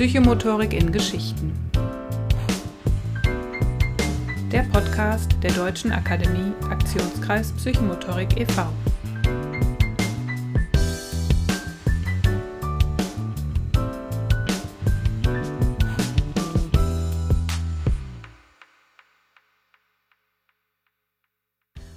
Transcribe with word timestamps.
Psychomotorik 0.00 0.72
in 0.72 0.90
Geschichten. 0.92 1.52
Der 4.50 4.62
Podcast 4.72 5.30
der 5.42 5.52
Deutschen 5.52 5.92
Akademie 5.92 6.54
Aktionskreis 6.70 7.52
Psychomotorik 7.52 8.40
e.V. 8.40 8.66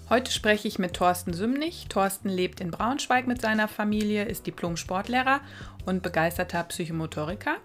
Heute 0.09 0.31
spreche 0.31 0.67
ich 0.67 0.77
mit 0.77 0.93
Thorsten 0.93 1.31
Sümnig. 1.31 1.87
Thorsten 1.87 2.27
lebt 2.27 2.59
in 2.59 2.69
Braunschweig 2.69 3.27
mit 3.27 3.41
seiner 3.41 3.69
Familie, 3.69 4.25
ist 4.25 4.45
Diplom-Sportlehrer 4.45 5.39
und 5.85 6.03
begeisterter 6.03 6.63
Psychomotoriker. 6.65 7.55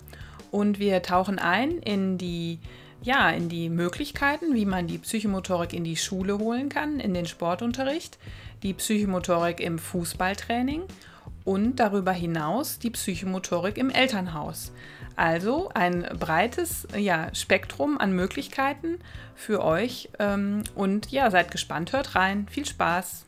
Und 0.50 0.78
wir 0.78 1.02
tauchen 1.02 1.38
ein 1.38 1.78
in 1.78 2.18
die, 2.18 2.58
ja, 3.02 3.30
in 3.30 3.48
die 3.48 3.68
Möglichkeiten, 3.68 4.54
wie 4.54 4.66
man 4.66 4.86
die 4.86 4.98
Psychomotorik 4.98 5.72
in 5.72 5.84
die 5.84 5.96
Schule 5.96 6.38
holen 6.38 6.68
kann, 6.68 7.00
in 7.00 7.14
den 7.14 7.26
Sportunterricht, 7.26 8.18
die 8.62 8.74
Psychomotorik 8.74 9.60
im 9.60 9.78
Fußballtraining 9.78 10.82
und 11.44 11.76
darüber 11.76 12.12
hinaus 12.12 12.78
die 12.78 12.90
Psychomotorik 12.90 13.78
im 13.78 13.90
Elternhaus. 13.90 14.72
Also 15.16 15.70
ein 15.74 16.06
breites 16.18 16.86
ja, 16.96 17.34
Spektrum 17.34 17.98
an 17.98 18.12
Möglichkeiten 18.12 19.00
für 19.34 19.64
euch. 19.64 20.10
Ähm, 20.18 20.62
und 20.74 21.10
ja, 21.10 21.30
seid 21.30 21.50
gespannt, 21.50 21.92
hört 21.92 22.14
rein. 22.14 22.46
Viel 22.48 22.66
Spaß. 22.66 23.26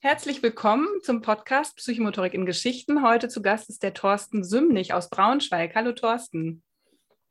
Herzlich 0.00 0.42
willkommen 0.42 0.86
zum 1.02 1.22
Podcast 1.22 1.76
Psychomotorik 1.76 2.34
in 2.34 2.44
Geschichten. 2.44 3.04
Heute 3.04 3.28
zu 3.28 3.40
Gast 3.40 3.70
ist 3.70 3.82
der 3.82 3.94
Thorsten 3.94 4.44
Sümnig 4.44 4.94
aus 4.94 5.08
Braunschweig. 5.08 5.74
Hallo 5.74 5.92
Thorsten. 5.92 6.62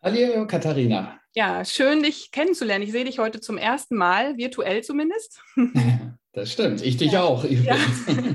Hallo 0.03 0.47
Katharina. 0.47 1.19
Ja, 1.35 1.63
schön 1.63 2.01
dich 2.01 2.31
kennenzulernen. 2.31 2.83
Ich 2.83 2.91
sehe 2.91 3.05
dich 3.05 3.19
heute 3.19 3.39
zum 3.39 3.59
ersten 3.59 3.95
Mal, 3.95 4.35
virtuell 4.35 4.83
zumindest. 4.83 5.41
Das 6.33 6.49
stimmt, 6.49 6.81
ich 6.81 6.95
dich 6.95 7.11
ja. 7.11 7.23
auch. 7.23 7.43
Ja. 7.43 7.75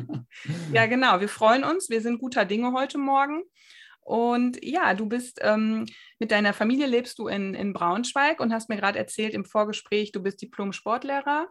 ja, 0.75 0.85
genau. 0.85 1.19
Wir 1.19 1.31
freuen 1.31 1.65
uns. 1.65 1.89
Wir 1.89 2.03
sind 2.03 2.19
guter 2.19 2.45
Dinge 2.45 2.75
heute 2.75 2.99
Morgen. 2.99 3.43
Und 4.03 4.63
ja, 4.63 4.93
du 4.93 5.07
bist 5.07 5.41
ähm, 5.41 5.87
mit 6.19 6.31
deiner 6.31 6.53
Familie 6.53 6.85
lebst 6.85 7.19
du 7.19 7.27
in, 7.27 7.55
in 7.55 7.73
Braunschweig 7.73 8.39
und 8.41 8.53
hast 8.53 8.69
mir 8.69 8.77
gerade 8.77 8.99
erzählt 8.99 9.33
im 9.33 9.47
Vorgespräch, 9.47 10.13
du 10.13 10.23
bist 10.23 10.43
Diplom-Sportlehrer 10.43 11.49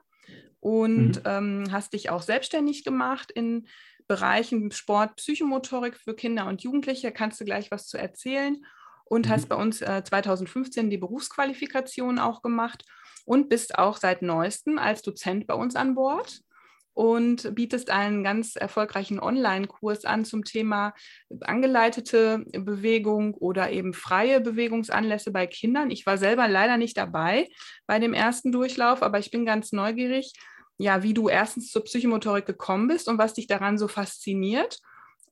und 0.59 1.16
mhm. 1.16 1.22
ähm, 1.25 1.67
hast 1.72 1.94
dich 1.94 2.11
auch 2.11 2.22
selbstständig 2.22 2.83
gemacht 2.83 3.31
in 3.31 3.67
Bereichen 4.07 4.69
Sport, 4.69 5.16
Psychomotorik 5.16 5.97
für 5.97 6.16
Kinder 6.16 6.45
und 6.45 6.61
Jugendliche. 6.61 7.11
Kannst 7.11 7.41
du 7.41 7.45
gleich 7.45 7.72
was 7.72 7.88
zu 7.88 7.97
erzählen? 7.97 8.63
Und 9.05 9.27
mhm. 9.27 9.31
hast 9.31 9.49
bei 9.49 9.55
uns 9.55 9.81
äh, 9.81 10.03
2015 10.03 10.89
die 10.89 10.97
Berufsqualifikation 10.97 12.19
auch 12.19 12.41
gemacht 12.41 12.83
und 13.25 13.49
bist 13.49 13.77
auch 13.77 13.97
seit 13.97 14.21
neuestem 14.21 14.77
als 14.77 15.01
Dozent 15.01 15.47
bei 15.47 15.53
uns 15.53 15.75
an 15.75 15.95
Bord 15.95 16.41
und 16.95 17.53
bietest 17.53 17.89
einen 17.89 18.23
ganz 18.23 18.55
erfolgreichen 18.55 19.19
Online-Kurs 19.19 20.05
an 20.05 20.23
zum 20.23 20.45
Thema 20.45 20.93
angeleitete 21.41 22.45
Bewegung 22.53 23.33
oder 23.33 23.69
eben 23.69 23.93
freie 23.93 24.39
Bewegungsanlässe 24.39 25.31
bei 25.31 25.45
Kindern. 25.45 25.91
Ich 25.91 26.05
war 26.05 26.17
selber 26.17 26.47
leider 26.47 26.77
nicht 26.77 26.97
dabei 26.97 27.49
bei 27.85 27.99
dem 27.99 28.13
ersten 28.13 28.53
Durchlauf, 28.53 29.03
aber 29.03 29.19
ich 29.19 29.29
bin 29.29 29.45
ganz 29.45 29.73
neugierig, 29.73 30.31
ja, 30.77 31.03
wie 31.03 31.13
du 31.13 31.27
erstens 31.27 31.69
zur 31.69 31.83
Psychomotorik 31.83 32.45
gekommen 32.45 32.87
bist 32.87 33.09
und 33.09 33.17
was 33.17 33.33
dich 33.33 33.47
daran 33.47 33.77
so 33.77 33.89
fasziniert 33.89 34.79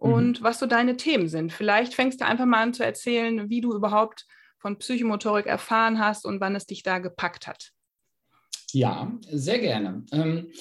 und 0.04 0.42
mhm. 0.42 0.44
was 0.44 0.59
so 0.59 0.66
deine 0.66 0.98
Themen 0.98 1.30
sind. 1.30 1.54
Vielleicht 1.54 1.94
fängst 1.94 2.20
du 2.20 2.26
einfach 2.26 2.46
mal 2.46 2.62
an 2.62 2.73
zu 2.73 2.84
erzählen, 2.84 3.50
wie 3.50 3.62
du 3.62 3.73
überhaupt 3.73 4.26
von 4.58 4.78
Psychomotorik 4.78 5.46
erfahren 5.46 5.98
hast 5.98 6.26
und 6.26 6.42
wann 6.42 6.56
es 6.56 6.66
dich 6.66 6.84
da 6.84 7.00
gepackt 7.00 7.47
hat. 7.47 7.72
Ja, 8.74 9.18
sehr 9.31 9.59
gerne. 9.59 10.03
Ähm, 10.12 10.52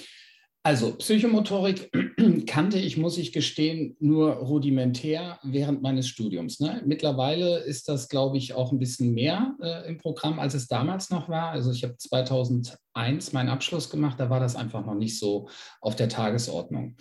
also 0.63 0.93
Psychomotorik 0.93 1.91
kannte 2.47 2.79
ich, 2.79 2.97
muss 2.97 3.19
ich 3.19 3.33
gestehen, 3.33 3.97
nur 3.99 4.35
rudimentär 4.35 5.41
während 5.43 5.83
meines 5.83 6.07
Studiums. 6.07 6.61
Ne? 6.61 6.81
Mittlerweile 6.87 7.59
ist 7.59 7.89
das, 7.89 8.09
glaube 8.09 8.39
ich, 8.39 8.55
auch 8.55 8.71
ein 8.71 8.79
bisschen 8.79 9.13
mehr 9.13 9.57
äh, 9.61 9.89
im 9.89 9.99
Programm, 9.99 10.39
als 10.39 10.55
es 10.55 10.69
damals 10.69 11.11
noch 11.11 11.29
war. 11.29 11.51
Also 11.51 11.73
ich 11.73 11.83
habe 11.83 11.97
2001 11.97 13.33
meinen 13.33 13.49
Abschluss 13.49 13.91
gemacht, 13.91 14.21
da 14.21 14.31
war 14.31 14.39
das 14.39 14.55
einfach 14.55 14.87
noch 14.87 14.95
nicht 14.95 15.19
so 15.19 15.49
auf 15.81 15.97
der 15.97 16.09
Tagesordnung. 16.09 16.95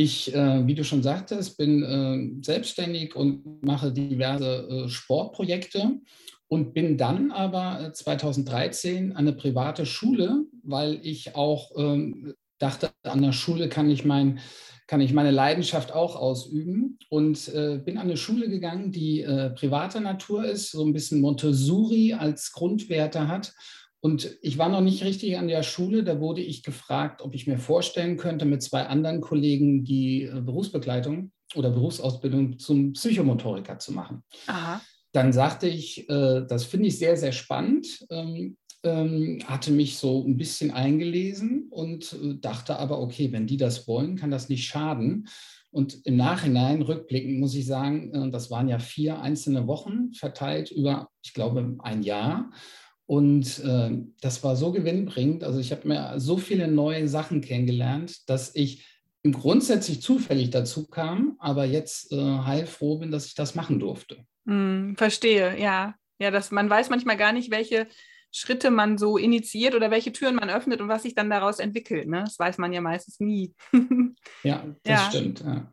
Ich, 0.00 0.32
äh, 0.32 0.64
wie 0.64 0.76
du 0.76 0.84
schon 0.84 1.02
sagtest, 1.02 1.58
bin 1.58 1.82
äh, 1.82 2.44
selbstständig 2.44 3.16
und 3.16 3.64
mache 3.64 3.90
diverse 3.90 4.68
äh, 4.84 4.88
Sportprojekte 4.88 5.98
und 6.46 6.72
bin 6.72 6.96
dann 6.96 7.32
aber 7.32 7.90
2013 7.92 9.10
äh, 9.10 9.10
an 9.10 9.16
eine 9.16 9.32
private 9.32 9.86
Schule, 9.86 10.44
weil 10.62 11.00
ich 11.02 11.34
auch 11.34 11.72
ähm, 11.76 12.32
dachte, 12.58 12.92
an 13.02 13.22
der 13.22 13.32
Schule 13.32 13.68
kann 13.68 13.90
ich, 13.90 14.04
mein, 14.04 14.38
kann 14.86 15.00
ich 15.00 15.12
meine 15.12 15.32
Leidenschaft 15.32 15.92
auch 15.92 16.14
ausüben 16.14 17.00
und 17.10 17.48
äh, 17.48 17.80
bin 17.84 17.98
an 17.98 18.06
eine 18.06 18.16
Schule 18.16 18.48
gegangen, 18.48 18.92
die 18.92 19.22
äh, 19.22 19.50
privater 19.50 19.98
Natur 19.98 20.44
ist, 20.44 20.70
so 20.70 20.84
ein 20.84 20.92
bisschen 20.92 21.20
Montessori 21.20 22.12
als 22.12 22.52
Grundwerte 22.52 23.26
hat. 23.26 23.52
Und 24.00 24.38
ich 24.42 24.58
war 24.58 24.68
noch 24.68 24.80
nicht 24.80 25.02
richtig 25.04 25.38
an 25.38 25.48
der 25.48 25.62
Schule, 25.62 26.04
da 26.04 26.20
wurde 26.20 26.40
ich 26.40 26.62
gefragt, 26.62 27.20
ob 27.20 27.34
ich 27.34 27.46
mir 27.46 27.58
vorstellen 27.58 28.16
könnte, 28.16 28.44
mit 28.44 28.62
zwei 28.62 28.86
anderen 28.86 29.20
Kollegen 29.20 29.84
die 29.84 30.22
äh, 30.22 30.40
Berufsbegleitung 30.40 31.32
oder 31.54 31.70
Berufsausbildung 31.70 32.58
zum 32.58 32.92
Psychomotoriker 32.92 33.78
zu 33.78 33.92
machen. 33.92 34.22
Aha. 34.46 34.80
Dann 35.12 35.32
sagte 35.32 35.66
ich, 35.66 36.08
äh, 36.08 36.44
das 36.46 36.64
finde 36.64 36.88
ich 36.88 36.98
sehr, 36.98 37.16
sehr 37.16 37.32
spannend. 37.32 38.06
Ähm, 38.10 38.56
ähm, 38.84 39.40
hatte 39.44 39.72
mich 39.72 39.98
so 39.98 40.24
ein 40.24 40.36
bisschen 40.36 40.70
eingelesen 40.70 41.66
und 41.70 42.12
äh, 42.12 42.36
dachte 42.40 42.78
aber, 42.78 43.00
okay, 43.00 43.32
wenn 43.32 43.48
die 43.48 43.56
das 43.56 43.88
wollen, 43.88 44.14
kann 44.14 44.30
das 44.30 44.48
nicht 44.48 44.66
schaden. 44.66 45.26
Und 45.70 46.06
im 46.06 46.16
Nachhinein, 46.16 46.82
rückblickend, 46.82 47.40
muss 47.40 47.54
ich 47.54 47.66
sagen, 47.66 48.30
das 48.32 48.50
waren 48.50 48.68
ja 48.68 48.78
vier 48.78 49.20
einzelne 49.20 49.66
Wochen 49.66 50.14
verteilt 50.14 50.70
über, 50.70 51.10
ich 51.22 51.34
glaube, 51.34 51.76
ein 51.80 52.02
Jahr. 52.02 52.50
Und 53.08 53.64
äh, 53.64 53.90
das 54.20 54.44
war 54.44 54.54
so 54.54 54.70
gewinnbringend. 54.70 55.42
Also 55.42 55.60
ich 55.60 55.72
habe 55.72 55.88
mir 55.88 56.20
so 56.20 56.36
viele 56.36 56.68
neue 56.68 57.08
Sachen 57.08 57.40
kennengelernt, 57.40 58.28
dass 58.28 58.54
ich 58.54 58.86
im 59.22 59.32
grundsätzlich 59.32 60.02
zufällig 60.02 60.50
dazu 60.50 60.86
kam, 60.88 61.36
aber 61.38 61.64
jetzt 61.64 62.12
äh, 62.12 62.16
heilfroh 62.16 62.98
bin, 62.98 63.10
dass 63.10 63.24
ich 63.24 63.34
das 63.34 63.54
machen 63.54 63.78
durfte. 63.78 64.26
Hm, 64.46 64.94
verstehe, 64.98 65.58
ja. 65.58 65.94
Ja, 66.18 66.30
das, 66.30 66.50
man 66.50 66.68
weiß 66.68 66.90
manchmal 66.90 67.16
gar 67.16 67.32
nicht, 67.32 67.50
welche 67.50 67.86
Schritte 68.30 68.70
man 68.70 68.98
so 68.98 69.16
initiiert 69.16 69.74
oder 69.74 69.90
welche 69.90 70.12
Türen 70.12 70.34
man 70.34 70.50
öffnet 70.50 70.82
und 70.82 70.88
was 70.88 71.04
sich 71.04 71.14
dann 71.14 71.30
daraus 71.30 71.60
entwickelt. 71.60 72.08
Ne? 72.08 72.24
Das 72.24 72.38
weiß 72.38 72.58
man 72.58 72.74
ja 72.74 72.82
meistens 72.82 73.20
nie. 73.20 73.54
ja, 74.42 74.66
das 74.82 75.00
ja. 75.00 75.10
stimmt. 75.10 75.40
Ja. 75.40 75.72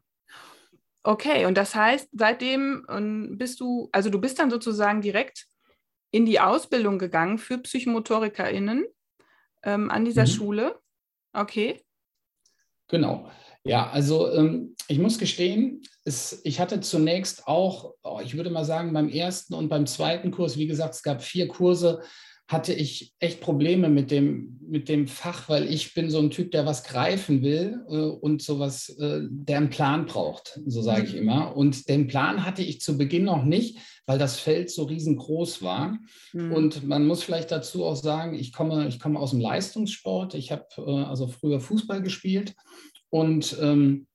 Okay, 1.03 1.47
und 1.47 1.57
das 1.57 1.75
heißt, 1.75 2.07
seitdem 2.13 2.85
ähm, 2.89 3.37
bist 3.37 3.59
du, 3.59 3.89
also 3.91 4.09
du 4.09 4.21
bist 4.21 4.39
dann 4.39 4.49
sozusagen 4.49 5.01
direkt 5.01 5.47
in 6.11 6.25
die 6.25 6.39
Ausbildung 6.39 6.99
gegangen 6.99 7.37
für 7.37 7.57
PsychomotorikerInnen 7.57 8.85
ähm, 9.63 9.91
an 9.91 10.05
dieser 10.05 10.23
mhm. 10.23 10.27
Schule. 10.27 10.79
Okay. 11.33 11.81
Genau. 12.87 13.29
Ja, 13.63 13.89
also 13.89 14.31
ähm, 14.31 14.75
ich 14.87 14.99
muss 14.99 15.17
gestehen, 15.17 15.81
es, 16.03 16.41
ich 16.43 16.59
hatte 16.59 16.81
zunächst 16.81 17.47
auch, 17.47 17.95
oh, 18.03 18.21
ich 18.23 18.37
würde 18.37 18.51
mal 18.51 18.63
sagen, 18.63 18.93
beim 18.93 19.09
ersten 19.09 19.55
und 19.55 19.69
beim 19.69 19.87
zweiten 19.87 20.29
Kurs, 20.29 20.57
wie 20.57 20.67
gesagt, 20.67 20.93
es 20.93 21.01
gab 21.01 21.23
vier 21.23 21.47
Kurse, 21.47 22.03
hatte 22.47 22.73
ich 22.73 23.13
echt 23.19 23.41
Probleme 23.41 23.89
mit 23.89 24.11
dem, 24.11 24.59
mit 24.67 24.87
dem 24.87 25.07
Fach, 25.07 25.49
weil 25.49 25.67
ich 25.71 25.95
bin 25.95 26.11
so 26.11 26.19
ein 26.19 26.29
Typ, 26.29 26.51
der 26.51 26.65
was 26.65 26.83
greifen 26.83 27.41
will 27.41 27.83
äh, 27.89 27.95
und 27.95 28.41
sowas, 28.41 28.89
äh, 28.99 29.21
der 29.29 29.57
einen 29.57 29.69
Plan 29.71 30.05
braucht, 30.05 30.59
so 30.67 30.81
sage 30.83 31.07
ich 31.07 31.13
mhm. 31.13 31.19
immer. 31.19 31.57
Und 31.57 31.89
den 31.89 32.05
Plan 32.05 32.45
hatte 32.45 32.61
ich 32.61 32.81
zu 32.81 32.97
Beginn 32.97 33.23
noch 33.23 33.43
nicht, 33.43 33.79
weil 34.05 34.19
das 34.19 34.37
Feld 34.37 34.69
so 34.69 34.83
riesengroß 34.83 35.63
war. 35.63 35.97
Mhm. 36.33 36.51
Und 36.51 36.87
man 36.87 37.07
muss 37.07 37.23
vielleicht 37.23 37.51
dazu 37.51 37.83
auch 37.83 37.95
sagen, 37.95 38.35
ich 38.35 38.53
komme, 38.53 38.87
ich 38.87 38.99
komme 38.99 39.19
aus 39.19 39.31
dem 39.31 39.39
Leistungssport. 39.39 40.35
Ich 40.35 40.51
habe 40.51 40.65
äh, 40.77 41.03
also 41.03 41.27
früher 41.27 41.59
Fußball 41.59 42.03
gespielt 42.03 42.53
und 43.09 43.57
ähm, 43.59 44.05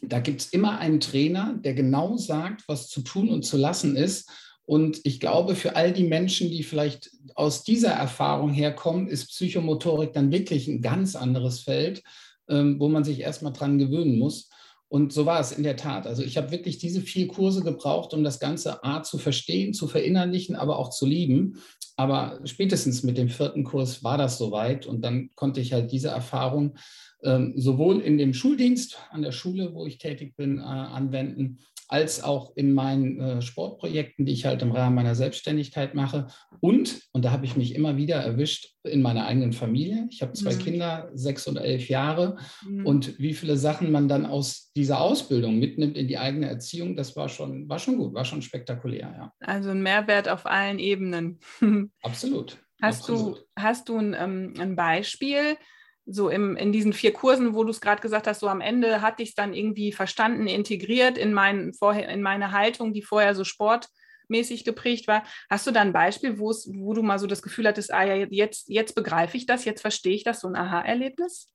da 0.00 0.18
gibt 0.18 0.40
es 0.40 0.48
immer 0.48 0.78
einen 0.78 0.98
Trainer, 0.98 1.54
der 1.62 1.74
genau 1.74 2.16
sagt, 2.16 2.66
was 2.66 2.88
zu 2.88 3.02
tun 3.02 3.28
und 3.28 3.44
zu 3.44 3.56
lassen 3.56 3.94
ist. 3.94 4.28
Und 4.64 5.00
ich 5.04 5.20
glaube, 5.20 5.54
für 5.54 5.76
all 5.76 5.92
die 5.92 6.04
Menschen, 6.04 6.50
die 6.50 6.62
vielleicht 6.62 7.10
aus 7.34 7.64
dieser 7.64 7.90
Erfahrung 7.90 8.52
herkommen, 8.52 9.08
ist 9.08 9.28
Psychomotorik 9.28 10.12
dann 10.12 10.30
wirklich 10.30 10.68
ein 10.68 10.82
ganz 10.82 11.16
anderes 11.16 11.60
Feld, 11.60 12.02
ähm, 12.48 12.78
wo 12.78 12.88
man 12.88 13.04
sich 13.04 13.20
erstmal 13.20 13.52
dran 13.52 13.78
gewöhnen 13.78 14.18
muss. 14.18 14.50
Und 14.88 15.12
so 15.12 15.24
war 15.24 15.40
es 15.40 15.52
in 15.52 15.62
der 15.62 15.76
Tat. 15.76 16.06
Also 16.06 16.22
ich 16.22 16.36
habe 16.36 16.50
wirklich 16.50 16.76
diese 16.78 17.00
vier 17.00 17.26
Kurse 17.26 17.62
gebraucht, 17.62 18.12
um 18.12 18.22
das 18.22 18.38
Ganze 18.38 18.84
A 18.84 19.02
zu 19.02 19.16
verstehen, 19.16 19.72
zu 19.72 19.88
verinnerlichen, 19.88 20.54
aber 20.54 20.78
auch 20.78 20.90
zu 20.90 21.06
lieben. 21.06 21.56
Aber 21.96 22.40
spätestens 22.44 23.02
mit 23.02 23.16
dem 23.16 23.30
vierten 23.30 23.64
Kurs 23.64 24.04
war 24.04 24.18
das 24.18 24.38
soweit 24.38 24.86
und 24.86 25.02
dann 25.02 25.30
konnte 25.34 25.60
ich 25.60 25.72
halt 25.72 25.92
diese 25.92 26.08
Erfahrung 26.08 26.76
ähm, 27.22 27.54
sowohl 27.56 28.00
in 28.00 28.18
dem 28.18 28.34
Schuldienst 28.34 28.98
an 29.10 29.22
der 29.22 29.32
Schule, 29.32 29.74
wo 29.74 29.86
ich 29.86 29.98
tätig 29.98 30.36
bin, 30.36 30.58
äh, 30.58 30.62
anwenden, 30.62 31.58
als 31.92 32.24
auch 32.24 32.56
in 32.56 32.72
meinen 32.72 33.20
äh, 33.20 33.42
Sportprojekten, 33.42 34.24
die 34.24 34.32
ich 34.32 34.46
halt 34.46 34.62
im 34.62 34.72
Rahmen 34.72 34.96
meiner 34.96 35.14
Selbstständigkeit 35.14 35.94
mache. 35.94 36.26
Und, 36.60 37.02
und 37.12 37.22
da 37.22 37.32
habe 37.32 37.44
ich 37.44 37.54
mich 37.54 37.74
immer 37.74 37.98
wieder 37.98 38.16
erwischt, 38.16 38.70
in 38.82 39.02
meiner 39.02 39.26
eigenen 39.26 39.52
Familie. 39.52 40.08
Ich 40.10 40.22
habe 40.22 40.32
zwei 40.32 40.54
mhm. 40.54 40.58
Kinder, 40.58 41.10
sechs 41.12 41.46
und 41.46 41.58
elf 41.58 41.90
Jahre. 41.90 42.38
Mhm. 42.66 42.86
Und 42.86 43.18
wie 43.18 43.34
viele 43.34 43.58
Sachen 43.58 43.92
man 43.92 44.08
dann 44.08 44.24
aus 44.24 44.72
dieser 44.74 45.02
Ausbildung 45.02 45.58
mitnimmt 45.58 45.98
in 45.98 46.08
die 46.08 46.16
eigene 46.16 46.48
Erziehung, 46.48 46.96
das 46.96 47.14
war 47.14 47.28
schon, 47.28 47.68
war 47.68 47.78
schon 47.78 47.98
gut, 47.98 48.14
war 48.14 48.24
schon 48.24 48.40
spektakulär, 48.40 49.14
ja. 49.14 49.32
Also 49.40 49.68
ein 49.68 49.82
Mehrwert 49.82 50.30
auf 50.30 50.46
allen 50.46 50.78
Ebenen. 50.78 51.40
Absolut. 52.02 52.56
Hast 52.80 53.02
Absolut. 53.02 53.36
du, 53.36 53.42
hast 53.54 53.88
du 53.90 53.98
ein, 53.98 54.16
ähm, 54.18 54.54
ein 54.58 54.76
Beispiel, 54.76 55.58
so 56.06 56.28
im, 56.28 56.56
in 56.56 56.72
diesen 56.72 56.92
vier 56.92 57.12
Kursen, 57.12 57.54
wo 57.54 57.64
du 57.64 57.70
es 57.70 57.80
gerade 57.80 58.02
gesagt 58.02 58.26
hast, 58.26 58.40
so 58.40 58.48
am 58.48 58.60
Ende 58.60 59.02
hatte 59.02 59.22
ich 59.22 59.30
es 59.30 59.34
dann 59.34 59.54
irgendwie 59.54 59.92
verstanden, 59.92 60.46
integriert 60.46 61.16
in, 61.16 61.32
mein, 61.32 61.72
vorher, 61.74 62.08
in 62.08 62.22
meine 62.22 62.52
Haltung, 62.52 62.92
die 62.92 63.02
vorher 63.02 63.34
so 63.34 63.44
sportmäßig 63.44 64.64
geprägt 64.64 65.06
war. 65.06 65.24
Hast 65.48 65.66
du 65.66 65.70
da 65.70 65.80
ein 65.80 65.92
Beispiel, 65.92 66.38
wo 66.38 66.94
du 66.94 67.02
mal 67.02 67.18
so 67.18 67.26
das 67.26 67.42
Gefühl 67.42 67.68
hattest, 67.68 67.92
ah 67.92 68.04
ja, 68.04 68.26
jetzt, 68.30 68.68
jetzt 68.68 68.94
begreife 68.94 69.36
ich 69.36 69.46
das, 69.46 69.64
jetzt 69.64 69.80
verstehe 69.80 70.14
ich 70.14 70.24
das, 70.24 70.40
so 70.40 70.48
ein 70.48 70.56
Aha-Erlebnis? 70.56 71.52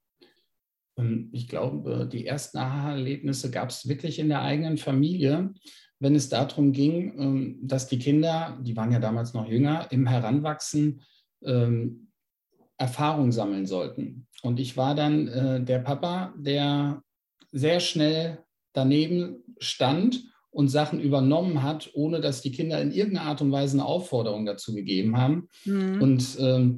Ähm, 0.98 1.30
ich 1.34 1.48
glaube, 1.48 2.08
die 2.12 2.26
ersten 2.26 2.58
Aha-Erlebnisse 2.58 3.52
gab 3.52 3.70
es 3.70 3.88
wirklich 3.88 4.20
in 4.20 4.30
der 4.30 4.42
eigenen 4.42 4.78
Familie, 4.78 5.54
wenn 6.00 6.16
es 6.16 6.30
darum 6.30 6.72
ging, 6.72 7.20
ähm, 7.20 7.60
dass 7.64 7.88
die 7.88 8.00
Kinder, 8.00 8.58
die 8.62 8.78
waren 8.78 8.92
ja 8.92 9.00
damals 9.00 9.34
noch 9.34 9.48
jünger, 9.48 9.88
im 9.92 10.08
Heranwachsen 10.08 11.02
ähm, 11.44 12.06
Erfahrung 12.77 13.31
sammeln 13.31 13.65
sollten. 13.65 14.27
Und 14.44 14.59
ich 14.59 14.77
war 14.77 14.95
dann 14.95 15.27
äh, 15.27 15.63
der 15.63 15.79
Papa, 15.79 16.33
der 16.38 17.01
sehr 17.51 17.79
schnell 17.79 18.39
daneben 18.74 19.44
stand 19.59 20.24
und 20.51 20.69
Sachen 20.69 21.00
übernommen 21.00 21.63
hat, 21.63 21.89
ohne 21.94 22.21
dass 22.21 22.41
die 22.41 22.51
Kinder 22.51 22.81
in 22.81 22.91
irgendeiner 22.91 23.29
Art 23.29 23.41
und 23.41 23.51
Weise 23.51 23.77
eine 23.77 23.85
Aufforderung 23.85 24.45
dazu 24.45 24.74
gegeben 24.74 25.18
haben. 25.18 25.50
Mhm. 25.65 26.01
Und 26.01 26.38
ähm, 26.39 26.77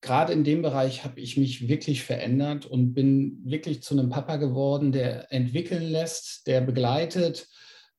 gerade 0.00 0.32
in 0.32 0.44
dem 0.44 0.62
Bereich 0.62 1.04
habe 1.04 1.20
ich 1.20 1.36
mich 1.36 1.68
wirklich 1.68 2.02
verändert 2.02 2.66
und 2.66 2.92
bin 2.92 3.40
wirklich 3.44 3.82
zu 3.82 3.94
einem 3.94 4.10
Papa 4.10 4.36
geworden, 4.36 4.92
der 4.92 5.32
entwickeln 5.32 5.90
lässt, 5.90 6.46
der 6.46 6.60
begleitet, 6.60 7.48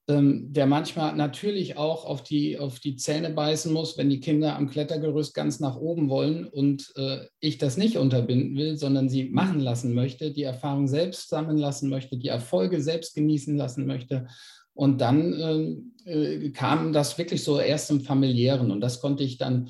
ähm, 0.08 0.54
der 0.54 0.68
manchmal 0.68 1.16
natürlich 1.16 1.78
auch 1.78 2.06
auf 2.06 2.22
die, 2.22 2.60
auf 2.60 2.80
die 2.80 2.96
Zähne 2.96 3.32
beißen 3.32 3.74
muss, 3.74 3.98
wenn 3.98 4.10
die 4.10 4.20
Kinder 4.20 4.56
am 4.56 4.70
Klettergerüst 4.70 5.34
ganz 5.34 5.60
nach 5.60 5.78
oben 5.78 6.10
wollen 6.10 6.46
und 6.46 6.94
äh, 6.96 7.26
ich 7.40 7.58
das 7.58 7.76
nicht 7.76 7.98
unterbinden 7.98 8.56
will, 8.56 8.78
sondern 8.78 9.10
sie 9.10 9.30
machen 9.30 9.60
lassen 9.60 9.94
möchte, 9.94 10.32
die 10.32 10.44
Erfahrung 10.44 10.88
selbst 10.88 11.30
sammeln 11.30 11.58
lassen 11.58 11.90
möchte, 11.90 12.18
die 12.18 12.28
Erfolge 12.28 12.82
selbst 12.82 13.16
genießen 13.16 13.58
lassen 13.58 13.88
möchte. 13.88 14.28
Und 14.76 15.02
dann 15.02 15.34
ähm, 15.40 15.94
äh, 16.06 16.50
kam 16.52 16.94
das 16.94 17.18
wirklich 17.18 17.44
so 17.44 17.60
erst 17.60 17.90
im 17.90 18.02
familiären 18.02 18.72
und 18.72 18.82
das 18.82 19.00
konnte 19.00 19.24
ich 19.24 19.38
dann 19.38 19.70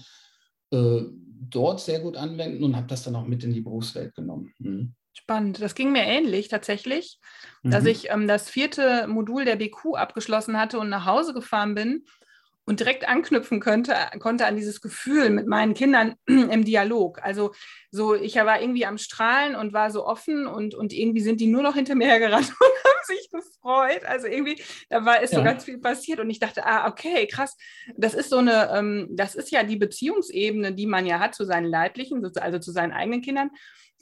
äh, 0.72 1.02
dort 1.50 1.80
sehr 1.80 2.00
gut 2.02 2.18
anwenden 2.18 2.64
und 2.64 2.76
habe 2.76 2.88
das 2.88 3.04
dann 3.04 3.16
auch 3.16 3.26
mit 3.26 3.44
in 3.44 3.54
die 3.54 3.62
Berufswelt 3.62 4.16
genommen. 4.16 4.52
Mhm. 4.60 4.96
Spannend. 5.17 5.62
Das 5.62 5.75
ging 5.75 5.91
mir 5.91 6.03
ähnlich 6.03 6.50
tatsächlich, 6.50 7.19
mhm. 7.63 7.71
dass 7.71 7.85
ich 7.85 8.12
ähm, 8.12 8.27
das 8.27 8.50
vierte 8.50 9.07
Modul 9.07 9.45
der 9.45 9.56
BQ 9.56 9.95
abgeschlossen 9.95 10.59
hatte 10.59 10.77
und 10.77 10.89
nach 10.89 11.06
Hause 11.06 11.33
gefahren 11.33 11.73
bin 11.73 12.06
und 12.65 12.79
direkt 12.79 13.07
anknüpfen 13.07 13.59
könnte, 13.59 13.95
konnte 14.19 14.45
an 14.45 14.56
dieses 14.56 14.81
Gefühl 14.81 15.29
mit 15.29 15.47
meinen 15.47 15.73
Kindern 15.73 16.15
im 16.25 16.65
Dialog. 16.65 17.23
Also 17.23 17.53
so, 17.91 18.13
ich 18.13 18.35
war 18.35 18.59
irgendwie 18.59 18.85
am 18.85 18.97
Strahlen 18.97 19.56
und 19.56 19.71
war 19.71 19.89
so 19.89 20.06
offen 20.06 20.47
und, 20.47 20.75
und 20.75 20.91
irgendwie 20.91 21.21
sind 21.21 21.39
die 21.39 21.47
nur 21.47 21.63
noch 21.63 21.75
hinter 21.75 21.95
mir 21.95 22.07
hergerannt 22.07 22.47
und 22.59 22.83
haben 22.83 23.06
sich 23.06 23.29
gefreut. 23.31 24.03
Also 24.06 24.27
irgendwie, 24.27 24.62
da 24.89 25.06
war 25.06 25.21
ist 25.21 25.31
ja. 25.31 25.39
so 25.39 25.45
ganz 25.45 25.63
viel 25.63 25.77
passiert 25.77 26.19
und 26.19 26.29
ich 26.29 26.39
dachte, 26.39 26.65
ah, 26.65 26.89
okay, 26.89 27.25
krass. 27.27 27.56
Das 27.95 28.15
ist 28.15 28.29
so 28.29 28.39
eine, 28.39 28.69
ähm, 28.75 29.07
das 29.12 29.35
ist 29.35 29.51
ja 29.51 29.63
die 29.63 29.77
Beziehungsebene, 29.77 30.73
die 30.73 30.88
man 30.88 31.06
ja 31.06 31.19
hat 31.19 31.35
zu 31.35 31.45
seinen 31.45 31.65
Leiblichen, 31.65 32.25
also 32.35 32.59
zu 32.59 32.71
seinen 32.71 32.91
eigenen 32.91 33.21
Kindern 33.21 33.51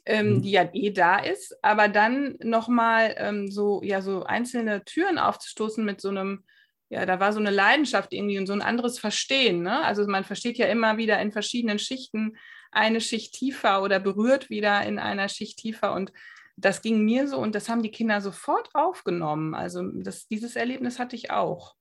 ähm, 0.06 0.36
mhm. 0.36 0.42
die 0.42 0.52
ja 0.52 0.70
eh 0.74 0.92
da 0.92 1.18
ist, 1.18 1.58
aber 1.64 1.88
dann 1.88 2.36
nochmal 2.44 3.16
ähm, 3.18 3.50
so, 3.50 3.82
ja, 3.84 4.02
so 4.02 4.24
einzelne 4.24 4.84
Türen 4.84 5.18
aufzustoßen 5.18 5.84
mit 5.84 6.02
so 6.02 6.10
einem, 6.10 6.44
ja, 6.90 7.06
da 7.06 7.20
war 7.20 7.34
so 7.34 7.40
eine 7.40 7.52
Leidenschaft 7.52 8.14
irgendwie 8.14 8.38
und 8.38 8.48
so 8.48 8.54
ein 8.54 8.62
anderes 8.62 9.00
Verstehen. 9.00 9.64
Ne? 9.64 9.84
Also 9.84 10.06
man 10.08 10.24
versteht 10.24 10.58
ja 10.58 10.68
immer 10.68 10.98
wieder 10.98 11.20
in 11.22 11.32
verschiedenen 11.32 11.80
Schichten 11.80 12.38
eine 12.72 13.02
Schicht 13.02 13.34
tiefer 13.34 13.82
oder 13.82 14.00
berührt 14.00 14.50
wieder 14.50 14.84
in 14.86 15.00
einer 15.00 15.30
Schicht 15.30 15.60
tiefer 15.60 15.94
und 15.94 16.12
das 16.56 16.82
ging 16.82 17.04
mir 17.04 17.28
so 17.28 17.38
und 17.38 17.56
das 17.56 17.70
haben 17.70 17.82
die 17.82 17.92
Kinder 17.92 18.22
sofort 18.22 18.70
aufgenommen. 18.74 19.56
Also 19.56 19.84
das, 19.94 20.28
dieses 20.28 20.56
Erlebnis 20.56 21.00
hatte 21.00 21.16
ich 21.16 21.32
auch. 21.32 21.76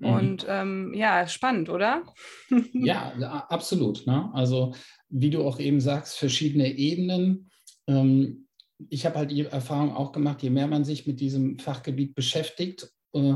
Mhm. 0.00 0.12
Und 0.12 0.46
ähm, 0.48 0.94
ja, 0.94 1.26
spannend, 1.28 1.68
oder? 1.68 2.02
ja, 2.72 3.12
absolut. 3.48 4.06
Ne? 4.06 4.30
Also 4.32 4.74
wie 5.08 5.30
du 5.30 5.46
auch 5.46 5.60
eben 5.60 5.80
sagst, 5.80 6.18
verschiedene 6.18 6.68
Ebenen. 6.72 7.50
Ähm, 7.86 8.48
ich 8.88 9.04
habe 9.04 9.16
halt 9.16 9.30
die 9.30 9.44
Erfahrung 9.44 9.94
auch 9.94 10.12
gemacht, 10.12 10.42
je 10.42 10.50
mehr 10.50 10.66
man 10.66 10.84
sich 10.84 11.06
mit 11.06 11.20
diesem 11.20 11.58
Fachgebiet 11.58 12.14
beschäftigt, 12.14 12.90
äh, 13.12 13.34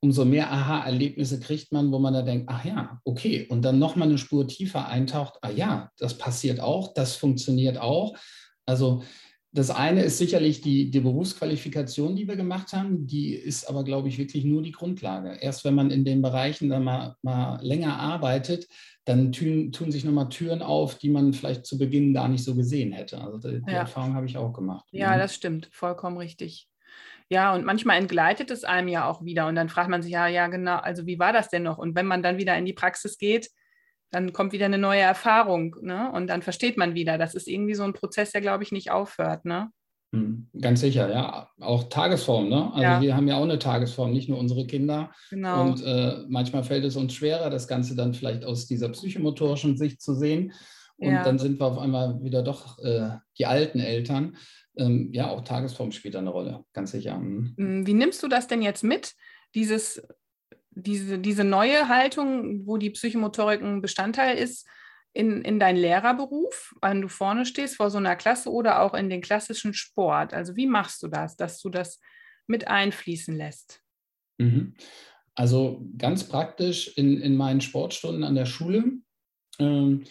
umso 0.00 0.24
mehr 0.24 0.50
Aha-Erlebnisse 0.50 1.40
kriegt 1.40 1.72
man, 1.72 1.92
wo 1.92 1.98
man 1.98 2.14
da 2.14 2.22
denkt, 2.22 2.46
ach 2.48 2.64
ja, 2.64 3.00
okay, 3.04 3.46
und 3.50 3.62
dann 3.62 3.78
nochmal 3.78 4.08
eine 4.08 4.16
Spur 4.16 4.46
tiefer 4.46 4.88
eintaucht, 4.88 5.38
ah 5.42 5.50
ja, 5.50 5.90
das 5.98 6.16
passiert 6.16 6.60
auch, 6.60 6.94
das 6.94 7.16
funktioniert 7.16 7.78
auch. 7.78 8.16
Also 8.64 9.02
das 9.58 9.70
eine 9.70 10.04
ist 10.04 10.18
sicherlich 10.18 10.60
die, 10.60 10.88
die 10.88 11.00
Berufsqualifikation, 11.00 12.14
die 12.14 12.28
wir 12.28 12.36
gemacht 12.36 12.72
haben. 12.72 13.08
Die 13.08 13.34
ist 13.34 13.68
aber, 13.68 13.82
glaube 13.82 14.06
ich, 14.06 14.16
wirklich 14.16 14.44
nur 14.44 14.62
die 14.62 14.70
Grundlage. 14.70 15.36
Erst 15.40 15.64
wenn 15.64 15.74
man 15.74 15.90
in 15.90 16.04
den 16.04 16.22
Bereichen 16.22 16.68
dann 16.68 16.84
mal, 16.84 17.16
mal 17.22 17.58
länger 17.60 17.98
arbeitet, 17.98 18.68
dann 19.04 19.32
tun, 19.32 19.72
tun 19.72 19.90
sich 19.90 20.04
nochmal 20.04 20.28
Türen 20.28 20.62
auf, 20.62 20.98
die 20.98 21.10
man 21.10 21.32
vielleicht 21.32 21.66
zu 21.66 21.76
Beginn 21.76 22.14
gar 22.14 22.28
nicht 22.28 22.44
so 22.44 22.54
gesehen 22.54 22.92
hätte. 22.92 23.20
Also 23.20 23.38
die, 23.38 23.60
die 23.60 23.72
ja. 23.72 23.78
Erfahrung 23.78 24.14
habe 24.14 24.26
ich 24.26 24.36
auch 24.36 24.52
gemacht. 24.52 24.86
Ja, 24.92 25.16
mhm. 25.16 25.18
das 25.18 25.34
stimmt. 25.34 25.68
Vollkommen 25.72 26.18
richtig. 26.18 26.68
Ja, 27.28 27.52
und 27.52 27.64
manchmal 27.64 27.98
entgleitet 27.98 28.52
es 28.52 28.62
einem 28.62 28.86
ja 28.86 29.08
auch 29.10 29.24
wieder. 29.24 29.48
Und 29.48 29.56
dann 29.56 29.68
fragt 29.68 29.90
man 29.90 30.02
sich, 30.02 30.12
ja, 30.12 30.28
ja, 30.28 30.46
genau, 30.46 30.76
also 30.76 31.04
wie 31.06 31.18
war 31.18 31.32
das 31.32 31.48
denn 31.48 31.64
noch? 31.64 31.78
Und 31.78 31.96
wenn 31.96 32.06
man 32.06 32.22
dann 32.22 32.38
wieder 32.38 32.56
in 32.56 32.64
die 32.64 32.72
Praxis 32.74 33.18
geht, 33.18 33.50
dann 34.10 34.32
kommt 34.32 34.52
wieder 34.52 34.66
eine 34.66 34.78
neue 34.78 35.00
Erfahrung, 35.00 35.76
ne? 35.82 36.10
Und 36.12 36.28
dann 36.28 36.42
versteht 36.42 36.76
man 36.76 36.94
wieder. 36.94 37.18
Das 37.18 37.34
ist 37.34 37.48
irgendwie 37.48 37.74
so 37.74 37.84
ein 37.84 37.92
Prozess, 37.92 38.32
der, 38.32 38.40
glaube 38.40 38.64
ich, 38.64 38.72
nicht 38.72 38.90
aufhört, 38.90 39.44
ne? 39.44 39.70
Hm, 40.12 40.48
ganz 40.58 40.80
sicher, 40.80 41.10
ja. 41.10 41.48
Auch 41.60 41.84
Tagesform, 41.84 42.48
ne? 42.48 42.70
Also 42.72 42.82
ja. 42.82 43.00
wir 43.00 43.14
haben 43.14 43.28
ja 43.28 43.36
auch 43.36 43.42
eine 43.42 43.58
Tagesform, 43.58 44.12
nicht 44.12 44.28
nur 44.28 44.38
unsere 44.38 44.66
Kinder. 44.66 45.12
Genau. 45.30 45.62
Und 45.62 45.84
äh, 45.84 46.24
manchmal 46.28 46.64
fällt 46.64 46.84
es 46.84 46.96
uns 46.96 47.12
schwerer, 47.12 47.50
das 47.50 47.68
Ganze 47.68 47.94
dann 47.94 48.14
vielleicht 48.14 48.44
aus 48.44 48.66
dieser 48.66 48.88
psychomotorischen 48.88 49.76
Sicht 49.76 50.00
zu 50.00 50.14
sehen. 50.14 50.52
Und 50.96 51.12
ja. 51.12 51.22
dann 51.22 51.38
sind 51.38 51.60
wir 51.60 51.66
auf 51.66 51.78
einmal 51.78 52.22
wieder 52.22 52.42
doch 52.42 52.78
äh, 52.78 53.10
die 53.38 53.46
alten 53.46 53.78
Eltern. 53.78 54.36
Ähm, 54.76 55.10
ja, 55.12 55.28
auch 55.28 55.42
Tagesform 55.42 55.92
spielt 55.92 56.16
eine 56.16 56.30
Rolle, 56.30 56.64
ganz 56.72 56.92
sicher. 56.92 57.16
Hm. 57.16 57.54
Hm, 57.56 57.86
wie 57.86 57.94
nimmst 57.94 58.22
du 58.22 58.28
das 58.28 58.46
denn 58.46 58.62
jetzt 58.62 58.82
mit? 58.82 59.14
Dieses 59.54 60.02
diese, 60.80 61.18
diese 61.18 61.44
neue 61.44 61.88
Haltung, 61.88 62.66
wo 62.66 62.76
die 62.76 62.90
Psychomotorik 62.90 63.62
ein 63.62 63.80
Bestandteil 63.80 64.36
ist, 64.36 64.66
in, 65.12 65.42
in 65.42 65.58
deinen 65.58 65.78
Lehrerberuf, 65.78 66.74
wenn 66.80 67.00
du 67.00 67.08
vorne 67.08 67.44
stehst 67.44 67.76
vor 67.76 67.90
so 67.90 67.98
einer 67.98 68.14
Klasse 68.16 68.50
oder 68.50 68.82
auch 68.82 68.94
in 68.94 69.10
den 69.10 69.20
klassischen 69.20 69.74
Sport? 69.74 70.32
Also 70.32 70.54
wie 70.54 70.66
machst 70.66 71.02
du 71.02 71.08
das, 71.08 71.36
dass 71.36 71.60
du 71.60 71.70
das 71.70 72.00
mit 72.46 72.68
einfließen 72.68 73.36
lässt? 73.36 73.80
Mhm. 74.38 74.74
Also 75.34 75.86
ganz 75.96 76.24
praktisch 76.24 76.96
in, 76.96 77.20
in 77.20 77.36
meinen 77.36 77.60
Sportstunden 77.60 78.24
an 78.24 78.34
der 78.34 78.46
Schule 78.46 78.84
ähm, 79.58 80.04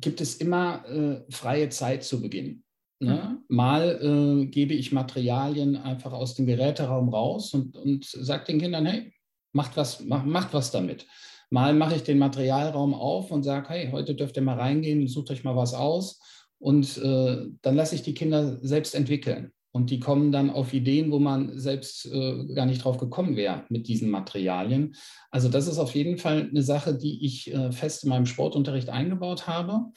gibt 0.00 0.20
es 0.20 0.36
immer 0.36 0.84
äh, 0.88 1.32
freie 1.32 1.68
Zeit 1.68 2.04
zu 2.04 2.20
Beginn. 2.20 2.64
Ne? 3.00 3.38
Mhm. 3.48 3.56
Mal 3.56 4.00
äh, 4.02 4.46
gebe 4.46 4.74
ich 4.74 4.92
Materialien 4.92 5.76
einfach 5.76 6.12
aus 6.12 6.34
dem 6.34 6.46
Geräteraum 6.46 7.08
raus 7.08 7.54
und, 7.54 7.76
und 7.76 8.04
sage 8.04 8.44
den 8.46 8.60
Kindern, 8.60 8.86
hey, 8.86 9.12
macht 9.52 9.76
was, 9.76 10.04
macht, 10.04 10.26
macht 10.26 10.54
was 10.54 10.70
damit. 10.70 11.06
Mal 11.50 11.74
mache 11.74 11.96
ich 11.96 12.02
den 12.02 12.18
Materialraum 12.18 12.94
auf 12.94 13.30
und 13.30 13.42
sage, 13.42 13.70
hey, 13.70 13.88
heute 13.90 14.14
dürft 14.14 14.36
ihr 14.36 14.42
mal 14.42 14.58
reingehen, 14.58 15.08
sucht 15.08 15.30
euch 15.30 15.44
mal 15.44 15.56
was 15.56 15.74
aus. 15.74 16.20
Und 16.58 16.98
äh, 16.98 17.46
dann 17.62 17.76
lasse 17.76 17.94
ich 17.94 18.02
die 18.02 18.14
Kinder 18.14 18.58
selbst 18.60 18.94
entwickeln. 18.94 19.52
Und 19.70 19.90
die 19.90 20.00
kommen 20.00 20.32
dann 20.32 20.50
auf 20.50 20.72
Ideen, 20.72 21.12
wo 21.12 21.18
man 21.18 21.58
selbst 21.58 22.06
äh, 22.06 22.46
gar 22.54 22.66
nicht 22.66 22.84
drauf 22.84 22.98
gekommen 22.98 23.36
wäre 23.36 23.64
mit 23.68 23.86
diesen 23.86 24.10
Materialien. 24.10 24.94
Also 25.30 25.48
das 25.48 25.68
ist 25.68 25.78
auf 25.78 25.94
jeden 25.94 26.18
Fall 26.18 26.48
eine 26.50 26.62
Sache, 26.62 26.96
die 26.96 27.24
ich 27.24 27.52
äh, 27.52 27.70
fest 27.70 28.02
in 28.02 28.10
meinem 28.10 28.26
Sportunterricht 28.26 28.88
eingebaut 28.88 29.46
habe. 29.46 29.92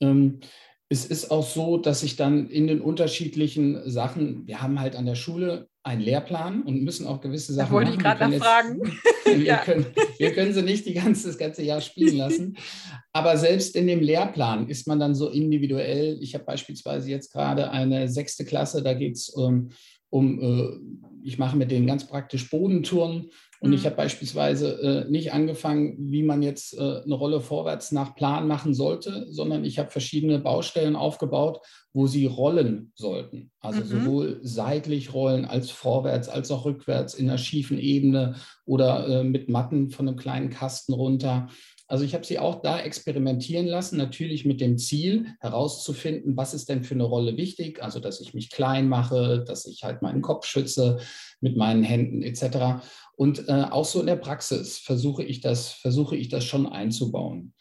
Ähm, 0.00 0.40
es 0.88 1.06
ist 1.06 1.30
auch 1.30 1.46
so, 1.46 1.78
dass 1.78 2.02
ich 2.02 2.16
dann 2.16 2.50
in 2.50 2.66
den 2.66 2.80
unterschiedlichen 2.80 3.88
Sachen, 3.88 4.46
wir 4.46 4.60
haben 4.60 4.80
halt 4.80 4.96
an 4.96 5.06
der 5.06 5.14
Schule 5.14 5.68
einen 5.84 6.00
Lehrplan 6.00 6.62
und 6.62 6.82
müssen 6.82 7.06
auch 7.06 7.20
gewisse 7.20 7.52
Sachen. 7.52 7.68
Da 7.68 7.72
wollte 7.74 7.90
machen. 7.90 8.00
ich 8.00 8.04
gerade 8.04 8.28
nachfragen. 8.28 8.80
wir, 9.24 9.44
ja. 9.44 9.58
können, 9.58 9.86
wir 10.18 10.32
können 10.32 10.54
sie 10.54 10.62
nicht 10.62 10.86
die 10.86 10.94
ganze, 10.94 11.28
das 11.28 11.38
ganze 11.38 11.62
Jahr 11.62 11.80
spielen 11.80 12.16
lassen. 12.16 12.56
Aber 13.12 13.36
selbst 13.36 13.76
in 13.76 13.86
dem 13.86 14.00
Lehrplan 14.00 14.68
ist 14.68 14.86
man 14.86 14.98
dann 14.98 15.14
so 15.14 15.28
individuell. 15.28 16.18
Ich 16.20 16.34
habe 16.34 16.44
beispielsweise 16.44 17.10
jetzt 17.10 17.32
gerade 17.32 17.70
eine 17.70 18.08
sechste 18.08 18.44
Klasse, 18.44 18.82
da 18.82 18.94
geht 18.94 19.16
es 19.16 19.28
um, 19.28 19.70
um 20.08 20.40
äh, 20.40 21.04
ich 21.22 21.38
mache 21.38 21.56
mit 21.56 21.70
denen 21.70 21.86
ganz 21.86 22.06
praktisch 22.06 22.48
Bodentouren 22.50 23.30
und 23.64 23.70
mhm. 23.70 23.76
ich 23.76 23.86
habe 23.86 23.96
beispielsweise 23.96 25.06
äh, 25.06 25.10
nicht 25.10 25.32
angefangen, 25.32 25.96
wie 25.98 26.22
man 26.22 26.42
jetzt 26.42 26.76
äh, 26.76 27.00
eine 27.02 27.14
Rolle 27.14 27.40
vorwärts 27.40 27.92
nach 27.92 28.14
Plan 28.14 28.46
machen 28.46 28.74
sollte, 28.74 29.26
sondern 29.30 29.64
ich 29.64 29.78
habe 29.78 29.90
verschiedene 29.90 30.38
Baustellen 30.38 30.96
aufgebaut, 30.96 31.60
wo 31.94 32.06
sie 32.06 32.26
rollen 32.26 32.92
sollten. 32.94 33.52
Also 33.60 33.80
mhm. 33.80 33.86
sowohl 33.86 34.40
seitlich 34.42 35.14
rollen 35.14 35.46
als 35.46 35.70
vorwärts, 35.70 36.28
als 36.28 36.50
auch 36.50 36.66
rückwärts 36.66 37.14
in 37.14 37.26
einer 37.26 37.38
schiefen 37.38 37.78
Ebene 37.78 38.34
oder 38.66 39.08
äh, 39.08 39.24
mit 39.24 39.48
Matten 39.48 39.88
von 39.88 40.08
einem 40.08 40.18
kleinen 40.18 40.50
Kasten 40.50 40.92
runter. 40.92 41.48
Also 41.86 42.04
ich 42.04 42.14
habe 42.14 42.24
sie 42.24 42.38
auch 42.38 42.62
da 42.62 42.80
experimentieren 42.80 43.66
lassen, 43.66 43.98
natürlich 43.98 44.44
mit 44.44 44.60
dem 44.60 44.78
Ziel 44.78 45.26
herauszufinden, 45.40 46.36
was 46.36 46.54
ist 46.54 46.68
denn 46.68 46.82
für 46.82 46.94
eine 46.94 47.04
Rolle 47.04 47.36
wichtig. 47.36 47.82
Also 47.82 48.00
dass 48.00 48.20
ich 48.20 48.34
mich 48.34 48.50
klein 48.50 48.88
mache, 48.88 49.44
dass 49.46 49.66
ich 49.66 49.84
halt 49.84 50.02
meinen 50.02 50.22
Kopf 50.22 50.46
schütze 50.46 50.98
mit 51.40 51.56
meinen 51.56 51.82
Händen 51.82 52.22
etc. 52.22 52.82
Und 53.16 53.48
äh, 53.48 53.66
auch 53.70 53.84
so 53.84 54.00
in 54.00 54.06
der 54.06 54.16
Praxis 54.16 54.78
versuche 54.78 55.22
ich 55.24 55.40
das, 55.40 55.70
versuche 55.70 56.16
ich 56.16 56.28
das 56.28 56.44
schon 56.44 56.66
einzubauen. 56.66 57.54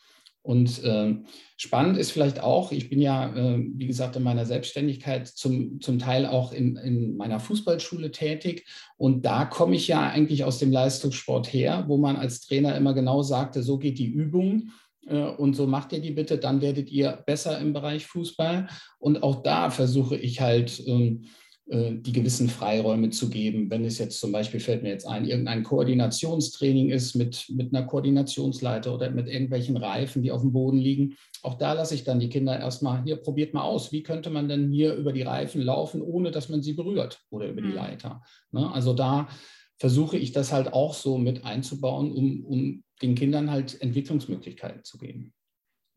Und 0.44 0.84
äh, 0.84 1.16
spannend 1.56 1.98
ist 1.98 2.12
vielleicht 2.12 2.42
auch, 2.42 2.74
ich 2.74 2.90
bin 2.90 3.00
ja, 3.00 3.34
äh, 3.34 3.64
wie 3.76 3.88
gesagt, 3.88 4.18
in 4.18 4.24
meiner 4.24 4.46
Selbstständigkeit 4.46 5.26
zum, 5.26 5.80
zum 5.80 6.00
Teil 6.00 6.26
auch 6.26 6.52
in, 6.52 6.76
in 6.76 7.16
meiner 7.16 7.40
Fußballschule 7.40 8.12
tätig. 8.12 8.68
Und 8.98 9.26
da 9.26 9.46
komme 9.46 9.78
ich 9.78 9.88
ja 9.88 10.02
eigentlich 10.02 10.44
aus 10.44 10.60
dem 10.60 10.72
Leistungssport 10.72 11.52
her, 11.54 11.86
wo 11.88 11.98
man 11.98 12.18
als 12.18 12.42
Trainer 12.42 12.76
immer 12.76 12.94
genau 12.94 13.24
sagte, 13.24 13.64
so 13.64 13.78
geht 13.78 14.00
die 14.00 14.12
Übung 14.12 14.72
äh, 15.08 15.24
und 15.24 15.56
so 15.56 15.66
macht 15.66 15.94
ihr 15.94 16.02
die 16.02 16.12
bitte, 16.12 16.38
dann 16.38 16.60
werdet 16.60 16.92
ihr 16.92 17.24
besser 17.26 17.58
im 17.60 17.72
Bereich 17.72 18.06
Fußball. 18.06 18.68
Und 19.00 19.24
auch 19.24 19.44
da 19.44 19.70
versuche 19.70 20.18
ich 20.18 20.42
halt, 20.42 20.84
ähm, 20.86 21.24
äh, 21.24 21.28
die 21.66 22.12
gewissen 22.12 22.50
Freiräume 22.50 23.10
zu 23.10 23.30
geben. 23.30 23.70
Wenn 23.70 23.86
es 23.86 23.98
jetzt 23.98 24.20
zum 24.20 24.34
Beispiel, 24.34 24.60
fällt 24.60 24.84
mir 24.84 24.90
jetzt 24.90 25.08
ein, 25.08 25.24
irgendein 25.24 25.64
Koordinationstraining 25.64 26.90
ist 26.90 27.16
mit, 27.16 27.46
mit 27.50 27.74
einer 27.74 27.88
Koordinationsleiter 27.88 28.94
oder 28.94 29.10
mit 29.10 29.28
irgendwelchen 29.28 29.78
Reifen, 29.78 30.22
die 30.24 30.32
auf 30.32 30.42
dem 30.42 30.52
Boden 30.52 30.78
liegen, 30.78 31.16
auch 31.42 31.56
da 31.56 31.74
lasse 31.74 31.96
ich 31.96 32.04
dann 32.04 32.20
die 32.20 32.30
Kinder 32.30 32.60
erstmal, 32.60 33.04
hier 33.04 33.16
probiert 33.16 33.54
mal 33.54 33.64
aus, 33.64 33.92
wie 33.94 34.04
könnte 34.04 34.30
man 34.30 34.50
denn 34.50 34.72
hier 34.72 34.94
über 34.96 35.14
die 35.14 35.22
Reifen 35.22 35.62
laufen, 35.62 36.02
ohne 36.02 36.32
dass 36.32 36.50
man 36.50 36.62
sie 36.62 36.74
berührt 36.74 37.22
oder 37.30 37.48
über 37.48 37.62
die 37.62 37.70
mhm. 37.70 37.76
Leiter. 37.76 38.24
Ne? 38.52 38.70
Also 38.72 38.94
da 38.94 39.30
versuche 39.78 40.18
ich 40.18 40.32
das 40.32 40.52
halt 40.52 40.74
auch 40.74 40.94
so 40.94 41.18
mit 41.18 41.46
einzubauen, 41.46 42.12
um, 42.12 42.46
um 42.46 42.84
den 43.02 43.16
Kindern 43.16 43.52
halt 43.52 43.82
Entwicklungsmöglichkeiten 43.82 44.84
zu 44.84 44.98
geben. 44.98 45.34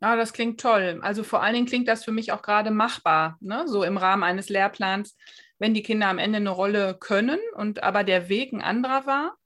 Ja, 0.00 0.16
das 0.16 0.32
klingt 0.32 0.60
toll. 0.60 0.98
Also 1.02 1.22
vor 1.22 1.42
allen 1.42 1.54
Dingen 1.54 1.66
klingt 1.66 1.88
das 1.88 2.04
für 2.04 2.12
mich 2.12 2.32
auch 2.32 2.42
gerade 2.42 2.70
machbar, 2.70 3.38
ne? 3.40 3.64
so 3.66 3.82
im 3.82 3.96
Rahmen 3.96 4.24
eines 4.24 4.48
Lehrplans 4.48 5.16
wenn 5.58 5.74
die 5.74 5.82
Kinder 5.82 6.08
am 6.08 6.18
Ende 6.18 6.36
eine 6.36 6.50
Rolle 6.50 6.96
können 6.98 7.38
und 7.54 7.82
aber 7.82 8.04
der 8.04 8.28
Weg 8.28 8.52
ein 8.52 8.62
anderer 8.62 9.06
war, 9.06 9.36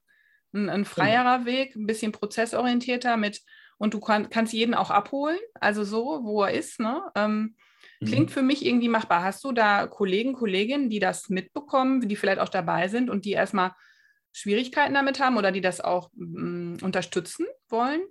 ein, 0.53 0.69
ein 0.69 0.85
freierer. 0.85 1.45
Weg, 1.45 1.75
ein 1.75 1.87
bisschen 1.87 2.11
prozessorientierter 2.11 3.17
mit 3.17 3.41
und 3.77 3.93
du 3.93 3.99
kann, 3.99 4.29
kannst 4.29 4.53
jeden 4.53 4.73
auch 4.73 4.91
abholen, 4.91 5.39
also 5.55 5.83
so, 5.83 6.21
wo 6.23 6.43
er 6.43 6.53
ist. 6.53 6.79
Ne? 6.79 7.01
Ähm, 7.15 7.55
mhm. 7.99 8.05
Klingt 8.05 8.31
für 8.31 8.41
mich 8.41 8.65
irgendwie 8.65 8.89
machbar. 8.89 9.23
Hast 9.23 9.43
du 9.43 9.51
da 9.51 9.87
Kollegen, 9.87 10.33
Kolleginnen, 10.33 10.89
die 10.89 10.99
das 10.99 11.29
mitbekommen, 11.29 12.07
die 12.07 12.15
vielleicht 12.15 12.39
auch 12.39 12.49
dabei 12.49 12.89
sind 12.89 13.09
und 13.09 13.25
die 13.25 13.31
erstmal 13.31 13.71
Schwierigkeiten 14.33 14.93
damit 14.93 15.19
haben 15.19 15.37
oder 15.37 15.51
die 15.51 15.61
das 15.61 15.81
auch 15.81 16.09
mm, 16.13 16.77
unterstützen 16.81 17.45
wollen? 17.69 18.01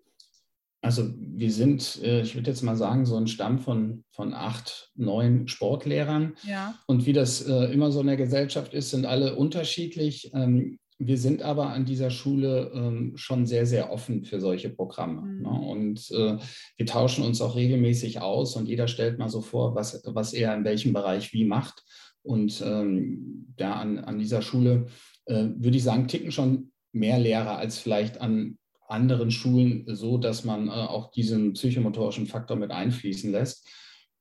Also 0.82 1.10
wir 1.18 1.50
sind, 1.50 2.00
äh, 2.02 2.22
ich 2.22 2.34
würde 2.34 2.50
jetzt 2.50 2.62
mal 2.62 2.76
sagen, 2.76 3.04
so 3.04 3.16
ein 3.16 3.26
Stamm 3.26 3.58
von, 3.58 4.04
von 4.12 4.32
acht, 4.32 4.90
neun 4.94 5.46
Sportlehrern. 5.46 6.34
Ja. 6.46 6.74
Und 6.86 7.06
wie 7.06 7.12
das 7.12 7.42
äh, 7.42 7.72
immer 7.72 7.92
so 7.92 8.00
in 8.00 8.06
der 8.06 8.16
Gesellschaft 8.16 8.72
ist, 8.72 8.90
sind 8.90 9.04
alle 9.04 9.36
unterschiedlich. 9.36 10.30
Ähm, 10.34 10.78
wir 10.98 11.18
sind 11.18 11.42
aber 11.42 11.70
an 11.70 11.84
dieser 11.84 12.10
Schule 12.10 12.72
ähm, 12.74 13.12
schon 13.16 13.46
sehr, 13.46 13.66
sehr 13.66 13.92
offen 13.92 14.24
für 14.24 14.40
solche 14.40 14.70
Programme. 14.70 15.22
Mhm. 15.22 15.42
Ne? 15.42 15.48
Und 15.48 16.10
äh, 16.12 16.38
wir 16.76 16.86
tauschen 16.86 17.24
uns 17.24 17.42
auch 17.42 17.56
regelmäßig 17.56 18.20
aus 18.20 18.56
und 18.56 18.66
jeder 18.66 18.88
stellt 18.88 19.18
mal 19.18 19.28
so 19.28 19.42
vor, 19.42 19.74
was, 19.74 20.02
was 20.06 20.32
er 20.32 20.54
in 20.54 20.64
welchem 20.64 20.92
Bereich 20.92 21.32
wie 21.32 21.44
macht. 21.44 21.82
Und 22.22 22.62
ähm, 22.64 23.54
ja, 23.58 23.74
an, 23.74 23.98
an 23.98 24.18
dieser 24.18 24.42
Schule 24.42 24.86
würde 25.26 25.76
ich 25.76 25.84
sagen, 25.84 26.08
ticken 26.08 26.32
schon 26.32 26.72
mehr 26.92 27.20
Lehrer 27.20 27.56
als 27.56 27.78
vielleicht 27.78 28.20
an 28.20 28.58
anderen 28.90 29.30
Schulen 29.30 29.84
so, 29.86 30.18
dass 30.18 30.44
man 30.44 30.68
äh, 30.68 30.72
auch 30.72 31.10
diesen 31.10 31.52
psychomotorischen 31.54 32.26
Faktor 32.26 32.56
mit 32.56 32.70
einfließen 32.70 33.30
lässt. 33.30 33.68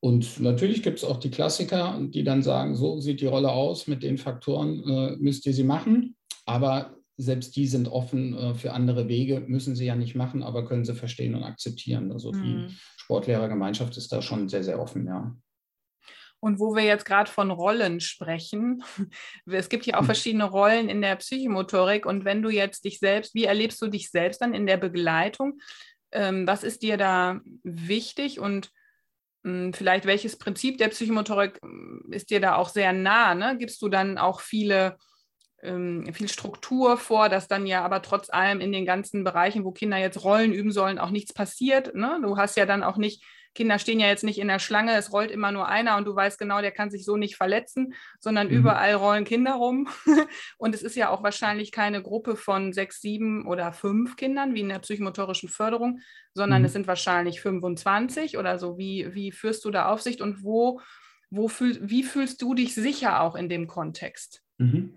Und 0.02 0.40
natürlich 0.40 0.82
gibt 0.82 1.00
es 1.00 1.04
auch 1.04 1.18
die 1.18 1.32
Klassiker, 1.32 2.00
die 2.02 2.24
dann 2.24 2.42
sagen, 2.42 2.76
so 2.76 3.02
sieht 3.02 3.20
die 3.20 3.26
Rolle 3.26 3.52
aus, 3.52 3.88
mit 3.88 4.02
den 4.04 4.18
Faktoren 4.18 4.84
äh, 4.88 5.16
müsst 5.18 5.46
ihr 5.46 5.54
sie 5.54 5.64
machen. 5.64 6.16
Aber 6.46 6.96
selbst 7.18 7.56
die 7.58 7.68
sind 7.68 7.90
offen 7.90 8.34
äh, 8.34 8.54
für 8.56 8.72
andere 8.72 9.10
Wege, 9.10 9.44
müssen 9.46 9.76
sie 9.76 9.86
ja 9.86 9.96
nicht 9.96 10.16
machen, 10.16 10.42
aber 10.42 10.66
können 10.66 10.86
sie 10.86 10.96
verstehen 10.96 11.36
und 11.36 11.44
akzeptieren. 11.44 12.12
Also 12.14 12.32
die 12.32 12.38
mhm. 12.38 12.76
Sportlehrergemeinschaft 12.98 13.98
ist 13.98 14.12
da 14.14 14.22
schon 14.22 14.48
sehr, 14.48 14.64
sehr 14.64 14.80
offen, 14.80 15.06
ja. 15.06 15.36
Und 16.42 16.60
wo 16.60 16.76
wir 16.76 16.84
jetzt 16.84 17.06
gerade 17.06 17.30
von 17.30 17.52
Rollen 17.52 18.00
sprechen, 18.00 18.84
es 19.46 19.70
gibt 19.70 19.86
ja 19.86 19.96
auch 19.96 20.00
hm. 20.00 20.06
verschiedene 20.06 20.46
Rollen 20.46 20.90
in 20.90 21.02
der 21.02 21.16
Psychomotorik. 21.18 22.06
Und 22.06 22.26
wenn 22.26 22.42
du 22.42 22.50
jetzt 22.50 22.86
dich 22.86 23.00
selbst, 23.00 23.36
wie 23.36 23.46
erlebst 23.46 23.82
du 23.82 23.88
dich 23.88 24.10
selbst 24.10 24.42
dann 24.42 24.54
in 24.54 24.66
der 24.66 24.78
Begleitung? 24.78 25.60
Ähm, 26.12 26.48
was 26.48 26.64
ist 26.64 26.82
dir 26.82 26.98
da 26.98 27.40
wichtig 27.64 28.40
und 28.40 28.72
hm, 29.44 29.74
vielleicht 29.74 30.06
welches 30.06 30.38
Prinzip 30.38 30.78
der 30.78 30.88
Psychomotorik 30.90 31.60
hm, 31.62 32.08
ist 32.12 32.30
dir 32.30 32.40
da 32.40 32.56
auch 32.56 32.70
sehr 32.70 32.94
nah? 32.94 33.36
Ne? 33.36 33.58
Gibst 33.58 33.82
du 33.82 33.90
dann 33.90 34.18
auch 34.18 34.42
viele 34.42 34.98
ähm, 35.62 36.12
viel 36.14 36.30
Struktur 36.30 36.98
vor, 36.98 37.30
dass 37.30 37.48
dann 37.48 37.68
ja 37.68 37.84
aber 37.84 38.02
trotz 38.02 38.30
allem 38.30 38.62
in 38.62 38.72
den 38.72 38.86
ganzen 38.86 39.24
Bereichen, 39.24 39.64
wo 39.64 39.72
Kinder 39.72 39.98
jetzt 39.98 40.24
Rollen 40.24 40.54
üben 40.54 40.72
sollen, 40.72 41.00
auch 41.00 41.10
nichts 41.10 41.34
passiert. 41.34 41.96
Ne? 41.96 42.20
Du 42.22 42.38
hast 42.38 42.58
ja 42.58 42.66
dann 42.66 42.84
auch 42.84 42.98
nicht 42.98 43.24
Kinder 43.56 43.80
stehen 43.80 44.00
ja 44.00 44.08
jetzt 44.08 44.24
nicht 44.24 44.40
in 44.40 44.48
der 44.48 44.60
Schlange, 44.60 44.96
es 44.96 45.12
rollt 45.12 45.32
immer 45.32 45.52
nur 45.52 45.68
einer 45.68 45.98
und 45.98 46.06
du 46.06 46.16
weißt 46.16 46.40
genau, 46.40 46.62
der 46.62 46.72
kann 46.72 46.92
sich 46.92 47.04
so 47.04 47.18
nicht 47.18 47.36
verletzen, 47.36 47.94
sondern 48.20 48.48
mhm. 48.48 48.54
überall 48.54 48.94
rollen 48.94 49.26
Kinder 49.26 49.54
rum. 49.54 49.88
und 50.58 50.76
es 50.76 50.84
ist 50.84 50.96
ja 50.96 51.10
auch 51.10 51.24
wahrscheinlich 51.24 51.72
keine 51.72 52.02
Gruppe 52.02 52.36
von 52.36 52.74
sechs, 52.74 53.02
sieben 53.02 53.48
oder 53.48 53.74
fünf 53.74 54.16
Kindern 54.16 54.54
wie 54.54 54.62
in 54.62 54.70
der 54.70 54.80
psychomotorischen 54.80 55.50
Förderung, 55.50 56.00
sondern 56.34 56.62
mhm. 56.62 56.66
es 56.66 56.74
sind 56.74 56.88
wahrscheinlich 56.88 57.42
25 57.42 58.38
oder 58.38 58.60
so. 58.60 58.78
Wie, 58.78 59.14
wie 59.14 59.32
führst 59.32 59.66
du 59.66 59.72
da 59.72 59.90
Aufsicht 59.90 60.22
und 60.22 60.44
wo, 60.44 60.80
wo 61.30 61.48
fühl, 61.48 61.78
wie 61.82 62.04
fühlst 62.04 62.42
du 62.42 62.54
dich 62.54 62.76
sicher 62.76 63.22
auch 63.22 63.36
in 63.36 63.50
dem 63.50 63.68
Kontext? 63.68 64.44
Mhm. 64.58 64.94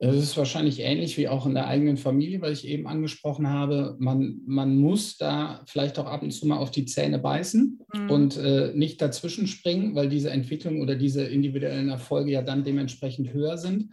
Es 0.00 0.14
ist 0.14 0.36
wahrscheinlich 0.36 0.78
ähnlich 0.78 1.18
wie 1.18 1.26
auch 1.26 1.44
in 1.44 1.54
der 1.54 1.66
eigenen 1.66 1.96
Familie, 1.96 2.40
weil 2.40 2.52
ich 2.52 2.68
eben 2.68 2.86
angesprochen 2.86 3.48
habe, 3.48 3.96
man, 3.98 4.40
man 4.46 4.76
muss 4.76 5.16
da 5.16 5.64
vielleicht 5.66 5.98
auch 5.98 6.06
ab 6.06 6.22
und 6.22 6.30
zu 6.30 6.46
mal 6.46 6.58
auf 6.58 6.70
die 6.70 6.84
Zähne 6.84 7.18
beißen 7.18 7.80
mhm. 7.92 8.10
und 8.10 8.36
äh, 8.36 8.72
nicht 8.74 9.02
dazwischen 9.02 9.48
springen, 9.48 9.96
weil 9.96 10.08
diese 10.08 10.30
Entwicklung 10.30 10.80
oder 10.82 10.94
diese 10.94 11.24
individuellen 11.24 11.88
Erfolge 11.88 12.30
ja 12.30 12.42
dann 12.42 12.62
dementsprechend 12.62 13.32
höher 13.32 13.58
sind. 13.58 13.90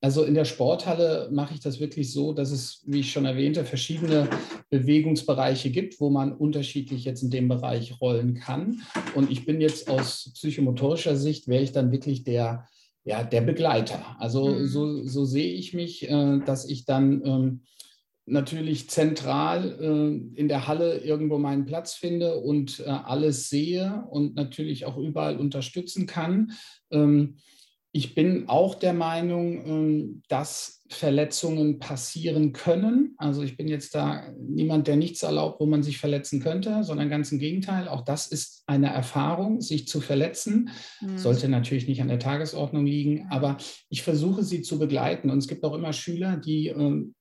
Also 0.00 0.22
in 0.22 0.34
der 0.34 0.44
Sporthalle 0.44 1.28
mache 1.32 1.54
ich 1.54 1.60
das 1.60 1.80
wirklich 1.80 2.12
so, 2.12 2.32
dass 2.32 2.52
es, 2.52 2.84
wie 2.86 3.00
ich 3.00 3.10
schon 3.10 3.24
erwähnte, 3.24 3.64
verschiedene 3.64 4.28
Bewegungsbereiche 4.70 5.70
gibt, 5.70 6.00
wo 6.00 6.08
man 6.08 6.32
unterschiedlich 6.32 7.04
jetzt 7.04 7.24
in 7.24 7.30
dem 7.30 7.48
Bereich 7.48 8.00
rollen 8.00 8.34
kann. 8.34 8.82
Und 9.16 9.28
ich 9.32 9.44
bin 9.44 9.60
jetzt 9.60 9.90
aus 9.90 10.30
psychomotorischer 10.34 11.16
Sicht, 11.16 11.48
wäre 11.48 11.64
ich 11.64 11.72
dann 11.72 11.90
wirklich 11.90 12.22
der 12.22 12.68
ja, 13.08 13.24
der 13.24 13.40
Begleiter. 13.40 14.16
Also 14.18 14.50
mhm. 14.50 14.66
so, 14.66 15.02
so 15.04 15.24
sehe 15.24 15.54
ich 15.54 15.72
mich, 15.72 16.10
äh, 16.10 16.40
dass 16.44 16.68
ich 16.68 16.84
dann 16.84 17.22
ähm, 17.24 17.60
natürlich 18.26 18.90
zentral 18.90 19.78
äh, 19.80 20.38
in 20.38 20.48
der 20.48 20.68
Halle 20.68 20.98
irgendwo 20.98 21.38
meinen 21.38 21.64
Platz 21.64 21.94
finde 21.94 22.36
und 22.36 22.80
äh, 22.80 22.90
alles 22.90 23.48
sehe 23.48 24.04
und 24.10 24.34
natürlich 24.34 24.84
auch 24.84 24.98
überall 24.98 25.38
unterstützen 25.38 26.06
kann. 26.06 26.52
Ähm, 26.90 27.38
ich 27.92 28.14
bin 28.14 28.48
auch 28.48 28.74
der 28.74 28.92
Meinung, 28.92 29.66
ähm, 29.66 30.22
dass 30.28 30.82
Verletzungen 30.90 31.78
passieren 31.78 32.52
können. 32.52 33.14
Also 33.18 33.42
ich 33.42 33.56
bin 33.56 33.68
jetzt 33.68 33.94
da 33.94 34.32
niemand, 34.38 34.86
der 34.86 34.96
nichts 34.96 35.22
erlaubt, 35.22 35.60
wo 35.60 35.66
man 35.66 35.82
sich 35.82 35.98
verletzen 35.98 36.40
könnte, 36.40 36.82
sondern 36.84 37.10
ganz 37.10 37.32
im 37.32 37.38
Gegenteil. 37.38 37.88
Auch 37.88 38.02
das 38.02 38.26
ist 38.26 38.62
eine 38.66 38.88
Erfahrung, 38.88 39.60
sich 39.60 39.88
zu 39.88 40.00
verletzen. 40.00 40.70
Mhm. 41.00 41.18
Sollte 41.18 41.48
natürlich 41.48 41.88
nicht 41.88 42.00
an 42.00 42.08
der 42.08 42.18
Tagesordnung 42.18 42.86
liegen, 42.86 43.26
aber 43.30 43.56
ich 43.88 44.02
versuche 44.02 44.42
sie 44.42 44.62
zu 44.62 44.78
begleiten. 44.78 45.30
Und 45.30 45.38
es 45.38 45.48
gibt 45.48 45.64
auch 45.64 45.74
immer 45.74 45.92
Schüler, 45.92 46.36
die 46.36 46.68
ähm, 46.68 47.14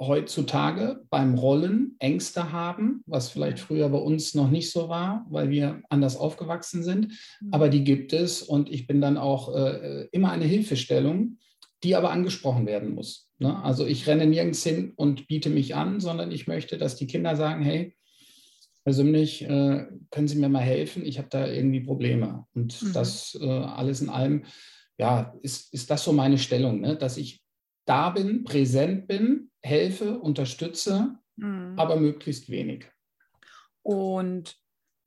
heutzutage 0.00 1.04
beim 1.10 1.34
Rollen 1.34 1.96
Ängste 1.98 2.52
haben, 2.52 3.02
was 3.06 3.30
vielleicht 3.30 3.58
früher 3.58 3.88
bei 3.88 3.98
uns 3.98 4.34
noch 4.34 4.48
nicht 4.48 4.70
so 4.70 4.88
war, 4.88 5.26
weil 5.28 5.50
wir 5.50 5.82
anders 5.88 6.16
aufgewachsen 6.16 6.84
sind. 6.84 7.12
Mhm. 7.40 7.52
Aber 7.52 7.68
die 7.68 7.84
gibt 7.84 8.12
es 8.12 8.42
und 8.42 8.70
ich 8.70 8.86
bin 8.86 9.00
dann 9.00 9.16
auch 9.16 9.54
äh, 9.54 10.06
immer 10.12 10.30
eine 10.30 10.44
Hilfestellung, 10.44 11.38
die 11.82 11.96
aber 11.96 12.10
angesprochen 12.10 12.66
werden 12.66 12.94
muss. 12.94 13.28
Ne? 13.38 13.60
Also 13.62 13.86
ich 13.86 14.06
renne 14.06 14.26
nirgends 14.26 14.62
hin 14.62 14.92
und 14.96 15.26
biete 15.26 15.50
mich 15.50 15.74
an, 15.74 16.00
sondern 16.00 16.30
ich 16.30 16.46
möchte, 16.46 16.78
dass 16.78 16.96
die 16.96 17.06
Kinder 17.06 17.34
sagen, 17.34 17.62
hey, 17.62 17.96
Herr 18.84 18.92
Sümnig, 18.94 19.42
äh, 19.42 19.86
können 20.10 20.28
Sie 20.28 20.38
mir 20.38 20.48
mal 20.48 20.62
helfen? 20.62 21.04
Ich 21.04 21.18
habe 21.18 21.28
da 21.28 21.46
irgendwie 21.46 21.80
Probleme. 21.80 22.46
Und 22.54 22.80
mhm. 22.82 22.92
das 22.92 23.36
äh, 23.40 23.46
alles 23.46 24.00
in 24.00 24.08
allem, 24.08 24.44
ja, 24.96 25.34
ist, 25.42 25.74
ist 25.74 25.90
das 25.90 26.04
so 26.04 26.12
meine 26.12 26.38
Stellung, 26.38 26.80
ne? 26.80 26.96
dass 26.96 27.16
ich 27.16 27.42
da 27.84 28.10
bin, 28.10 28.44
präsent 28.44 29.08
bin, 29.08 29.47
helfe, 29.62 30.18
unterstütze, 30.18 31.18
mhm. 31.36 31.74
aber 31.76 31.96
möglichst 31.96 32.50
wenig. 32.50 32.90
Und 33.82 34.58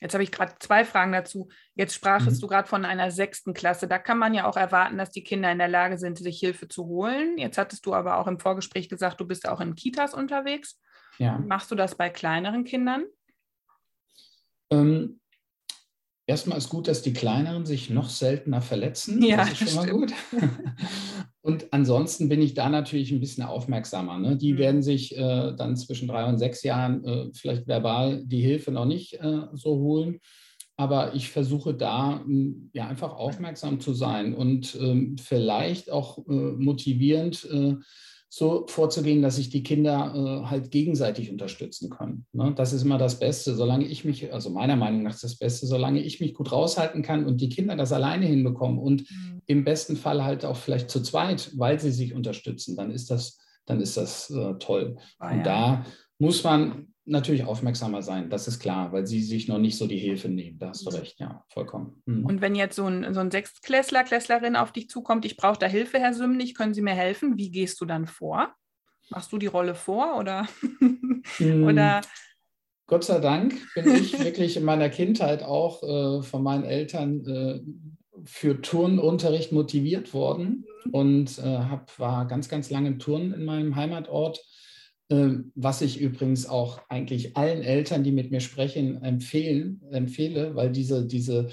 Jetzt 0.02 0.14
habe 0.14 0.24
ich 0.24 0.32
gerade 0.32 0.56
zwei 0.60 0.84
Fragen 0.84 1.12
dazu. 1.12 1.50
Jetzt 1.76 1.94
sprachest 1.94 2.38
mhm. 2.38 2.42
du 2.42 2.48
gerade 2.48 2.68
von 2.68 2.86
einer 2.86 3.12
sechsten 3.12 3.54
Klasse. 3.54 3.88
Da 3.88 4.00
kann 4.00 4.18
man 4.18 4.34
ja 4.34 4.50
auch 4.50 4.58
erwarten, 4.58 4.98
dass 4.98 5.12
die 5.12 5.24
Kinder 5.24 5.52
in 5.52 5.60
der 5.60 5.68
Lage 5.68 6.00
sind, 6.00 6.18
sich 6.18 6.40
Hilfe 6.40 6.68
zu 6.68 6.88
holen. 6.88 7.38
Jetzt 7.38 7.60
hattest 7.60 7.86
du 7.86 7.94
aber 7.94 8.18
auch 8.18 8.26
im 8.26 8.40
Vorgespräch 8.40 8.90
gesagt, 8.90 9.22
du 9.22 9.28
bist 9.28 9.48
auch 9.48 9.62
in 9.62 9.76
Kitas 9.76 10.16
unterwegs. 10.16 10.80
Ja. 11.20 11.38
Machst 11.38 11.70
du 11.70 11.76
das 11.76 11.94
bei 11.94 12.10
kleineren 12.10 12.64
Kindern? 12.64 13.06
Ähm, 14.72 15.20
erstmal 16.26 16.58
ist 16.58 16.70
gut, 16.70 16.88
dass 16.88 17.04
die 17.04 17.14
Kleineren 17.14 17.68
sich 17.68 17.92
noch 17.92 18.10
seltener 18.10 18.62
verletzen. 18.62 19.22
Ja, 19.22 19.38
das 19.38 19.62
ist 19.62 19.74
schon 19.74 19.76
mal 19.76 19.92
gut. 19.92 20.14
Und 21.42 21.74
ansonsten 21.74 22.30
bin 22.30 22.42
ich 22.42 22.54
da 22.54 22.70
natürlich 22.70 23.12
ein 23.12 23.20
bisschen 23.20 23.44
aufmerksamer. 23.44 24.20
Ne? 24.20 24.38
Die 24.38 24.54
mhm. 24.54 24.58
werden 24.58 24.84
sich 24.84 25.18
äh, 25.18 25.54
dann 25.56 25.76
zwischen 25.76 26.08
drei 26.08 26.26
und 26.26 26.38
sechs 26.38 26.64
Jahren 26.64 27.04
äh, 27.04 27.30
vielleicht 27.34 27.68
verbal 27.68 28.24
die 28.26 28.42
Hilfe 28.42 28.72
noch 28.72 28.86
nicht 28.86 29.16
äh, 29.16 29.48
so 29.54 29.78
holen. 29.78 30.20
Aber 30.78 31.14
ich 31.14 31.30
versuche 31.30 31.74
da 31.74 32.24
ja 32.74 32.88
einfach 32.88 33.14
aufmerksam 33.14 33.80
zu 33.80 33.94
sein 33.94 34.34
und 34.34 34.76
ähm, 34.80 35.16
vielleicht 35.18 35.92
auch 35.92 36.18
äh, 36.28 36.32
motivierend 36.32 37.48
äh, 37.52 37.76
so 38.34 38.66
vorzugehen, 38.68 39.22
dass 39.22 39.36
sich 39.36 39.50
die 39.50 39.62
Kinder 39.62 40.14
äh, 40.16 40.50
halt 40.50 40.72
gegenseitig 40.72 41.30
unterstützen 41.30 41.90
können. 41.90 42.26
Ne? 42.32 42.54
Das 42.56 42.72
ist 42.72 42.84
immer 42.84 42.98
das 42.98 43.20
Beste, 43.20 43.54
solange 43.56 43.86
ich 43.86 44.06
mich, 44.06 44.32
also 44.32 44.50
meiner 44.50 44.78
Meinung 44.78 45.04
nach 45.04 45.14
ist 45.14 45.24
das 45.26 45.38
Beste, 45.38 45.68
solange 45.68 46.02
ich 46.02 46.22
mich 46.22 46.34
gut 46.34 46.50
raushalten 46.50 47.02
kann 47.04 47.26
und 47.26 47.42
die 47.42 47.50
Kinder 47.50 47.76
das 47.76 47.92
alleine 47.92 48.26
hinbekommen 48.26 48.80
und 48.80 49.02
mhm. 49.02 49.41
Im 49.52 49.64
besten 49.64 49.96
Fall 49.96 50.24
halt 50.24 50.46
auch 50.46 50.58
vielleicht 50.58 50.90
zu 50.90 51.02
zweit, 51.02 51.52
weil 51.58 51.80
sie 51.80 51.92
sich 51.92 52.14
unterstützen, 52.14 52.76
dann 52.76 52.92
ist 52.92 53.12
das, 53.12 53.40
dann 53.66 53.80
ist 53.82 53.98
das 53.98 54.30
äh, 54.30 54.56
toll. 54.60 54.98
Und 55.20 55.38
ja. 55.38 55.44
da 55.44 55.86
muss 56.20 56.44
man 56.44 56.88
natürlich 57.06 57.44
aufmerksamer 57.44 58.02
sein, 58.02 58.30
das 58.30 58.48
ist 58.48 58.60
klar, 58.60 58.92
weil 58.92 59.08
sie 59.08 59.22
sich 59.22 59.48
noch 59.48 59.58
nicht 59.58 59.78
so 59.78 59.88
die 59.88 59.98
Hilfe 59.98 60.30
nehmen. 60.30 60.60
Da 60.60 60.70
hast 60.70 60.86
du 60.86 60.90
recht, 60.92 61.20
ja, 61.20 61.44
vollkommen. 61.50 62.02
Mhm. 62.06 62.26
Und 62.26 62.42
wenn 62.42 62.56
jetzt 62.56 62.76
so 62.76 62.86
ein, 62.86 63.14
so 63.14 63.20
ein 63.20 63.32
Sechstklässler, 63.32 64.04
Klässlerin 64.04 64.56
auf 64.56 64.72
dich 64.72 64.90
zukommt, 64.90 65.26
ich 65.26 65.36
brauche 65.36 65.60
da 65.60 65.66
Hilfe, 65.66 66.00
Herr 66.00 66.14
Sümnig, 66.14 66.56
können 66.56 66.74
Sie 66.74 66.82
mir 66.82 66.94
helfen? 66.94 67.38
Wie 67.38 67.52
gehst 67.52 67.82
du 67.82 67.86
dann 67.86 68.06
vor? 68.06 68.54
Machst 69.10 69.32
du 69.32 69.38
die 69.38 69.48
Rolle 69.48 69.76
vor 69.76 70.18
oder? 70.18 70.48
Mhm. 71.40 71.64
oder 71.68 72.02
Gott 72.88 73.06
sei 73.06 73.20
Dank 73.20 73.56
bin 73.74 73.90
ich 73.96 74.20
wirklich 74.20 74.58
in 74.58 74.66
meiner 74.66 74.90
Kindheit 74.90 75.44
auch 75.44 75.82
äh, 75.82 76.24
von 76.24 76.44
meinen 76.44 76.66
Eltern 76.66 77.26
äh, 77.26 77.62
für 78.26 78.62
Turnunterricht 78.62 79.52
motiviert 79.52 80.14
worden 80.14 80.66
mhm. 80.86 80.92
und 80.92 81.40
äh, 81.40 81.44
hab, 81.44 81.98
war 82.00 82.28
ganz, 82.28 82.50
ganz 82.50 82.70
lange 82.70 82.90
im 82.90 83.00
Turnen 83.00 83.34
in 83.34 83.46
meinem 83.46 83.76
Heimatort 83.76 84.42
ähm, 85.12 85.52
was 85.56 85.82
ich 85.82 86.00
übrigens 86.00 86.48
auch 86.48 86.80
eigentlich 86.88 87.36
allen 87.36 87.64
Eltern, 87.64 88.04
die 88.04 88.14
mit 88.14 88.32
mir 88.32 88.40
sprechen, 88.40 89.04
empfehlen, 89.04 89.82
empfehle, 89.92 90.56
weil 90.56 90.72
diese, 90.72 91.06
diese, 91.06 91.50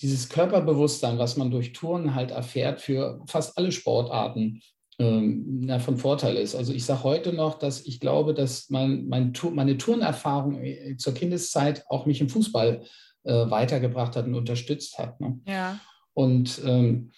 dieses 0.00 0.28
Körperbewusstsein, 0.28 1.18
was 1.18 1.36
man 1.36 1.50
durch 1.50 1.72
Touren 1.72 2.14
halt 2.14 2.30
erfährt, 2.30 2.80
für 2.80 3.20
fast 3.26 3.58
alle 3.58 3.72
Sportarten 3.72 4.62
ähm, 5.00 5.64
ja, 5.66 5.80
von 5.80 5.96
Vorteil 5.96 6.36
ist. 6.36 6.54
Also 6.54 6.72
ich 6.72 6.84
sage 6.84 7.02
heute 7.02 7.32
noch, 7.32 7.58
dass 7.58 7.84
ich 7.84 7.98
glaube, 7.98 8.32
dass 8.32 8.70
mein, 8.70 9.08
mein, 9.08 9.32
meine 9.54 9.76
Turnerfahrung 9.76 10.62
äh, 10.62 10.96
zur 10.96 11.12
Kindeszeit 11.12 11.84
auch 11.88 12.06
mich 12.06 12.20
im 12.20 12.28
Fußball 12.28 12.84
äh, 13.24 13.32
weitergebracht 13.32 14.14
hat 14.14 14.26
und 14.26 14.36
unterstützt 14.36 14.98
hat. 14.98 15.20
Ne? 15.20 15.40
Ja. 15.48 15.80
Und 16.20 16.60
ähm, 16.66 17.12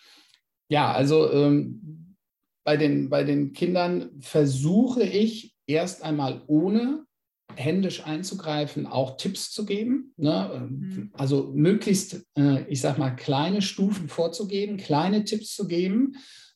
ja, 0.68 0.92
also 0.92 1.32
ähm, 1.32 2.14
bei, 2.62 2.76
den, 2.76 3.10
bei 3.10 3.24
den 3.24 3.52
Kindern 3.52 4.10
versuche 4.20 5.02
ich 5.02 5.56
erst 5.66 6.04
einmal 6.04 6.42
ohne 6.46 7.04
händisch 7.56 8.06
einzugreifen, 8.06 8.86
auch 8.86 9.16
Tipps 9.16 9.50
zu 9.50 9.66
geben. 9.66 10.14
Ne? 10.16 10.68
Mhm. 10.70 11.10
Also 11.14 11.50
möglichst, 11.52 12.24
äh, 12.38 12.62
ich 12.68 12.80
sag 12.80 12.96
mal, 12.96 13.10
kleine 13.10 13.60
Stufen 13.60 14.08
vorzugeben, 14.08 14.76
kleine 14.76 15.24
Tipps 15.24 15.56
zu 15.56 15.66
geben, 15.66 16.14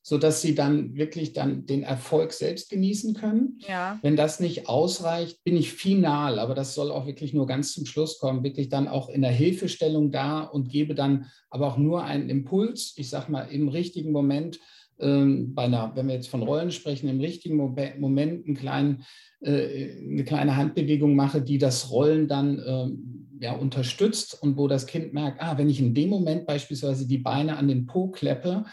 sodass 0.08 0.40
sie 0.40 0.54
dann 0.54 0.94
wirklich 0.94 1.32
dann 1.32 1.66
den 1.66 1.82
Erfolg 1.82 2.32
selbst 2.32 2.70
genießen 2.70 3.14
können. 3.14 3.58
Ja. 3.66 3.98
Wenn 4.02 4.14
das 4.14 4.38
nicht 4.38 4.68
ausreicht, 4.68 5.42
bin 5.42 5.56
ich 5.56 5.72
final, 5.72 6.38
aber 6.38 6.54
das 6.54 6.76
soll 6.76 6.92
auch 6.92 7.08
wirklich 7.08 7.34
nur 7.34 7.48
ganz 7.48 7.72
zum 7.72 7.86
Schluss 7.86 8.20
kommen, 8.20 8.44
wirklich 8.44 8.68
dann 8.68 8.86
auch 8.86 9.08
in 9.08 9.22
der 9.22 9.32
Hilfestellung 9.32 10.12
da 10.12 10.42
und 10.42 10.68
gebe 10.68 10.94
dann 10.94 11.26
aber 11.50 11.66
auch 11.66 11.76
nur 11.76 12.04
einen 12.04 12.30
Impuls, 12.30 12.94
ich 12.96 13.10
sag 13.10 13.28
mal, 13.28 13.48
im 13.50 13.66
richtigen 13.66 14.12
Moment 14.12 14.60
ähm, 15.00 15.54
bei 15.56 15.64
einer, 15.64 15.90
wenn 15.96 16.06
wir 16.06 16.14
jetzt 16.14 16.28
von 16.28 16.44
Rollen 16.44 16.70
sprechen, 16.70 17.08
im 17.08 17.18
richtigen 17.18 17.56
Moment 17.56 18.46
einen 18.46 18.56
kleinen, 18.56 19.02
äh, 19.40 19.98
eine 19.98 20.22
kleine 20.22 20.54
Handbewegung 20.54 21.16
mache, 21.16 21.42
die 21.42 21.58
das 21.58 21.90
Rollen 21.90 22.28
dann 22.28 22.62
ähm, 22.64 23.38
ja, 23.40 23.56
unterstützt 23.56 24.40
und 24.40 24.56
wo 24.56 24.68
das 24.68 24.86
Kind 24.86 25.12
merkt, 25.12 25.42
ah, 25.42 25.58
wenn 25.58 25.68
ich 25.68 25.80
in 25.80 25.94
dem 25.94 26.10
Moment 26.10 26.46
beispielsweise 26.46 27.08
die 27.08 27.18
Beine 27.18 27.56
an 27.56 27.66
den 27.66 27.86
Po 27.86 28.08
kleppe, 28.08 28.64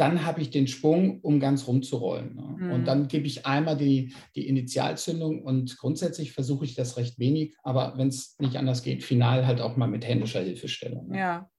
dann 0.00 0.24
habe 0.24 0.40
ich 0.40 0.50
den 0.50 0.66
Schwung, 0.66 1.20
um 1.20 1.40
ganz 1.40 1.66
rumzurollen. 1.66 2.34
Ne? 2.34 2.56
Mhm. 2.58 2.72
Und 2.72 2.84
dann 2.86 3.08
gebe 3.08 3.26
ich 3.26 3.46
einmal 3.46 3.76
die, 3.76 4.14
die 4.34 4.48
Initialzündung 4.48 5.42
und 5.42 5.76
grundsätzlich 5.76 6.32
versuche 6.32 6.64
ich 6.64 6.74
das 6.74 6.96
recht 6.96 7.18
wenig, 7.18 7.54
aber 7.62 7.94
wenn 7.96 8.08
es 8.08 8.36
nicht 8.38 8.56
anders 8.56 8.82
geht, 8.82 9.04
final 9.04 9.46
halt 9.46 9.60
auch 9.60 9.76
mal 9.76 9.88
mit 9.88 10.06
händischer 10.06 10.40
Hilfestellung. 10.40 11.08
Ne? 11.08 11.18
Ja, 11.18 11.50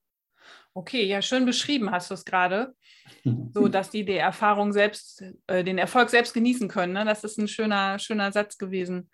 Okay, 0.73 1.04
ja, 1.04 1.21
schön 1.21 1.45
beschrieben 1.45 1.91
hast 1.91 2.10
du 2.10 2.13
es 2.13 2.23
gerade, 2.23 2.73
so 3.54 3.67
dass 3.67 3.89
die 3.89 4.06
die 4.06 4.15
Erfahrung 4.15 4.71
selbst, 4.71 5.23
äh, 5.47 5.63
den 5.63 5.77
Erfolg 5.77 6.10
selbst 6.10 6.34
genießen 6.34 6.69
können. 6.69 6.93
Ne? 6.93 7.04
Das 7.04 7.25
ist 7.25 7.38
ein 7.38 7.49
schöner, 7.49 7.99
schöner 7.99 8.32
Satz 8.32 8.58
gewesen. 8.58 9.10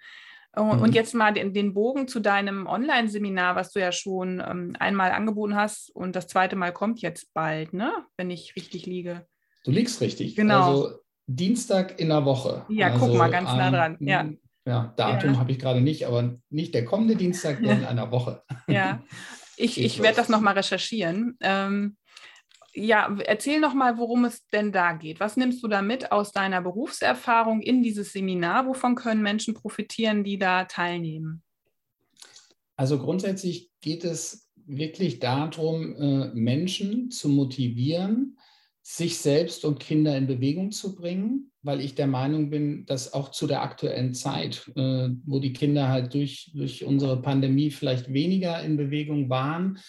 Und, 0.55 0.77
mhm. 0.77 0.81
und 0.81 0.95
jetzt 0.95 1.13
mal 1.13 1.33
den, 1.33 1.53
den, 1.53 1.73
Bogen 1.73 2.07
zu 2.07 2.19
deinem 2.19 2.65
Online-Seminar, 2.65 3.55
was 3.55 3.71
du 3.71 3.79
ja 3.79 3.91
schon 3.91 4.41
ähm, 4.45 4.75
einmal 4.79 5.11
angeboten 5.11 5.55
hast 5.55 5.95
und 5.95 6.15
das 6.15 6.27
zweite 6.27 6.55
Mal 6.55 6.71
kommt 6.71 7.01
jetzt 7.01 7.33
bald, 7.33 7.73
ne? 7.73 7.93
Wenn 8.17 8.31
ich 8.31 8.55
richtig 8.55 8.85
liege. 8.85 9.27
Du 9.65 9.71
liegst 9.71 10.01
richtig. 10.01 10.35
Genau. 10.35 10.67
Also 10.67 10.99
Dienstag 11.27 11.99
in 11.99 12.09
der 12.09 12.25
Woche. 12.25 12.65
Ja, 12.69 12.87
also 12.87 13.05
guck 13.05 13.17
mal, 13.17 13.29
ganz 13.29 13.49
nah 13.49 13.69
dran. 13.69 13.97
Ja. 13.99 14.27
Ja, 14.65 14.93
Datum 14.97 15.33
ja. 15.33 15.39
habe 15.39 15.51
ich 15.51 15.59
gerade 15.59 15.79
nicht, 15.79 16.05
aber 16.05 16.37
nicht 16.49 16.73
der 16.73 16.85
kommende 16.85 17.15
Dienstag, 17.15 17.59
der 17.63 17.77
in 17.77 17.85
einer 17.85 18.11
Woche. 18.11 18.43
Ja, 18.67 19.01
Ich, 19.55 19.81
ich 19.81 20.01
werde 20.01 20.17
das 20.17 20.29
nochmal 20.29 20.55
recherchieren. 20.55 21.37
Ähm, 21.41 21.97
ja, 22.77 23.17
erzähl 23.25 23.59
nochmal, 23.59 23.97
worum 23.97 24.25
es 24.25 24.45
denn 24.47 24.71
da 24.71 24.93
geht. 24.93 25.19
Was 25.19 25.35
nimmst 25.35 25.63
du 25.63 25.67
da 25.67 25.81
mit 25.81 26.11
aus 26.11 26.31
deiner 26.31 26.61
Berufserfahrung 26.61 27.61
in 27.61 27.81
dieses 27.81 28.13
Seminar? 28.13 28.67
Wovon 28.67 28.95
können 28.95 29.21
Menschen 29.21 29.53
profitieren, 29.53 30.23
die 30.23 30.37
da 30.37 30.65
teilnehmen? 30.65 31.41
Also 32.75 32.99
grundsätzlich 32.99 33.71
geht 33.81 34.03
es 34.03 34.49
wirklich 34.67 35.19
darum, 35.19 35.95
äh, 35.95 36.27
Menschen 36.35 37.09
zu 37.09 37.29
motivieren, 37.29 38.37
sich 38.83 39.17
selbst 39.17 39.65
und 39.65 39.79
Kinder 39.79 40.15
in 40.15 40.27
Bewegung 40.27 40.71
zu 40.71 40.95
bringen, 40.95 41.51
weil 41.61 41.81
ich 41.81 41.95
der 41.95 42.07
Meinung 42.07 42.49
bin, 42.49 42.85
dass 42.85 43.13
auch 43.13 43.31
zu 43.31 43.47
der 43.47 43.61
aktuellen 43.61 44.13
Zeit, 44.13 44.71
äh, 44.75 45.09
wo 45.25 45.39
die 45.39 45.53
Kinder 45.53 45.89
halt 45.89 46.13
durch, 46.13 46.51
durch 46.53 46.85
unsere 46.85 47.21
Pandemie 47.21 47.71
vielleicht 47.71 48.13
weniger 48.13 48.61
in 48.61 48.77
Bewegung 48.77 49.29
waren, 49.29 49.79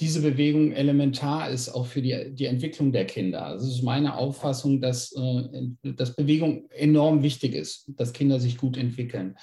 diese 0.00 0.22
Bewegung 0.22 0.72
elementar 0.72 1.50
ist 1.50 1.68
auch 1.68 1.86
für 1.86 2.02
die, 2.02 2.34
die 2.34 2.46
Entwicklung 2.46 2.92
der 2.92 3.04
Kinder. 3.04 3.46
Also 3.46 3.66
es 3.66 3.76
ist 3.76 3.82
meine 3.82 4.16
Auffassung, 4.16 4.80
dass, 4.80 5.12
äh, 5.12 5.92
dass 5.94 6.16
Bewegung 6.16 6.68
enorm 6.70 7.22
wichtig 7.22 7.54
ist, 7.54 7.90
dass 7.96 8.12
Kinder 8.12 8.40
sich 8.40 8.58
gut 8.58 8.76
entwickeln. 8.76 9.36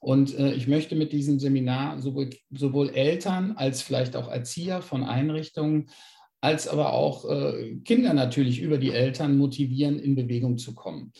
Und 0.00 0.38
äh, 0.38 0.52
ich 0.52 0.68
möchte 0.68 0.94
mit 0.94 1.12
diesem 1.12 1.38
Seminar 1.38 2.00
sowohl, 2.00 2.30
sowohl 2.50 2.90
Eltern 2.90 3.52
als 3.52 3.82
vielleicht 3.82 4.16
auch 4.16 4.28
Erzieher 4.28 4.80
von 4.80 5.02
Einrichtungen 5.02 5.88
als 6.40 6.68
aber 6.68 6.92
auch 6.92 7.28
äh, 7.28 7.76
Kinder 7.84 8.14
natürlich 8.14 8.60
über 8.60 8.78
die 8.78 8.92
Eltern 8.92 9.36
motivieren, 9.36 9.98
in 9.98 10.14
Bewegung 10.14 10.58
zu 10.58 10.74
kommen. 10.74 11.12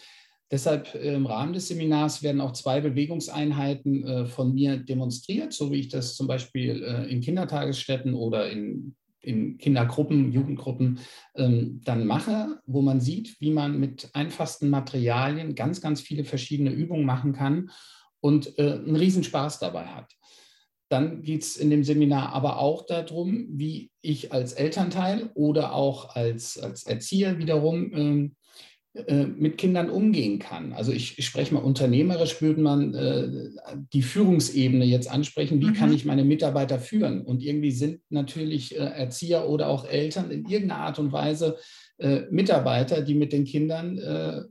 Deshalb 0.50 0.94
äh, 0.94 1.14
im 1.14 1.26
Rahmen 1.26 1.52
des 1.52 1.68
Seminars 1.68 2.22
werden 2.22 2.40
auch 2.40 2.52
zwei 2.52 2.80
Bewegungseinheiten 2.80 4.06
äh, 4.06 4.26
von 4.26 4.54
mir 4.54 4.78
demonstriert, 4.78 5.52
so 5.52 5.70
wie 5.70 5.80
ich 5.80 5.88
das 5.88 6.16
zum 6.16 6.26
Beispiel 6.26 6.80
in 7.08 7.20
Kindertagesstätten 7.20 8.14
oder 8.14 8.50
in, 8.50 8.94
in 9.20 9.58
Kindergruppen, 9.58 10.32
Jugendgruppen 10.32 11.00
ähm, 11.34 11.80
dann 11.84 12.06
mache, 12.06 12.60
wo 12.66 12.82
man 12.82 13.00
sieht, 13.00 13.40
wie 13.40 13.50
man 13.50 13.78
mit 13.78 14.10
einfachsten 14.14 14.70
Materialien 14.70 15.54
ganz, 15.54 15.80
ganz 15.80 16.00
viele 16.00 16.24
verschiedene 16.24 16.70
Übungen 16.70 17.04
machen 17.04 17.32
kann 17.32 17.70
und 18.20 18.58
einen 18.58 18.96
Riesenspaß 18.96 19.60
dabei 19.60 19.84
hat. 19.86 20.12
Dann 20.88 21.22
geht 21.22 21.42
es 21.42 21.56
in 21.56 21.70
dem 21.70 21.84
Seminar 21.84 22.32
aber 22.32 22.58
auch 22.58 22.86
darum, 22.86 23.46
wie 23.50 23.90
ich 24.00 24.32
als 24.32 24.54
Elternteil 24.54 25.30
oder 25.34 25.74
auch 25.74 26.16
als, 26.16 26.58
als 26.58 26.84
Erzieher 26.84 27.38
wiederum 27.38 27.92
ähm, 27.94 28.24
äh, 28.24 28.37
mit 29.36 29.58
Kindern 29.58 29.90
umgehen 29.90 30.38
kann. 30.38 30.72
Also 30.72 30.92
ich, 30.92 31.18
ich, 31.18 31.26
spreche 31.26 31.54
mal 31.54 31.60
unternehmerisch, 31.60 32.40
würde 32.42 32.60
man 32.60 32.94
äh, 32.94 33.28
die 33.92 34.02
Führungsebene 34.02 34.84
jetzt 34.84 35.10
ansprechen, 35.10 35.60
wie 35.60 35.66
mhm. 35.66 35.74
kann 35.74 35.92
ich 35.92 36.04
meine 36.04 36.24
Mitarbeiter 36.24 36.78
führen? 36.78 37.22
Und 37.22 37.42
irgendwie 37.42 37.70
sind 37.70 38.00
natürlich 38.10 38.74
äh, 38.74 38.78
Erzieher 38.78 39.48
oder 39.48 39.68
auch 39.68 39.88
Eltern 39.88 40.30
in 40.30 40.46
irgendeiner 40.46 40.82
Art 40.82 40.98
und 40.98 41.12
Weise 41.12 41.56
äh, 41.98 42.22
Mitarbeiter, 42.30 43.02
die 43.02 43.14
mit 43.14 43.32
den 43.32 43.44
Kindern 43.44 43.98
äh, 43.98 44.42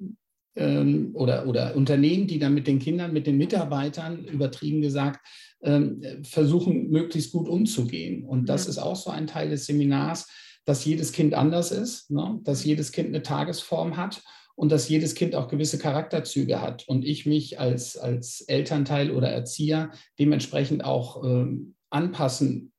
ähm, 0.55 1.11
oder, 1.13 1.47
oder 1.47 1.75
Unternehmen, 1.75 2.27
die 2.27 2.39
dann 2.39 2.53
mit 2.53 2.67
den 2.67 2.79
Kindern, 2.79 3.13
mit 3.13 3.27
den 3.27 3.37
Mitarbeitern, 3.37 4.25
übertrieben 4.25 4.81
gesagt, 4.81 5.25
ähm, 5.61 6.01
versuchen, 6.23 6.89
möglichst 6.89 7.31
gut 7.31 7.47
umzugehen. 7.47 8.23
Und 8.23 8.47
das 8.47 8.65
mhm. 8.65 8.71
ist 8.71 8.77
auch 8.77 8.95
so 8.95 9.09
ein 9.09 9.27
Teil 9.27 9.49
des 9.49 9.65
Seminars, 9.65 10.27
dass 10.65 10.83
jedes 10.83 11.13
Kind 11.13 11.33
anders 11.33 11.71
ist, 11.71 12.11
ne? 12.11 12.39
dass 12.43 12.65
jedes 12.65 12.91
Kind 12.91 13.09
eine 13.09 13.23
Tagesform 13.23 13.97
hat 13.97 14.21
und 14.57 14.71
dass 14.71 14.89
jedes 14.89 15.13
Kind 15.13 15.35
auch 15.35 15.47
gewisse 15.47 15.77
Charakterzüge 15.77 16.59
hat 16.59 16.87
und 16.87 17.05
ich 17.05 17.27
mich 17.27 17.59
als, 17.59 17.95
als 17.95 18.41
Elternteil 18.41 19.11
oder 19.11 19.29
Erzieher 19.29 19.91
dementsprechend 20.17 20.83
auch 20.83 21.23
ähm, 21.23 21.75
anpassen 21.91 22.73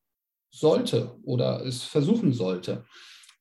sollte 0.50 1.16
oder 1.22 1.64
es 1.64 1.84
versuchen 1.84 2.32
sollte. 2.32 2.84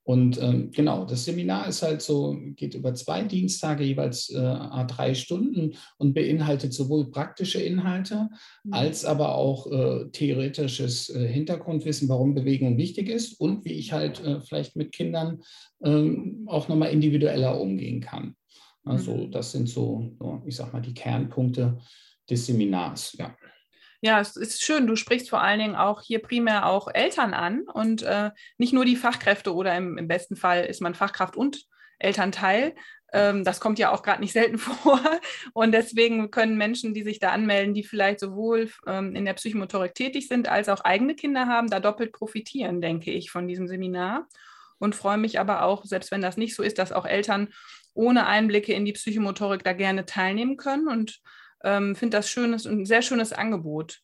Und 0.08 0.42
ähm, 0.42 0.72
genau, 0.72 1.04
das 1.04 1.26
Seminar 1.26 1.68
ist 1.68 1.82
halt 1.82 2.02
so, 2.02 2.38
geht 2.56 2.76
über 2.76 2.94
zwei 2.94 3.24
Dienstage, 3.24 3.84
jeweils 3.84 4.30
äh, 4.30 4.86
drei 4.88 5.14
Stunden 5.14 5.74
und 5.98 6.14
beinhaltet 6.14 6.74
sowohl 6.74 7.12
praktische 7.12 7.60
Inhalte 7.60 8.30
mhm. 8.64 8.72
als 8.72 9.04
aber 9.04 9.36
auch 9.36 9.70
äh, 9.70 10.06
theoretisches 10.14 11.10
äh, 11.10 11.28
Hintergrundwissen, 11.28 12.08
warum 12.08 12.36
Bewegung 12.36 12.78
wichtig 12.78 13.10
ist 13.10 13.38
und 13.42 13.66
wie 13.66 13.74
ich 13.74 13.92
halt 13.92 14.24
äh, 14.24 14.40
vielleicht 14.40 14.78
mit 14.78 14.94
Kindern 14.94 15.42
ähm, 15.84 16.46
auch 16.48 16.70
nochmal 16.70 16.94
individueller 16.94 17.60
umgehen 17.60 18.00
kann. 18.00 18.38
Also 18.86 19.14
mhm. 19.14 19.32
das 19.32 19.52
sind 19.52 19.68
so, 19.68 20.16
ich 20.46 20.56
sag 20.56 20.72
mal, 20.72 20.82
die 20.82 20.94
Kernpunkte 20.94 21.80
des 22.30 22.46
Seminars, 22.46 23.14
ja. 23.20 23.36
Ja, 24.08 24.22
es 24.22 24.38
ist 24.38 24.64
schön. 24.64 24.88
Du 24.88 24.96
sprichst 24.96 25.30
vor 25.30 25.42
allen 25.42 25.60
Dingen 25.60 25.76
auch 25.76 26.02
hier 26.02 26.20
primär 26.20 26.66
auch 26.66 26.88
Eltern 26.88 27.34
an 27.34 27.64
und 27.64 28.04
äh, 28.04 28.32
nicht 28.58 28.72
nur 28.72 28.86
die 28.86 28.96
Fachkräfte 28.96 29.54
oder 29.54 29.76
im, 29.76 29.98
im, 29.98 30.08
besten 30.08 30.38
Fall 30.38 30.64
ist 30.64 30.80
man 30.82 30.96
Fachkraft 30.96 31.36
und 31.36 31.66
Elternteil. 32.00 32.74
Ähm, 33.12 33.44
das 33.44 33.60
kommt 33.60 33.80
ja 33.80 33.92
auch 33.92 34.04
gerade 34.04 34.22
nicht 34.22 34.32
selten 34.40 34.60
vor. 34.60 35.02
Und 35.52 35.74
deswegen 35.74 36.32
können 36.32 36.58
Menschen, 36.58 36.94
die 36.94 37.04
sich 37.04 37.20
da 37.20 37.32
anmelden, 37.32 37.74
die 37.74 37.84
vielleicht 37.84 38.22
sowohl 38.22 38.72
ähm, 38.88 39.14
in 39.14 39.26
der 39.26 39.34
Psychomotorik 39.34 39.94
tätig 39.94 40.30
sind, 40.30 40.48
als 40.48 40.70
auch 40.70 40.80
eigene 40.86 41.14
Kinder 41.14 41.46
haben, 41.48 41.70
da 41.70 41.82
doppelt 41.82 42.14
profitieren, 42.14 42.80
denke 42.80 43.12
ich, 43.12 43.30
von 43.30 43.46
diesem 43.46 43.68
Seminar. 43.68 44.30
Und 44.80 44.96
freue 44.96 45.18
mich 45.18 45.38
aber 45.38 45.64
auch, 45.64 45.84
selbst 45.84 46.12
wenn 46.12 46.22
das 46.22 46.38
nicht 46.38 46.56
so 46.56 46.64
ist, 46.64 46.78
dass 46.78 46.94
auch 46.94 47.06
Eltern 47.06 47.50
ohne 47.94 48.26
Einblicke 48.26 48.72
in 48.72 48.86
die 48.86 48.94
Psychomotorik 48.94 49.66
da 49.66 49.74
gerne 49.74 50.06
teilnehmen 50.06 50.56
können 50.56 50.88
und 50.88 51.20
ähm, 51.64 51.96
finde 51.96 52.18
das 52.18 52.30
schönes 52.30 52.66
ein 52.66 52.86
sehr 52.86 53.02
schönes 53.02 53.34
Angebot. 53.34 54.02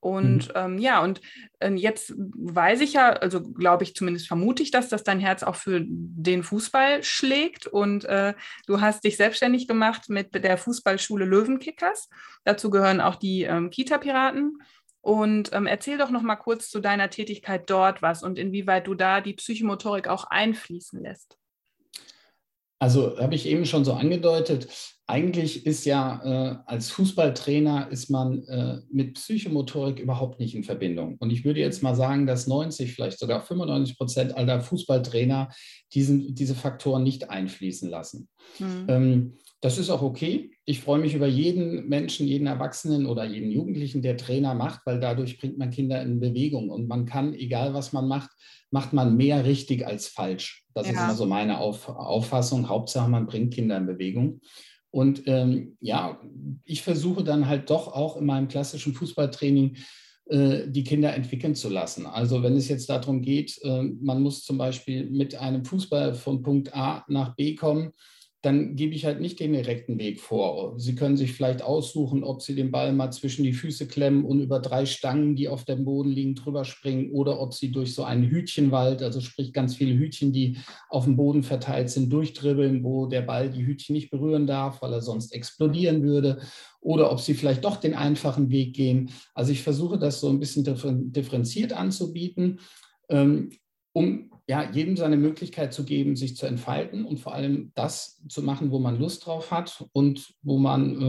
Und 0.00 0.48
mhm. 0.48 0.54
ähm, 0.54 0.78
ja, 0.78 1.02
und 1.02 1.20
äh, 1.58 1.72
jetzt 1.72 2.14
weiß 2.16 2.80
ich 2.82 2.92
ja, 2.92 3.10
also 3.10 3.42
glaube 3.42 3.82
ich 3.82 3.96
zumindest 3.96 4.28
vermute 4.28 4.62
ich 4.62 4.70
das, 4.70 4.88
dass 4.88 5.02
dein 5.02 5.18
Herz 5.18 5.42
auch 5.42 5.56
für 5.56 5.80
den 5.84 6.44
Fußball 6.44 7.02
schlägt. 7.02 7.66
Und 7.66 8.04
äh, 8.04 8.34
du 8.66 8.80
hast 8.80 9.02
dich 9.02 9.16
selbstständig 9.16 9.66
gemacht 9.66 10.08
mit 10.08 10.34
der 10.34 10.56
Fußballschule 10.56 11.24
Löwenkickers. 11.24 12.08
Dazu 12.44 12.70
gehören 12.70 13.00
auch 13.00 13.16
die 13.16 13.42
ähm, 13.42 13.70
Kita-Piraten. 13.70 14.58
Und 15.00 15.52
ähm, 15.52 15.66
erzähl 15.66 15.98
doch 15.98 16.10
noch 16.10 16.22
mal 16.22 16.36
kurz 16.36 16.70
zu 16.70 16.80
deiner 16.80 17.10
Tätigkeit 17.10 17.68
dort 17.70 18.02
was 18.02 18.22
und 18.22 18.38
inwieweit 18.38 18.86
du 18.86 18.94
da 18.94 19.20
die 19.20 19.34
Psychomotorik 19.34 20.06
auch 20.06 20.24
einfließen 20.24 21.02
lässt. 21.02 21.36
Also 22.78 23.18
habe 23.18 23.34
ich 23.34 23.46
eben 23.46 23.64
schon 23.64 23.84
so 23.84 23.94
angedeutet, 23.94 24.68
eigentlich 25.08 25.64
ist 25.64 25.86
ja 25.86 26.20
äh, 26.22 26.56
als 26.66 26.90
Fußballtrainer 26.90 27.88
ist 27.90 28.10
man 28.10 28.44
äh, 28.44 28.80
mit 28.92 29.14
Psychomotorik 29.14 29.98
überhaupt 29.98 30.38
nicht 30.38 30.54
in 30.54 30.64
Verbindung. 30.64 31.16
Und 31.18 31.30
ich 31.30 31.46
würde 31.46 31.60
jetzt 31.60 31.82
mal 31.82 31.94
sagen, 31.94 32.26
dass 32.26 32.46
90, 32.46 32.92
vielleicht 32.92 33.18
sogar 33.18 33.40
95 33.40 33.96
Prozent 33.96 34.36
aller 34.36 34.60
Fußballtrainer 34.60 35.48
diesen, 35.94 36.34
diese 36.34 36.54
Faktoren 36.54 37.04
nicht 37.04 37.30
einfließen 37.30 37.88
lassen. 37.88 38.28
Mhm. 38.58 38.84
Ähm, 38.88 39.38
das 39.62 39.78
ist 39.78 39.88
auch 39.88 40.02
okay. 40.02 40.50
Ich 40.66 40.82
freue 40.82 41.00
mich 41.00 41.14
über 41.14 41.26
jeden 41.26 41.88
Menschen, 41.88 42.28
jeden 42.28 42.46
Erwachsenen 42.46 43.06
oder 43.06 43.24
jeden 43.24 43.50
Jugendlichen, 43.50 44.02
der 44.02 44.18
Trainer 44.18 44.54
macht, 44.54 44.82
weil 44.84 45.00
dadurch 45.00 45.38
bringt 45.38 45.56
man 45.56 45.70
Kinder 45.70 46.02
in 46.02 46.20
Bewegung. 46.20 46.68
Und 46.68 46.86
man 46.86 47.06
kann, 47.06 47.32
egal 47.32 47.72
was 47.72 47.94
man 47.94 48.06
macht, 48.06 48.30
macht 48.70 48.92
man 48.92 49.16
mehr 49.16 49.46
richtig 49.46 49.86
als 49.86 50.06
falsch. 50.06 50.66
Das 50.74 50.86
ja. 50.86 50.92
ist 50.92 50.98
immer 50.98 51.14
so 51.14 51.24
meine 51.24 51.58
Auf, 51.58 51.88
Auffassung. 51.88 52.68
Hauptsache, 52.68 53.08
man 53.08 53.26
bringt 53.26 53.54
Kinder 53.54 53.78
in 53.78 53.86
Bewegung. 53.86 54.42
Und 54.90 55.22
ähm, 55.26 55.76
ja, 55.80 56.20
ich 56.64 56.82
versuche 56.82 57.22
dann 57.22 57.46
halt 57.46 57.70
doch 57.70 57.88
auch 57.88 58.16
in 58.16 58.26
meinem 58.26 58.48
klassischen 58.48 58.94
Fußballtraining 58.94 59.76
äh, 60.26 60.68
die 60.68 60.84
Kinder 60.84 61.14
entwickeln 61.14 61.54
zu 61.54 61.68
lassen. 61.68 62.06
Also 62.06 62.42
wenn 62.42 62.56
es 62.56 62.68
jetzt 62.68 62.88
darum 62.88 63.22
geht, 63.22 63.58
äh, 63.62 63.82
man 63.82 64.22
muss 64.22 64.44
zum 64.44 64.58
Beispiel 64.58 65.08
mit 65.10 65.34
einem 65.34 65.64
Fußball 65.64 66.14
von 66.14 66.42
Punkt 66.42 66.74
A 66.74 67.04
nach 67.08 67.34
B 67.34 67.54
kommen, 67.54 67.92
dann 68.42 68.76
gebe 68.76 68.94
ich 68.94 69.04
halt 69.04 69.20
nicht 69.20 69.40
den 69.40 69.52
direkten 69.52 69.98
Weg 69.98 70.20
vor. 70.20 70.78
Sie 70.78 70.94
können 70.94 71.16
sich 71.16 71.32
vielleicht 71.32 71.60
aussuchen, 71.60 72.22
ob 72.22 72.40
Sie 72.40 72.54
den 72.54 72.70
Ball 72.70 72.92
mal 72.92 73.10
zwischen 73.10 73.42
die 73.42 73.52
Füße 73.52 73.88
klemmen 73.88 74.24
und 74.24 74.40
über 74.40 74.60
drei 74.60 74.86
Stangen, 74.86 75.34
die 75.34 75.48
auf 75.48 75.64
dem 75.64 75.84
Boden 75.84 76.10
liegen, 76.10 76.36
drüber 76.36 76.64
springen 76.64 77.10
oder 77.10 77.40
ob 77.40 77.52
Sie 77.52 77.72
durch 77.72 77.94
so 77.94 78.04
einen 78.04 78.30
Hütchenwald, 78.30 79.02
also 79.02 79.20
sprich 79.20 79.52
ganz 79.52 79.74
viele 79.74 79.98
Hütchen, 79.98 80.32
die 80.32 80.56
auf 80.88 81.04
dem 81.04 81.16
Boden 81.16 81.42
verteilt 81.42 81.90
sind, 81.90 82.12
durchdribbeln, 82.12 82.84
wo 82.84 83.06
der 83.06 83.22
Ball 83.22 83.50
die 83.50 83.66
Hütchen 83.66 83.94
nicht 83.94 84.10
berühren 84.10 84.46
darf, 84.46 84.82
weil 84.82 84.92
er 84.92 85.02
sonst 85.02 85.32
explodieren 85.32 86.04
würde 86.04 86.40
oder 86.80 87.10
ob 87.10 87.20
Sie 87.20 87.34
vielleicht 87.34 87.64
doch 87.64 87.76
den 87.76 87.94
einfachen 87.94 88.50
Weg 88.50 88.72
gehen. 88.74 89.10
Also 89.34 89.50
ich 89.50 89.62
versuche 89.62 89.98
das 89.98 90.20
so 90.20 90.28
ein 90.28 90.38
bisschen 90.38 90.62
differenziert 91.12 91.72
anzubieten, 91.72 92.60
ähm, 93.08 93.50
um 93.98 94.30
ja, 94.48 94.70
jedem 94.70 94.96
seine 94.96 95.16
Möglichkeit 95.16 95.74
zu 95.74 95.84
geben, 95.84 96.16
sich 96.16 96.36
zu 96.36 96.46
entfalten 96.46 97.04
und 97.04 97.18
vor 97.18 97.34
allem 97.34 97.72
das 97.74 98.22
zu 98.28 98.42
machen, 98.42 98.70
wo 98.70 98.78
man 98.78 98.98
Lust 98.98 99.26
drauf 99.26 99.50
hat 99.50 99.84
und 99.92 100.34
wo 100.42 100.56
man 100.58 101.02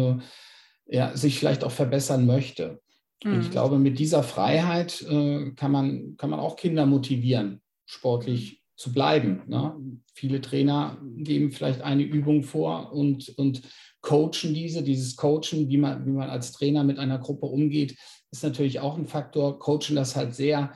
äh, 0.90 0.96
ja, 0.96 1.16
sich 1.16 1.40
vielleicht 1.40 1.64
auch 1.64 1.72
verbessern 1.72 2.26
möchte. 2.26 2.82
Mhm. 3.24 3.34
Und 3.34 3.40
ich 3.42 3.48
mhm. 3.48 3.52
glaube, 3.52 3.80
mit 3.80 4.00
dieser 4.00 4.24
Freiheit 4.24 5.02
äh, 5.04 5.52
kann, 5.52 5.72
man, 5.72 6.18
kann 6.18 6.32
man 6.32 6.40
auch 6.40 6.58
Kinder 6.58 6.86
motivieren, 6.86 7.62
sportlich 7.86 8.62
zu 8.76 8.92
bleiben. 8.92 9.44
Ne? 9.48 9.74
Viele 10.14 10.42
Trainer 10.42 10.98
geben 11.18 11.52
vielleicht 11.52 11.82
eine 11.82 12.04
Übung 12.04 12.44
vor 12.44 12.92
und, 12.92 13.30
und 13.38 13.62
coachen 14.02 14.54
diese. 14.54 14.84
Dieses 14.84 15.16
Coachen, 15.16 15.70
wie 15.70 15.78
man, 15.78 16.06
wie 16.06 16.12
man 16.12 16.30
als 16.30 16.52
Trainer 16.52 16.84
mit 16.84 16.98
einer 16.98 17.20
Gruppe 17.20 17.46
umgeht, 17.46 17.98
ist 18.32 18.44
natürlich 18.44 18.80
auch 18.82 18.98
ein 18.98 19.08
Faktor. 19.08 19.60
Coachen 19.60 19.96
das 19.96 20.16
halt 20.16 20.34
sehr 20.34 20.74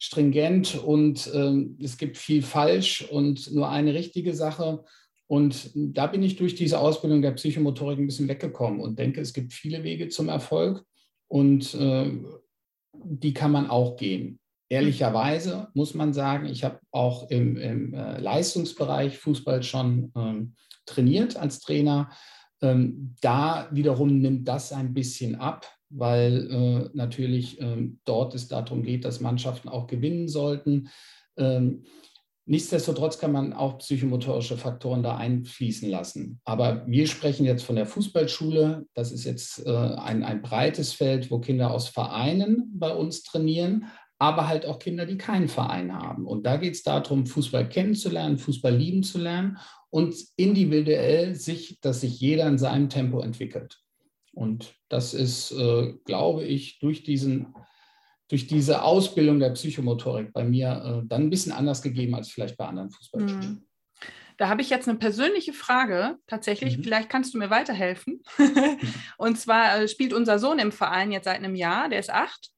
stringent 0.00 0.82
und 0.82 1.30
ähm, 1.34 1.76
es 1.80 1.98
gibt 1.98 2.16
viel 2.16 2.42
falsch 2.42 3.02
und 3.10 3.52
nur 3.52 3.68
eine 3.68 3.94
richtige 3.94 4.34
Sache. 4.34 4.82
Und 5.26 5.70
da 5.74 6.06
bin 6.06 6.22
ich 6.22 6.36
durch 6.36 6.56
diese 6.56 6.80
Ausbildung 6.80 7.22
der 7.22 7.32
Psychomotorik 7.32 7.98
ein 7.98 8.06
bisschen 8.06 8.26
weggekommen 8.26 8.80
und 8.80 8.98
denke, 8.98 9.20
es 9.20 9.32
gibt 9.32 9.52
viele 9.52 9.84
Wege 9.84 10.08
zum 10.08 10.28
Erfolg 10.28 10.84
und 11.28 11.74
äh, 11.74 12.10
die 12.94 13.34
kann 13.34 13.52
man 13.52 13.68
auch 13.70 13.96
gehen. 13.96 14.40
Ehrlicherweise 14.70 15.68
muss 15.74 15.94
man 15.94 16.14
sagen, 16.14 16.46
ich 16.46 16.64
habe 16.64 16.80
auch 16.90 17.30
im, 17.30 17.56
im 17.56 17.94
äh, 17.94 18.18
Leistungsbereich 18.20 19.18
Fußball 19.18 19.62
schon 19.62 20.12
ähm, 20.16 20.54
trainiert 20.86 21.36
als 21.36 21.60
Trainer. 21.60 22.10
Ähm, 22.62 23.14
da 23.20 23.68
wiederum 23.70 24.18
nimmt 24.18 24.48
das 24.48 24.72
ein 24.72 24.94
bisschen 24.94 25.36
ab 25.36 25.66
weil 25.90 26.50
äh, 26.50 26.96
natürlich 26.96 27.60
äh, 27.60 27.90
dort 28.04 28.34
es 28.34 28.48
darum 28.48 28.82
geht, 28.82 29.04
dass 29.04 29.20
Mannschaften 29.20 29.68
auch 29.68 29.86
gewinnen 29.86 30.28
sollten. 30.28 30.88
Ähm, 31.36 31.84
nichtsdestotrotz 32.46 33.18
kann 33.18 33.32
man 33.32 33.52
auch 33.52 33.78
psychomotorische 33.78 34.56
Faktoren 34.56 35.02
da 35.02 35.16
einfließen 35.16 35.90
lassen. 35.90 36.40
Aber 36.44 36.84
wir 36.86 37.06
sprechen 37.06 37.44
jetzt 37.44 37.64
von 37.64 37.76
der 37.76 37.86
Fußballschule. 37.86 38.86
Das 38.94 39.12
ist 39.12 39.24
jetzt 39.24 39.66
äh, 39.66 39.70
ein, 39.70 40.22
ein 40.22 40.42
breites 40.42 40.92
Feld, 40.92 41.30
wo 41.30 41.40
Kinder 41.40 41.72
aus 41.72 41.88
Vereinen 41.88 42.70
bei 42.72 42.94
uns 42.94 43.24
trainieren, 43.24 43.86
aber 44.18 44.46
halt 44.46 44.66
auch 44.66 44.78
Kinder, 44.78 45.06
die 45.06 45.18
keinen 45.18 45.48
Verein 45.48 45.92
haben. 45.94 46.26
Und 46.26 46.46
da 46.46 46.56
geht 46.56 46.74
es 46.74 46.82
darum, 46.82 47.26
Fußball 47.26 47.68
kennenzulernen, 47.68 48.38
Fußball 48.38 48.74
lieben 48.74 49.02
zu 49.02 49.18
lernen 49.18 49.58
und 49.88 50.14
individuell 50.36 51.34
sich, 51.34 51.80
dass 51.80 52.02
sich 52.02 52.20
jeder 52.20 52.46
in 52.46 52.58
seinem 52.58 52.88
Tempo 52.88 53.20
entwickelt. 53.20 53.80
Und 54.32 54.74
das 54.88 55.14
ist, 55.14 55.52
äh, 55.52 55.94
glaube 56.04 56.44
ich, 56.44 56.78
durch, 56.78 57.02
diesen, 57.02 57.54
durch 58.28 58.46
diese 58.46 58.82
Ausbildung 58.82 59.40
der 59.40 59.50
Psychomotorik 59.50 60.32
bei 60.32 60.44
mir 60.44 61.02
äh, 61.02 61.06
dann 61.06 61.22
ein 61.22 61.30
bisschen 61.30 61.52
anders 61.52 61.82
gegeben 61.82 62.14
als 62.14 62.28
vielleicht 62.28 62.56
bei 62.56 62.66
anderen 62.66 62.90
Fußballspielen. 62.90 63.54
Mhm. 63.54 63.66
Da 64.36 64.48
habe 64.48 64.62
ich 64.62 64.70
jetzt 64.70 64.88
eine 64.88 64.98
persönliche 64.98 65.52
Frage, 65.52 66.16
tatsächlich. 66.26 66.78
Mhm. 66.78 66.84
Vielleicht 66.84 67.10
kannst 67.10 67.34
du 67.34 67.38
mir 67.38 67.50
weiterhelfen. 67.50 68.22
und 69.18 69.38
zwar 69.38 69.80
äh, 69.80 69.88
spielt 69.88 70.14
unser 70.14 70.38
Sohn 70.38 70.58
im 70.58 70.72
Verein 70.72 71.12
jetzt 71.12 71.26
seit 71.26 71.36
einem 71.36 71.54
Jahr, 71.54 71.90
der 71.90 71.98
ist 71.98 72.10
acht, 72.10 72.48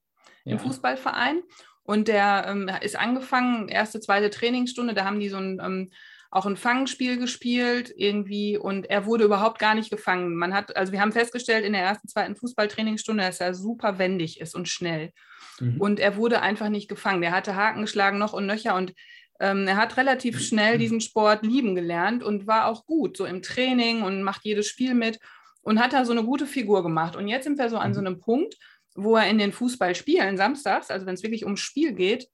ja. 0.44 0.52
im 0.52 0.58
Fußballverein. 0.60 1.42
Und 1.82 2.06
der 2.06 2.44
ähm, 2.46 2.70
ist 2.82 2.96
angefangen, 2.96 3.68
erste, 3.68 3.98
zweite 3.98 4.30
Trainingsstunde, 4.30 4.94
da 4.94 5.04
haben 5.04 5.18
die 5.18 5.28
so 5.28 5.38
ein 5.38 5.60
ähm, 5.60 5.90
auch 6.32 6.46
ein 6.46 6.56
Fangspiel 6.56 7.18
gespielt 7.18 7.92
irgendwie 7.94 8.56
und 8.56 8.88
er 8.88 9.04
wurde 9.04 9.24
überhaupt 9.24 9.58
gar 9.58 9.74
nicht 9.74 9.90
gefangen. 9.90 10.34
Man 10.34 10.54
hat, 10.54 10.74
also 10.74 10.90
wir 10.90 11.02
haben 11.02 11.12
festgestellt 11.12 11.62
in 11.62 11.74
der 11.74 11.82
ersten, 11.82 12.08
zweiten 12.08 12.36
Fußballtrainingsstunde, 12.36 13.22
dass 13.22 13.38
er 13.38 13.52
super 13.52 13.98
wendig 13.98 14.40
ist 14.40 14.54
und 14.54 14.66
schnell. 14.66 15.12
Mhm. 15.60 15.78
Und 15.78 16.00
er 16.00 16.16
wurde 16.16 16.40
einfach 16.40 16.70
nicht 16.70 16.88
gefangen. 16.88 17.20
Der 17.20 17.32
hatte 17.32 17.54
Haken 17.54 17.82
geschlagen 17.82 18.16
noch 18.16 18.32
und 18.32 18.46
nöcher 18.46 18.74
und 18.74 18.94
ähm, 19.40 19.68
er 19.68 19.76
hat 19.76 19.98
relativ 19.98 20.40
schnell 20.40 20.78
diesen 20.78 21.02
Sport 21.02 21.44
lieben 21.44 21.74
gelernt 21.74 22.22
und 22.22 22.46
war 22.46 22.66
auch 22.66 22.86
gut, 22.86 23.18
so 23.18 23.26
im 23.26 23.42
Training 23.42 24.00
und 24.00 24.22
macht 24.22 24.42
jedes 24.44 24.68
Spiel 24.68 24.94
mit 24.94 25.18
und 25.60 25.80
hat 25.80 25.92
da 25.92 26.06
so 26.06 26.12
eine 26.12 26.24
gute 26.24 26.46
Figur 26.46 26.82
gemacht. 26.82 27.14
Und 27.14 27.28
jetzt 27.28 27.44
sind 27.44 27.58
wir 27.58 27.68
so 27.68 27.76
an 27.76 27.92
so 27.92 28.00
mhm. 28.00 28.06
einem 28.06 28.20
Punkt, 28.20 28.56
wo 28.94 29.16
er 29.16 29.28
in 29.28 29.36
den 29.36 29.52
Fußballspielen 29.52 30.38
samstags, 30.38 30.90
also 30.90 31.04
wenn 31.04 31.14
es 31.14 31.22
wirklich 31.22 31.44
ums 31.44 31.60
Spiel 31.60 31.92
geht, 31.92 32.26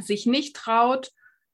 sich 0.00 0.24
nicht 0.24 0.56
traut, 0.56 1.10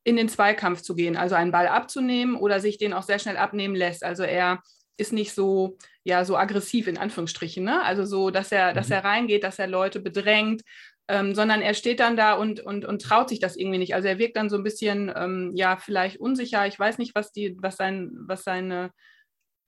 in 0.09 0.17
den 0.17 0.31
Zweikampf 0.31 0.81
zu 0.81 0.95
gehen, 0.95 1.17
also 1.17 1.35
einen 1.35 1.53
Ball 1.53 1.69
abzunehmen 1.69 2.35
oder 2.35 2.61
sich 2.61 2.79
den 2.79 2.95
auch 2.95 3.03
sehr 3.03 3.19
schnell 3.19 3.37
abnehmen 3.37 3.75
lässt. 3.75 4.03
Also 4.03 4.23
er 4.23 4.63
ist 4.97 5.13
nicht 5.13 5.35
so, 5.35 5.77
ja, 6.03 6.25
so 6.25 6.35
aggressiv 6.39 6.87
in 6.89 6.97
Anführungsstrichen, 6.97 7.63
ne? 7.63 7.83
Also 7.83 8.07
so, 8.07 8.31
dass 8.31 8.51
er, 8.51 8.71
mhm. 8.71 8.77
dass 8.77 8.91
er 8.91 9.05
reingeht, 9.05 9.45
dass 9.45 9.59
er 9.59 9.67
Leute 9.67 10.01
bedrängt, 10.01 10.63
ähm, 11.09 11.35
sondern 11.35 11.61
er 11.61 11.75
steht 11.75 12.01
dann 12.01 12.17
da 12.17 12.33
und, 12.33 12.61
und, 12.61 12.87
und 12.87 13.03
traut 13.03 13.29
sich 13.29 13.39
das 13.39 13.55
irgendwie 13.55 13.77
nicht. 13.77 13.95
Also 13.95 14.09
er 14.09 14.19
wirkt 14.19 14.39
dann 14.39 14.49
so 14.49 14.57
ein 14.57 14.65
bisschen, 14.65 15.13
ähm, 15.15 15.53
ja, 15.55 15.77
vielleicht 15.77 16.17
unsicher. 16.19 16.67
Ich 16.67 16.79
weiß 16.79 16.97
nicht, 16.97 17.15
was 17.15 17.31
die, 17.31 17.57
was 17.61 17.77
sein, 17.77 18.11
was 18.27 18.45
seine 18.45 18.91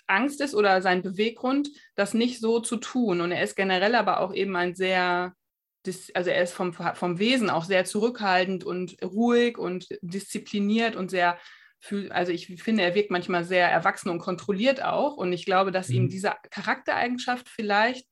Angst 0.06 0.40
ist 0.40 0.54
oder 0.54 0.80
sein 0.80 1.02
Beweggrund, 1.02 1.68
das 1.96 2.14
nicht 2.14 2.40
so 2.40 2.60
zu 2.60 2.78
tun. 2.78 3.20
Und 3.20 3.30
er 3.30 3.42
ist 3.42 3.56
generell 3.56 3.94
aber 3.94 4.20
auch 4.20 4.32
eben 4.32 4.56
ein 4.56 4.74
sehr, 4.74 5.34
also 6.14 6.30
er 6.30 6.42
ist 6.42 6.52
vom, 6.52 6.72
vom 6.72 7.18
Wesen 7.18 7.50
auch 7.50 7.64
sehr 7.64 7.84
zurückhaltend 7.84 8.64
und 8.64 8.96
ruhig 9.02 9.56
und 9.58 9.88
diszipliniert 10.02 10.96
und 10.96 11.10
sehr, 11.10 11.38
also 12.10 12.32
ich 12.32 12.62
finde, 12.62 12.82
er 12.82 12.94
wirkt 12.94 13.10
manchmal 13.10 13.44
sehr 13.44 13.68
erwachsen 13.70 14.10
und 14.10 14.18
kontrolliert 14.18 14.82
auch. 14.82 15.16
Und 15.16 15.32
ich 15.32 15.46
glaube, 15.46 15.70
dass 15.70 15.88
mhm. 15.88 15.94
ihm 15.94 16.08
diese 16.08 16.34
Charaktereigenschaft 16.50 17.48
vielleicht 17.48 18.06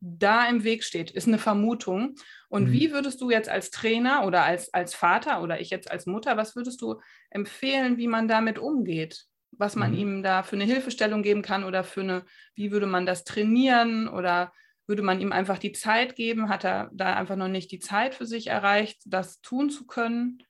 da 0.00 0.48
im 0.48 0.64
Weg 0.64 0.82
steht, 0.82 1.12
ist 1.12 1.28
eine 1.28 1.38
Vermutung. 1.38 2.16
Und 2.48 2.68
mhm. 2.68 2.72
wie 2.72 2.92
würdest 2.92 3.20
du 3.20 3.30
jetzt 3.30 3.48
als 3.48 3.70
Trainer 3.70 4.26
oder 4.26 4.42
als, 4.42 4.74
als 4.74 4.94
Vater 4.94 5.42
oder 5.42 5.60
ich 5.60 5.70
jetzt 5.70 5.90
als 5.90 6.06
Mutter, 6.06 6.36
was 6.36 6.56
würdest 6.56 6.82
du 6.82 7.00
empfehlen, 7.30 7.98
wie 7.98 8.08
man 8.08 8.26
damit 8.26 8.58
umgeht? 8.58 9.26
Was 9.52 9.76
man 9.76 9.92
mhm. 9.92 9.98
ihm 9.98 10.22
da 10.24 10.42
für 10.42 10.56
eine 10.56 10.64
Hilfestellung 10.64 11.22
geben 11.22 11.42
kann 11.42 11.62
oder 11.62 11.84
für 11.84 12.00
eine, 12.00 12.24
wie 12.56 12.72
würde 12.72 12.86
man 12.86 13.06
das 13.06 13.22
trainieren 13.22 14.08
oder 14.08 14.52
würde 14.92 15.02
man 15.02 15.22
ihm 15.22 15.32
einfach 15.32 15.56
die 15.56 15.72
Zeit 15.72 16.16
geben? 16.16 16.50
Hat 16.50 16.66
er 16.66 16.90
da 16.92 17.14
einfach 17.14 17.36
noch 17.36 17.48
nicht 17.48 17.72
die 17.72 17.78
Zeit 17.78 18.14
für 18.14 18.26
sich 18.26 18.48
erreicht, 18.48 19.00
das 19.06 19.40
tun 19.40 19.70
zu 19.70 19.86
können? 19.86 20.42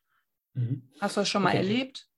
Mhm. 0.55 0.83
Hast 1.01 1.17
du 1.17 1.21
das 1.21 1.29
schon 1.29 1.45
okay. 1.45 1.55
mal 1.55 1.59
erlebt? 1.59 2.09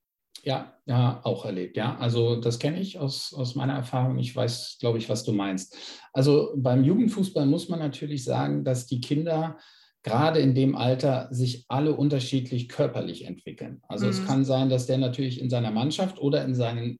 Ja, 0.42 0.72
ja, 0.86 1.20
auch 1.22 1.44
erlebt, 1.44 1.76
ja. 1.76 1.98
Also 1.98 2.40
das 2.40 2.58
kenne 2.58 2.80
ich 2.80 2.98
aus, 2.98 3.34
aus 3.34 3.56
meiner 3.56 3.74
Erfahrung. 3.74 4.18
Ich 4.18 4.34
weiß, 4.34 4.78
glaube 4.80 4.96
ich, 4.96 5.10
was 5.10 5.22
du 5.22 5.32
meinst. 5.32 5.76
Also 6.14 6.54
beim 6.56 6.82
Jugendfußball 6.82 7.44
muss 7.44 7.68
man 7.68 7.78
natürlich 7.78 8.24
sagen, 8.24 8.64
dass 8.64 8.86
die 8.86 9.02
Kinder 9.02 9.58
gerade 10.02 10.40
in 10.40 10.54
dem 10.54 10.76
Alter 10.76 11.28
sich 11.30 11.66
alle 11.68 11.94
unterschiedlich 11.94 12.70
körperlich 12.70 13.26
entwickeln. 13.26 13.82
Also 13.86 14.06
mhm. 14.06 14.12
es 14.12 14.26
kann 14.26 14.46
sein, 14.46 14.70
dass 14.70 14.86
der 14.86 14.96
natürlich 14.96 15.42
in 15.42 15.50
seiner 15.50 15.70
Mannschaft 15.70 16.18
oder 16.18 16.42
in 16.42 16.54
seinen 16.54 16.96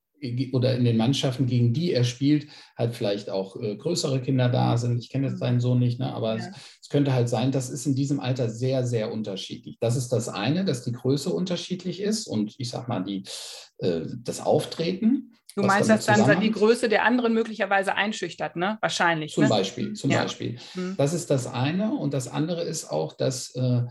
oder 0.52 0.74
in 0.74 0.84
den 0.84 0.96
Mannschaften, 0.96 1.46
gegen 1.46 1.72
die 1.72 1.92
er 1.92 2.04
spielt, 2.04 2.46
halt 2.76 2.94
vielleicht 2.94 3.30
auch 3.30 3.60
äh, 3.60 3.76
größere 3.76 4.20
Kinder 4.20 4.48
da 4.48 4.76
sind. 4.76 4.98
Ich 4.98 5.10
kenne 5.10 5.28
jetzt 5.28 5.38
seinen 5.38 5.60
Sohn 5.60 5.78
nicht, 5.78 5.98
ne? 5.98 6.12
aber 6.12 6.36
ja. 6.36 6.44
es, 6.44 6.56
es, 6.82 6.88
könnte 6.88 7.12
halt 7.12 7.28
sein, 7.28 7.52
das 7.52 7.70
ist 7.70 7.86
in 7.86 7.94
diesem 7.94 8.20
Alter 8.20 8.48
sehr, 8.48 8.86
sehr 8.86 9.12
unterschiedlich. 9.12 9.76
Das 9.80 9.96
ist 9.96 10.08
das 10.10 10.28
eine, 10.28 10.64
dass 10.64 10.82
die 10.82 10.92
Größe 10.92 11.30
unterschiedlich 11.30 12.00
ist 12.00 12.26
und 12.26 12.54
ich 12.58 12.70
sag 12.70 12.88
mal, 12.88 13.00
die, 13.00 13.24
äh, 13.78 14.02
das 14.22 14.40
Auftreten. 14.40 15.32
Du 15.56 15.62
meinst, 15.62 15.88
dass 15.88 16.06
dann 16.06 16.40
die 16.40 16.50
Größe 16.50 16.88
der 16.88 17.04
anderen 17.04 17.32
möglicherweise 17.32 17.94
einschüchtert, 17.94 18.56
ne? 18.56 18.76
Wahrscheinlich. 18.80 19.34
Zum 19.34 19.44
ne? 19.44 19.50
Beispiel, 19.50 19.92
zum 19.92 20.10
ja. 20.10 20.22
Beispiel. 20.22 20.58
Mhm. 20.74 20.94
Das 20.96 21.12
ist 21.14 21.30
das 21.30 21.46
eine. 21.46 21.92
Und 21.92 22.12
das 22.12 22.26
andere 22.26 22.62
ist 22.62 22.90
auch, 22.90 23.12
dass, 23.12 23.54
äh, 23.54 23.82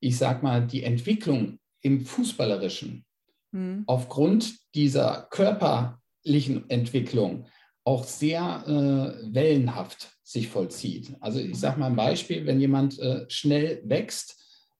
ich 0.00 0.18
sag 0.18 0.42
mal, 0.42 0.66
die 0.66 0.82
Entwicklung 0.82 1.58
im 1.80 2.04
Fußballerischen 2.04 3.06
mhm. 3.52 3.84
aufgrund 3.86 4.58
dieser 4.76 5.26
körperlichen 5.30 6.68
Entwicklung 6.70 7.46
auch 7.84 8.04
sehr 8.04 8.64
äh, 8.66 9.34
wellenhaft 9.34 10.10
sich 10.22 10.48
vollzieht. 10.48 11.14
Also 11.20 11.38
ich 11.38 11.58
sage 11.58 11.78
mal 11.78 11.86
ein 11.86 11.96
Beispiel, 11.96 12.46
wenn 12.46 12.60
jemand 12.60 12.98
äh, 12.98 13.24
schnell 13.28 13.80
wächst, 13.84 14.36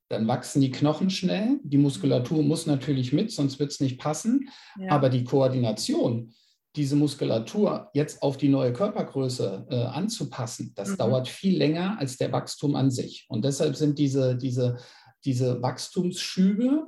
dann 0.08 0.28
wachsen 0.28 0.60
die 0.60 0.70
Knochen 0.70 1.10
schnell, 1.10 1.58
die 1.62 1.78
Muskulatur 1.78 2.42
muss 2.42 2.66
natürlich 2.66 3.12
mit, 3.12 3.32
sonst 3.32 3.58
wird 3.58 3.72
es 3.72 3.80
nicht 3.80 3.98
passen, 3.98 4.48
ja. 4.78 4.90
aber 4.90 5.08
die 5.08 5.24
Koordination, 5.24 6.32
diese 6.76 6.94
Muskulatur 6.94 7.90
jetzt 7.94 8.22
auf 8.22 8.36
die 8.36 8.48
neue 8.48 8.72
Körpergröße 8.72 9.66
äh, 9.70 9.76
anzupassen, 9.76 10.72
das 10.76 10.90
mhm. 10.90 10.96
dauert 10.98 11.28
viel 11.28 11.56
länger 11.56 11.98
als 11.98 12.16
der 12.18 12.32
Wachstum 12.32 12.76
an 12.76 12.90
sich. 12.90 13.26
Und 13.28 13.44
deshalb 13.44 13.76
sind 13.76 13.98
diese, 13.98 14.36
diese, 14.36 14.76
diese 15.24 15.62
Wachstumsschübe 15.62 16.86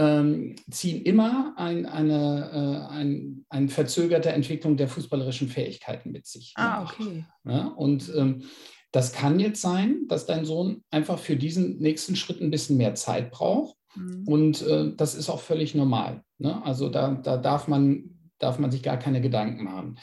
ähm, 0.00 0.56
ziehen 0.70 1.02
immer 1.02 1.52
ein, 1.56 1.84
eine, 1.84 2.88
äh, 2.90 2.92
ein, 2.94 3.44
eine 3.50 3.68
verzögerte 3.68 4.30
Entwicklung 4.30 4.78
der 4.78 4.88
fußballerischen 4.88 5.48
Fähigkeiten 5.48 6.10
mit 6.10 6.26
sich. 6.26 6.54
Ah, 6.56 6.84
okay. 6.84 7.26
Ja, 7.44 7.66
und 7.66 8.10
ähm, 8.16 8.44
das 8.92 9.12
kann 9.12 9.38
jetzt 9.38 9.60
sein, 9.60 10.06
dass 10.08 10.24
dein 10.24 10.46
Sohn 10.46 10.82
einfach 10.90 11.18
für 11.18 11.36
diesen 11.36 11.78
nächsten 11.78 12.16
Schritt 12.16 12.40
ein 12.40 12.50
bisschen 12.50 12.78
mehr 12.78 12.94
Zeit 12.94 13.30
braucht. 13.30 13.76
Mhm. 13.94 14.26
Und 14.26 14.62
äh, 14.62 14.94
das 14.96 15.14
ist 15.14 15.28
auch 15.28 15.40
völlig 15.40 15.74
normal. 15.74 16.24
Ne? 16.38 16.64
Also 16.64 16.88
da, 16.88 17.12
da 17.12 17.36
darf, 17.36 17.68
man, 17.68 18.18
darf 18.38 18.58
man 18.58 18.70
sich 18.70 18.82
gar 18.82 18.98
keine 18.98 19.20
Gedanken 19.20 19.64
machen. 19.64 19.98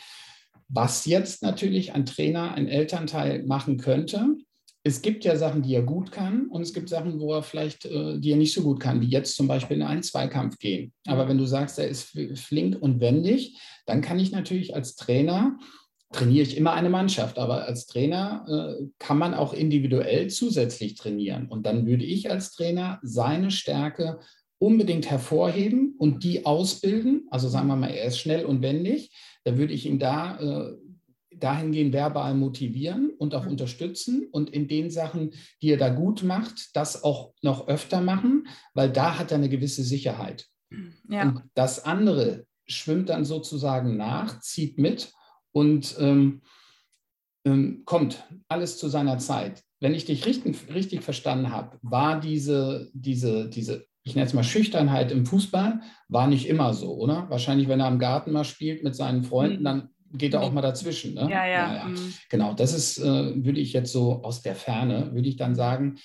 Was 0.70 1.06
jetzt 1.06 1.42
natürlich 1.42 1.94
ein 1.94 2.06
Trainer, 2.06 2.54
ein 2.54 2.68
Elternteil 2.68 3.44
machen 3.46 3.78
könnte, 3.78 4.28
es 4.88 5.02
gibt 5.02 5.26
ja 5.26 5.36
Sachen, 5.36 5.62
die 5.62 5.76
er 5.76 5.84
gut 5.84 6.12
kann 6.12 6.48
und 6.48 6.62
es 6.62 6.74
gibt 6.74 6.90
Sachen, 6.90 7.20
wo 7.20 7.34
er 7.34 7.44
vielleicht, 7.44 7.86
äh, 7.86 8.20
die 8.20 8.32
er 8.32 8.38
nicht 8.38 8.54
so 8.54 8.64
gut 8.64 8.80
kann, 8.80 9.02
wie 9.02 9.08
jetzt 9.08 9.36
zum 9.36 9.48
Beispiel 9.48 9.78
in 9.78 9.84
einen 9.84 10.04
Zweikampf 10.04 10.58
gehen. 10.58 10.94
Aber 11.06 11.28
wenn 11.28 11.38
du 11.38 11.46
sagst, 11.46 11.78
er 11.78 11.88
ist 11.88 12.18
flink 12.36 12.82
und 12.82 13.00
wendig, 13.00 13.60
dann 13.86 14.02
kann 14.02 14.20
ich 14.20 14.32
natürlich 14.32 14.76
als 14.76 14.96
Trainer, 14.96 15.58
trainiere 16.14 16.44
ich 16.44 16.56
immer 16.56 16.74
eine 16.74 16.90
Mannschaft, 16.90 17.38
aber 17.38 17.66
als 17.66 17.86
Trainer 17.86 18.46
äh, 18.80 18.86
kann 18.98 19.18
man 19.18 19.34
auch 19.34 19.54
individuell 19.54 20.30
zusätzlich 20.30 20.96
trainieren. 20.96 21.48
Und 21.48 21.66
dann 21.66 21.86
würde 21.86 22.06
ich 22.06 22.32
als 22.32 22.52
Trainer 22.52 23.00
seine 23.04 23.52
Stärke 23.52 24.20
unbedingt 24.60 25.10
hervorheben 25.10 25.96
und 25.98 26.24
die 26.24 26.46
ausbilden. 26.46 27.28
Also 27.30 27.50
sagen 27.50 27.68
wir 27.68 27.76
mal, 27.76 27.92
er 27.92 28.06
ist 28.06 28.20
schnell 28.20 28.46
und 28.46 28.62
wendig. 28.62 29.12
Da 29.44 29.58
würde 29.58 29.74
ich 29.74 29.86
ihm 29.86 30.00
da 30.00 30.40
äh, 30.40 30.78
dahingehend 31.40 31.94
verbal 31.94 32.34
motivieren 32.34 33.12
und 33.18 33.36
auch 33.36 33.46
mhm. 33.46 33.52
unterstützen 33.52 34.28
und 34.32 34.50
in 34.50 34.68
den 34.68 34.90
Sachen, 34.90 35.32
die 35.62 35.72
er 35.72 35.78
da 35.78 35.90
gut 35.90 36.24
macht, 36.24 36.76
das 36.76 37.04
auch 37.04 37.34
noch 37.42 37.68
öfter 37.68 38.02
machen, 38.02 38.48
weil 38.74 38.92
da 38.92 39.18
hat 39.18 39.32
er 39.32 39.38
eine 39.38 39.50
gewisse 39.50 39.84
Sicherheit. 39.84 40.48
Ja. 41.10 41.24
Und 41.24 41.44
das 41.54 41.86
andere 41.86 42.46
schwimmt 42.66 43.10
dann 43.10 43.26
sozusagen 43.26 43.98
nach, 43.98 44.40
zieht 44.42 44.78
mit 44.78 45.14
und 45.52 45.96
ähm, 46.00 46.42
ähm, 47.46 47.84
kommt 47.86 48.24
alles 48.48 48.78
zu 48.78 48.90
seiner 48.90 49.18
Zeit. 49.18 49.64
Wenn 49.80 49.94
ich 49.94 50.06
dich 50.06 50.26
richtig, 50.26 50.74
richtig 50.74 51.04
verstanden 51.04 51.52
habe, 51.52 51.78
war 51.82 52.20
diese, 52.20 52.90
diese, 52.94 53.50
diese 53.50 53.86
ich 54.08 54.16
nenne 54.16 54.26
es 54.26 54.34
mal 54.34 54.44
Schüchternheit 54.44 55.12
im 55.12 55.26
Fußball, 55.26 55.82
war 56.08 56.28
nicht 56.28 56.48
immer 56.48 56.74
so, 56.74 56.96
oder? 56.96 57.30
Wahrscheinlich, 57.30 57.68
wenn 57.68 57.82
er 57.82 57.88
am 57.88 58.00
Garten 58.00 58.32
mal 58.32 58.46
spielt 58.46 58.82
mit 58.82 58.96
seinen 58.96 59.24
Freunden, 59.24 59.60
mhm. 59.60 59.66
dann 59.66 59.90
geht 60.14 60.34
da 60.34 60.42
auch 60.42 60.52
mal 60.52 60.62
dazwischen. 60.62 61.14
Ne? 61.14 61.22
Ja, 61.22 61.46
ja. 61.46 61.46
ja, 61.46 61.76
ja. 61.76 61.86
Mhm. 61.86 62.14
Genau, 62.30 62.54
das 62.54 62.74
ist, 62.74 62.98
äh, 63.00 63.44
würde 63.44 63.60
ich 63.60 63.74
jetzt 63.74 63.92
so 63.92 64.24
aus 64.24 64.42
der 64.42 64.56
Ferne, 64.56 65.14
würde 65.14 65.30
ich 65.30 65.38
dann 65.38 65.56
sagen, 65.56 65.98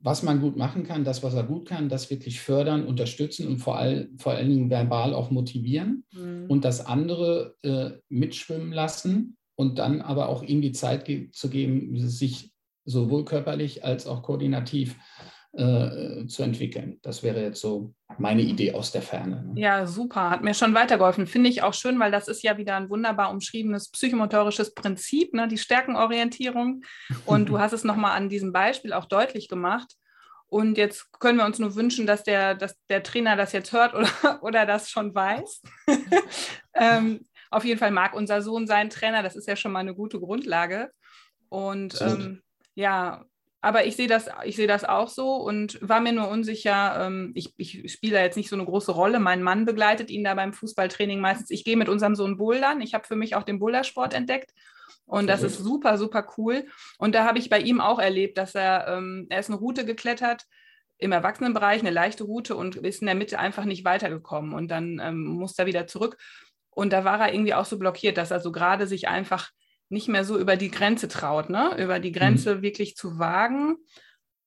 was 0.00 0.22
man 0.22 0.40
gut 0.40 0.56
machen 0.56 0.84
kann, 0.84 1.04
das, 1.04 1.22
was 1.22 1.34
er 1.34 1.42
gut 1.42 1.66
kann, 1.66 1.88
das 1.88 2.08
wirklich 2.10 2.40
fördern, 2.40 2.86
unterstützen 2.86 3.48
und 3.48 3.58
vor, 3.58 3.78
all, 3.78 4.08
vor 4.16 4.32
allen 4.32 4.48
Dingen 4.48 4.70
verbal 4.70 5.12
auch 5.12 5.30
motivieren 5.30 6.04
mhm. 6.12 6.46
und 6.48 6.64
das 6.64 6.86
andere 6.86 7.56
äh, 7.62 7.90
mitschwimmen 8.08 8.72
lassen 8.72 9.36
und 9.56 9.78
dann 9.78 10.00
aber 10.00 10.28
auch 10.28 10.42
ihm 10.42 10.60
die 10.62 10.72
Zeit 10.72 11.04
ge 11.04 11.30
zu 11.32 11.50
geben, 11.50 11.98
sich 12.08 12.52
sowohl 12.84 13.24
körperlich 13.24 13.84
als 13.84 14.06
auch 14.06 14.22
koordinativ 14.22 14.94
äh, 14.94 15.37
zu 15.56 16.42
entwickeln. 16.42 16.98
Das 17.02 17.22
wäre 17.22 17.42
jetzt 17.42 17.60
so 17.60 17.94
meine 18.18 18.42
Idee 18.42 18.74
aus 18.74 18.92
der 18.92 19.02
Ferne. 19.02 19.44
Ne? 19.44 19.60
Ja, 19.60 19.86
super. 19.86 20.30
Hat 20.30 20.42
mir 20.42 20.54
schon 20.54 20.74
weitergeholfen. 20.74 21.26
Finde 21.26 21.48
ich 21.48 21.62
auch 21.62 21.74
schön, 21.74 21.98
weil 21.98 22.10
das 22.10 22.28
ist 22.28 22.42
ja 22.42 22.58
wieder 22.58 22.76
ein 22.76 22.90
wunderbar 22.90 23.30
umschriebenes 23.30 23.90
psychomotorisches 23.90 24.74
Prinzip, 24.74 25.34
ne? 25.34 25.48
die 25.48 25.58
Stärkenorientierung. 25.58 26.82
Und 27.24 27.48
du 27.48 27.58
hast 27.60 27.72
es 27.72 27.84
nochmal 27.84 28.16
an 28.16 28.28
diesem 28.28 28.52
Beispiel 28.52 28.92
auch 28.92 29.06
deutlich 29.06 29.48
gemacht. 29.48 29.94
Und 30.46 30.78
jetzt 30.78 31.12
können 31.18 31.38
wir 31.38 31.44
uns 31.44 31.58
nur 31.58 31.74
wünschen, 31.74 32.06
dass 32.06 32.24
der, 32.24 32.54
dass 32.54 32.74
der 32.88 33.02
Trainer 33.02 33.36
das 33.36 33.52
jetzt 33.52 33.72
hört 33.72 33.94
oder, 33.94 34.08
oder 34.42 34.66
das 34.66 34.90
schon 34.90 35.14
weiß. 35.14 35.62
ähm, 36.74 37.24
auf 37.50 37.64
jeden 37.64 37.78
Fall 37.78 37.90
mag 37.90 38.14
unser 38.14 38.42
Sohn 38.42 38.66
seinen 38.66 38.90
Trainer. 38.90 39.22
Das 39.22 39.36
ist 39.36 39.46
ja 39.46 39.56
schon 39.56 39.72
mal 39.72 39.80
eine 39.80 39.94
gute 39.94 40.18
Grundlage. 40.18 40.90
Und 41.48 42.00
ähm, 42.00 42.42
ja, 42.74 43.24
aber 43.60 43.86
ich 43.86 43.96
sehe 43.96 44.06
das, 44.06 44.28
ich 44.44 44.56
sehe 44.56 44.68
das 44.68 44.84
auch 44.84 45.08
so 45.08 45.34
und 45.34 45.78
war 45.86 46.00
mir 46.00 46.12
nur 46.12 46.28
unsicher. 46.28 47.06
Ähm, 47.06 47.32
ich, 47.34 47.54
ich 47.56 47.92
spiele 47.92 48.16
da 48.16 48.22
jetzt 48.22 48.36
nicht 48.36 48.48
so 48.48 48.56
eine 48.56 48.64
große 48.64 48.92
Rolle. 48.92 49.18
Mein 49.18 49.42
Mann 49.42 49.64
begleitet 49.64 50.10
ihn 50.10 50.22
da 50.22 50.34
beim 50.34 50.52
Fußballtraining 50.52 51.20
meistens. 51.20 51.50
Ich 51.50 51.64
gehe 51.64 51.76
mit 51.76 51.88
unserem 51.88 52.14
Sohn 52.14 52.36
bouldern. 52.36 52.80
Ich 52.80 52.94
habe 52.94 53.06
für 53.06 53.16
mich 53.16 53.34
auch 53.34 53.42
den 53.42 53.58
Bouldersport 53.58 54.14
entdeckt. 54.14 54.52
Und 55.06 55.26
das 55.26 55.42
ist 55.42 55.58
super, 55.58 55.96
super 55.98 56.28
cool. 56.36 56.66
Und 56.98 57.14
da 57.14 57.24
habe 57.24 57.38
ich 57.38 57.48
bei 57.48 57.58
ihm 57.58 57.80
auch 57.80 57.98
erlebt, 57.98 58.36
dass 58.38 58.54
er, 58.54 58.86
ähm, 58.88 59.26
er 59.30 59.40
ist 59.40 59.48
eine 59.48 59.58
Route 59.58 59.84
geklettert 59.86 60.44
im 60.98 61.12
Erwachsenenbereich, 61.12 61.80
eine 61.80 61.90
leichte 61.90 62.24
Route 62.24 62.54
und 62.54 62.76
ist 62.76 63.00
in 63.00 63.06
der 63.06 63.14
Mitte 63.14 63.38
einfach 63.38 63.64
nicht 63.64 63.84
weitergekommen. 63.84 64.52
Und 64.52 64.68
dann 64.68 65.00
ähm, 65.02 65.24
musste 65.24 65.62
er 65.62 65.66
wieder 65.66 65.86
zurück. 65.86 66.18
Und 66.70 66.92
da 66.92 67.04
war 67.04 67.20
er 67.20 67.32
irgendwie 67.32 67.54
auch 67.54 67.64
so 67.64 67.78
blockiert, 67.78 68.18
dass 68.18 68.30
er 68.30 68.40
so 68.40 68.52
gerade 68.52 68.86
sich 68.86 69.08
einfach 69.08 69.50
nicht 69.88 70.08
mehr 70.08 70.24
so 70.24 70.38
über 70.38 70.56
die 70.56 70.70
Grenze 70.70 71.08
traut, 71.08 71.50
ne? 71.50 71.76
über 71.78 71.98
die 71.98 72.12
Grenze 72.12 72.56
mhm. 72.56 72.62
wirklich 72.62 72.96
zu 72.96 73.18
wagen. 73.18 73.76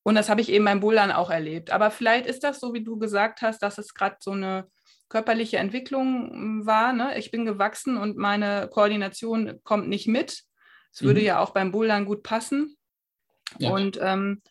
Und 0.03 0.15
das 0.15 0.29
habe 0.29 0.41
ich 0.41 0.49
eben 0.49 0.65
beim 0.65 0.79
Bouldern 0.79 1.11
auch 1.11 1.29
erlebt. 1.29 1.71
Aber 1.71 1.91
vielleicht 1.91 2.25
ist 2.25 2.43
das 2.43 2.59
so, 2.59 2.73
wie 2.73 2.83
du 2.83 2.97
gesagt 2.97 3.41
hast, 3.41 3.61
dass 3.61 3.77
es 3.77 3.93
gerade 3.93 4.17
so 4.19 4.31
eine 4.31 4.67
körperliche 5.09 5.57
Entwicklung 5.57 6.31
hm, 6.31 6.65
war. 6.65 6.93
Ne? 6.93 7.17
Ich 7.17 7.31
bin 7.31 7.45
gewachsen 7.45 7.97
und 7.97 8.17
meine 8.17 8.69
Koordination 8.71 9.59
kommt 9.63 9.87
nicht 9.89 10.07
mit. 10.07 10.43
Es 10.93 11.03
würde 11.03 11.19
mhm. 11.19 11.25
ja 11.25 11.39
auch 11.39 11.51
beim 11.51 11.71
Bouldern 11.71 12.05
gut 12.05 12.23
passen. 12.23 12.77
Ja. 13.59 13.71
Und 13.71 13.99
ähm, 14.01 14.41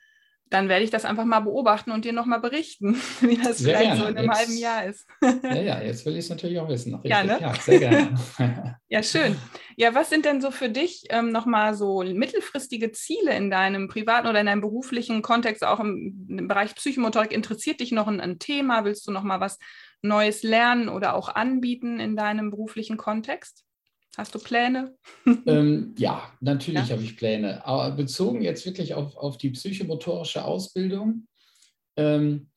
dann 0.51 0.69
werde 0.69 0.85
ich 0.85 0.91
das 0.91 1.05
einfach 1.05 1.25
mal 1.25 1.41
beobachten 1.41 1.93
und 1.93 2.05
dir 2.05 2.13
nochmal 2.13 2.41
berichten, 2.41 3.01
wie 3.21 3.37
das 3.37 3.59
sehr 3.59 3.79
vielleicht 3.79 3.97
gerne. 3.97 4.01
so 4.01 4.07
in 4.09 4.17
einem 4.19 4.29
jetzt, 4.29 4.39
halben 4.39 4.57
Jahr 4.57 4.85
ist. 4.85 5.07
ja, 5.45 5.63
ja, 5.63 5.81
jetzt 5.81 6.05
will 6.05 6.15
ich 6.15 6.25
es 6.25 6.29
natürlich 6.29 6.59
auch 6.59 6.69
wissen. 6.69 6.95
Richtig. 6.95 7.11
Ja, 7.11 7.23
ne? 7.25 7.39
ja, 7.41 7.55
sehr 7.55 7.79
gerne. 7.79 8.19
ja, 8.89 9.03
schön. 9.03 9.37
Ja, 9.77 9.95
was 9.95 10.11
sind 10.11 10.25
denn 10.25 10.41
so 10.41 10.51
für 10.51 10.69
dich 10.69 11.05
ähm, 11.11 11.31
nochmal 11.31 11.75
so 11.75 12.03
mittelfristige 12.03 12.91
Ziele 12.91 13.35
in 13.37 13.51
deinem 13.51 13.89
privaten 13.89 14.27
oder 14.27 14.41
in 14.41 14.47
deinem 14.47 14.61
beruflichen 14.61 15.23
Kontext, 15.23 15.65
auch 15.65 15.79
im, 15.81 16.27
im 16.29 16.49
Bereich 16.49 16.75
Psychomotorik? 16.75 17.33
Interessiert 17.33 17.81
dich 17.81 17.93
noch 17.93 18.09
ein, 18.09 18.21
ein 18.21 18.41
Thema? 18.41 18.85
Willst 18.85 19.07
du 19.07 19.13
nochmal 19.13 19.41
was 19.41 19.59
Neues 20.03 20.43
lernen 20.43 20.89
oder 20.89 21.15
auch 21.15 21.29
anbieten 21.29 22.01
in 22.01 22.17
deinem 22.17 22.51
beruflichen 22.51 22.97
Kontext? 22.97 23.65
Hast 24.16 24.35
du 24.35 24.38
Pläne? 24.38 24.96
Ähm, 25.46 25.94
ja, 25.96 26.33
natürlich 26.40 26.88
ja? 26.88 26.94
habe 26.94 27.03
ich 27.03 27.16
Pläne. 27.16 27.64
Aber 27.64 27.92
bezogen 27.92 28.42
jetzt 28.42 28.66
wirklich 28.66 28.94
auf, 28.94 29.16
auf 29.16 29.38
die 29.38 29.51
psychomotorische 29.51 30.44
Ausbildung, 30.44 31.27
ähm, 31.96 32.51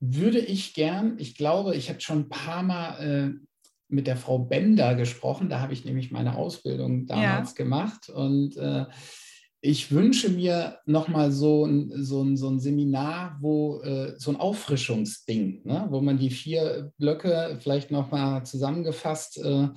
würde 0.00 0.38
ich 0.38 0.72
gern, 0.72 1.18
ich 1.18 1.36
glaube, 1.36 1.76
ich 1.76 1.90
habe 1.90 2.00
schon 2.00 2.20
ein 2.20 2.28
paar 2.28 2.62
Mal 2.62 3.00
äh, 3.00 3.46
mit 3.88 4.06
der 4.06 4.16
Frau 4.16 4.38
Bender 4.38 4.94
gesprochen, 4.94 5.48
da 5.48 5.60
habe 5.60 5.72
ich 5.72 5.84
nämlich 5.84 6.10
meine 6.10 6.36
Ausbildung 6.36 7.06
damals 7.06 7.50
ja. 7.50 7.56
gemacht 7.56 8.08
und 8.08 8.56
äh, 8.56 8.86
ich 9.62 9.92
wünsche 9.92 10.30
mir 10.30 10.78
nochmal 10.86 11.30
so 11.30 11.66
ein, 11.66 11.92
so, 12.02 12.22
ein, 12.22 12.36
so 12.36 12.48
ein 12.48 12.60
Seminar, 12.60 13.36
wo 13.40 13.80
äh, 13.82 14.14
so 14.16 14.30
ein 14.30 14.36
Auffrischungsding, 14.36 15.62
ne, 15.64 15.86
wo 15.90 16.00
man 16.00 16.18
die 16.18 16.30
vier 16.30 16.92
Blöcke 16.98 17.58
vielleicht 17.60 17.90
nochmal 17.90 18.44
zusammengefasst 18.44 19.38
äh, 19.44 19.68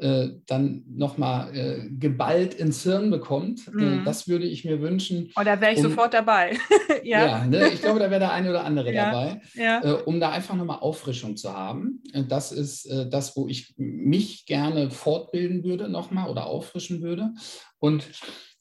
äh, 0.00 0.30
dann 0.46 0.84
nochmal 0.88 1.54
äh, 1.54 1.88
geballt 1.90 2.54
ins 2.54 2.82
Hirn 2.82 3.10
bekommt. 3.10 3.68
Äh, 3.68 3.82
mhm. 3.82 4.04
das 4.04 4.28
würde 4.28 4.46
ich 4.46 4.64
mir 4.64 4.80
wünschen. 4.80 5.30
Oh, 5.36 5.42
da 5.44 5.60
wäre 5.60 5.72
ich 5.72 5.78
um, 5.78 5.84
sofort 5.84 6.12
dabei. 6.12 6.56
ja, 7.04 7.26
ja 7.26 7.46
ne, 7.46 7.68
ich 7.68 7.80
glaube, 7.80 7.98
da 7.98 8.10
wäre 8.10 8.20
der 8.20 8.32
eine 8.32 8.50
oder 8.50 8.64
andere 8.64 8.92
ja, 8.92 9.10
dabei, 9.10 9.40
ja. 9.54 9.80
Um 10.04 10.20
da 10.20 10.30
einfach 10.30 10.54
nochmal 10.54 10.78
Auffrischung 10.80 11.36
zu 11.36 11.52
haben. 11.52 12.02
Das 12.28 12.52
ist 12.52 12.90
das, 13.10 13.36
wo 13.36 13.46
ich 13.46 13.74
mich 13.76 14.46
gerne 14.46 14.90
fortbilden 14.90 15.64
würde 15.64 15.88
nochmal 15.88 16.30
oder 16.30 16.46
auffrischen 16.46 17.02
würde. 17.02 17.32
Und 17.78 18.04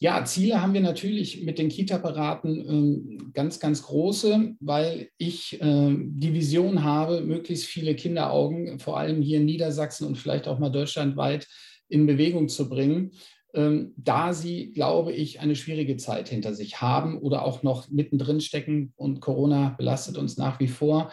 ja, 0.02 0.24
Ziele 0.24 0.62
haben 0.62 0.74
wir 0.74 0.82
natürlich 0.82 1.44
mit 1.44 1.60
den 1.60 1.68
Kita-Beraten 1.68 2.66
ähm, 2.70 3.32
ganz, 3.34 3.60
ganz 3.60 3.84
große, 3.84 4.56
weil 4.62 5.10
ich 5.18 5.62
äh, 5.62 5.96
die 5.98 6.34
Vision 6.34 6.84
habe, 6.84 7.20
möglichst 7.22 7.66
viele 7.66 7.96
Kinderaugen, 7.96 8.80
vor 8.80 8.98
allem 8.98 9.22
hier 9.22 9.40
in 9.40 9.46
Niedersachsen 9.46 10.08
und 10.08 10.18
vielleicht 10.18 10.48
auch 10.48 10.58
mal 10.58 10.70
deutschlandweit, 10.70 11.48
in 11.90 12.06
Bewegung 12.06 12.48
zu 12.48 12.70
bringen, 12.70 13.12
ähm, 13.54 13.94
da 13.98 14.32
sie, 14.32 14.72
glaube 14.72 15.12
ich, 15.12 15.42
eine 15.42 15.58
schwierige 15.58 15.98
Zeit 15.98 16.30
hinter 16.30 16.54
sich 16.54 16.82
haben 16.82 17.20
oder 17.20 17.44
auch 17.44 17.64
noch 17.64 17.90
mittendrin 17.90 18.40
stecken 18.40 18.94
und 18.96 19.20
Corona 19.20 19.76
belastet 19.78 20.18
uns 20.18 20.38
nach 20.38 20.62
wie 20.62 20.68
vor. 20.68 21.12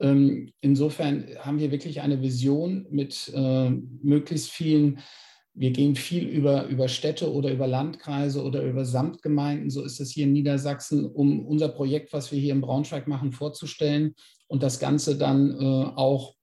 Ähm, 0.00 0.50
insofern 0.60 1.26
haben 1.38 1.60
wir 1.60 1.70
wirklich 1.70 2.00
eine 2.00 2.20
Vision 2.20 2.86
mit 2.90 3.30
äh, 3.32 3.70
möglichst 3.70 4.50
vielen 4.50 4.98
wir 5.54 5.70
gehen 5.70 5.94
viel 5.94 6.26
über, 6.26 6.66
über 6.66 6.88
Städte 6.88 7.32
oder 7.32 7.52
über 7.52 7.68
Landkreise 7.68 8.42
oder 8.42 8.62
über 8.62 8.84
Samtgemeinden, 8.84 9.70
so 9.70 9.82
ist 9.82 10.00
es 10.00 10.10
hier 10.10 10.24
in 10.24 10.32
Niedersachsen, 10.32 11.06
um 11.06 11.46
unser 11.46 11.68
Projekt, 11.68 12.12
was 12.12 12.32
wir 12.32 12.40
hier 12.40 12.52
in 12.52 12.60
Braunschweig 12.60 13.06
machen, 13.06 13.32
vorzustellen 13.32 14.14
und 14.48 14.64
das 14.64 14.80
Ganze 14.80 15.16
dann 15.16 15.52
äh, 15.52 15.64
auch, 15.94 16.34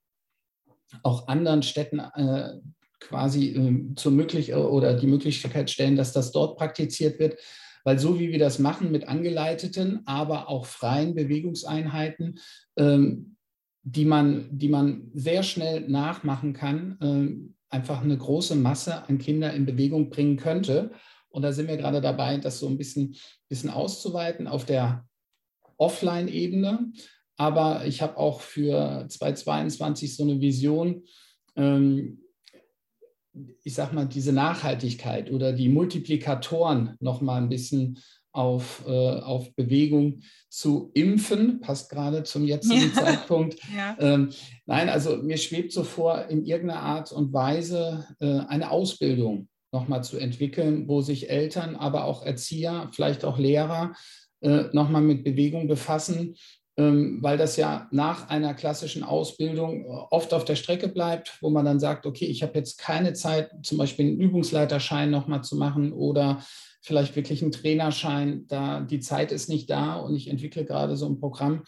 auch 1.02 1.28
anderen 1.28 1.62
Städten 1.62 1.98
äh, 1.98 2.54
quasi 3.00 3.48
äh, 3.50 3.94
zur 3.96 4.12
möglich 4.12 4.54
oder 4.54 4.94
die 4.94 5.06
Möglichkeit 5.06 5.70
stellen, 5.70 5.96
dass 5.96 6.12
das 6.12 6.32
dort 6.32 6.56
praktiziert 6.56 7.18
wird. 7.18 7.38
Weil 7.84 7.98
so 7.98 8.18
wie 8.18 8.30
wir 8.30 8.38
das 8.38 8.60
machen 8.60 8.92
mit 8.92 9.08
angeleiteten, 9.08 10.02
aber 10.06 10.48
auch 10.48 10.66
freien 10.66 11.14
Bewegungseinheiten, 11.14 12.38
ähm, 12.76 13.36
die, 13.82 14.04
man, 14.04 14.48
die 14.52 14.68
man 14.68 15.10
sehr 15.12 15.42
schnell 15.42 15.88
nachmachen 15.88 16.52
kann, 16.52 16.96
ähm, 17.02 17.54
einfach 17.72 18.02
eine 18.02 18.16
große 18.16 18.54
Masse 18.54 19.08
an 19.08 19.18
Kinder 19.18 19.52
in 19.52 19.66
Bewegung 19.66 20.10
bringen 20.10 20.36
könnte. 20.36 20.92
Und 21.30 21.42
da 21.42 21.52
sind 21.52 21.68
wir 21.68 21.78
gerade 21.78 22.00
dabei, 22.00 22.36
das 22.36 22.58
so 22.58 22.68
ein 22.68 22.76
bisschen, 22.76 23.16
bisschen 23.48 23.70
auszuweiten 23.70 24.46
auf 24.46 24.66
der 24.66 25.06
Offline-Ebene. 25.78 26.92
Aber 27.36 27.86
ich 27.86 28.02
habe 28.02 28.18
auch 28.18 28.42
für 28.42 29.06
2022 29.08 30.14
so 30.14 30.22
eine 30.22 30.40
Vision, 30.40 31.04
ähm, 31.56 32.20
ich 33.64 33.74
sage 33.74 33.94
mal, 33.94 34.06
diese 34.06 34.32
Nachhaltigkeit 34.32 35.32
oder 35.32 35.54
die 35.54 35.70
Multiplikatoren 35.70 36.96
noch 37.00 37.22
mal 37.22 37.40
ein 37.40 37.48
bisschen 37.48 37.98
auf, 38.32 38.84
äh, 38.86 38.90
auf 38.90 39.54
Bewegung 39.54 40.20
zu 40.48 40.90
impfen, 40.94 41.60
passt 41.60 41.90
gerade 41.90 42.24
zum 42.24 42.44
jetzigen 42.44 42.92
ja. 42.94 43.02
Zeitpunkt. 43.02 43.58
Ja. 43.74 43.96
Ähm, 44.00 44.30
nein, 44.66 44.88
also 44.88 45.16
mir 45.16 45.38
schwebt 45.38 45.72
so 45.72 45.82
vor, 45.82 46.26
in 46.28 46.44
irgendeiner 46.44 46.80
Art 46.80 47.12
und 47.12 47.32
Weise 47.32 48.06
äh, 48.20 48.40
eine 48.48 48.70
Ausbildung 48.70 49.48
nochmal 49.72 50.04
zu 50.04 50.18
entwickeln, 50.18 50.88
wo 50.88 51.00
sich 51.00 51.30
Eltern, 51.30 51.76
aber 51.76 52.04
auch 52.04 52.24
Erzieher, 52.24 52.90
vielleicht 52.92 53.24
auch 53.24 53.38
Lehrer 53.38 53.94
äh, 54.40 54.64
nochmal 54.72 55.02
mit 55.02 55.24
Bewegung 55.24 55.68
befassen, 55.68 56.34
ähm, 56.76 57.18
weil 57.20 57.38
das 57.38 57.56
ja 57.56 57.88
nach 57.90 58.28
einer 58.28 58.54
klassischen 58.54 59.02
Ausbildung 59.02 59.84
äh, 59.84 59.88
oft 60.10 60.34
auf 60.34 60.44
der 60.44 60.56
Strecke 60.56 60.88
bleibt, 60.88 61.38
wo 61.40 61.50
man 61.50 61.64
dann 61.64 61.80
sagt, 61.80 62.06
okay, 62.06 62.26
ich 62.26 62.42
habe 62.42 62.58
jetzt 62.58 62.78
keine 62.78 63.12
Zeit, 63.12 63.50
zum 63.62 63.78
Beispiel 63.78 64.06
einen 64.06 64.20
Übungsleiterschein 64.20 65.10
nochmal 65.10 65.42
zu 65.42 65.56
machen 65.56 65.92
oder 65.92 66.42
vielleicht 66.82 67.16
wirklich 67.16 67.42
einen 67.42 67.52
Trainerschein, 67.52 68.46
da 68.48 68.80
die 68.80 69.00
Zeit 69.00 69.32
ist 69.32 69.48
nicht 69.48 69.70
da 69.70 69.96
und 69.96 70.14
ich 70.14 70.28
entwickle 70.28 70.64
gerade 70.64 70.96
so 70.96 71.06
ein 71.06 71.18
Programm, 71.18 71.62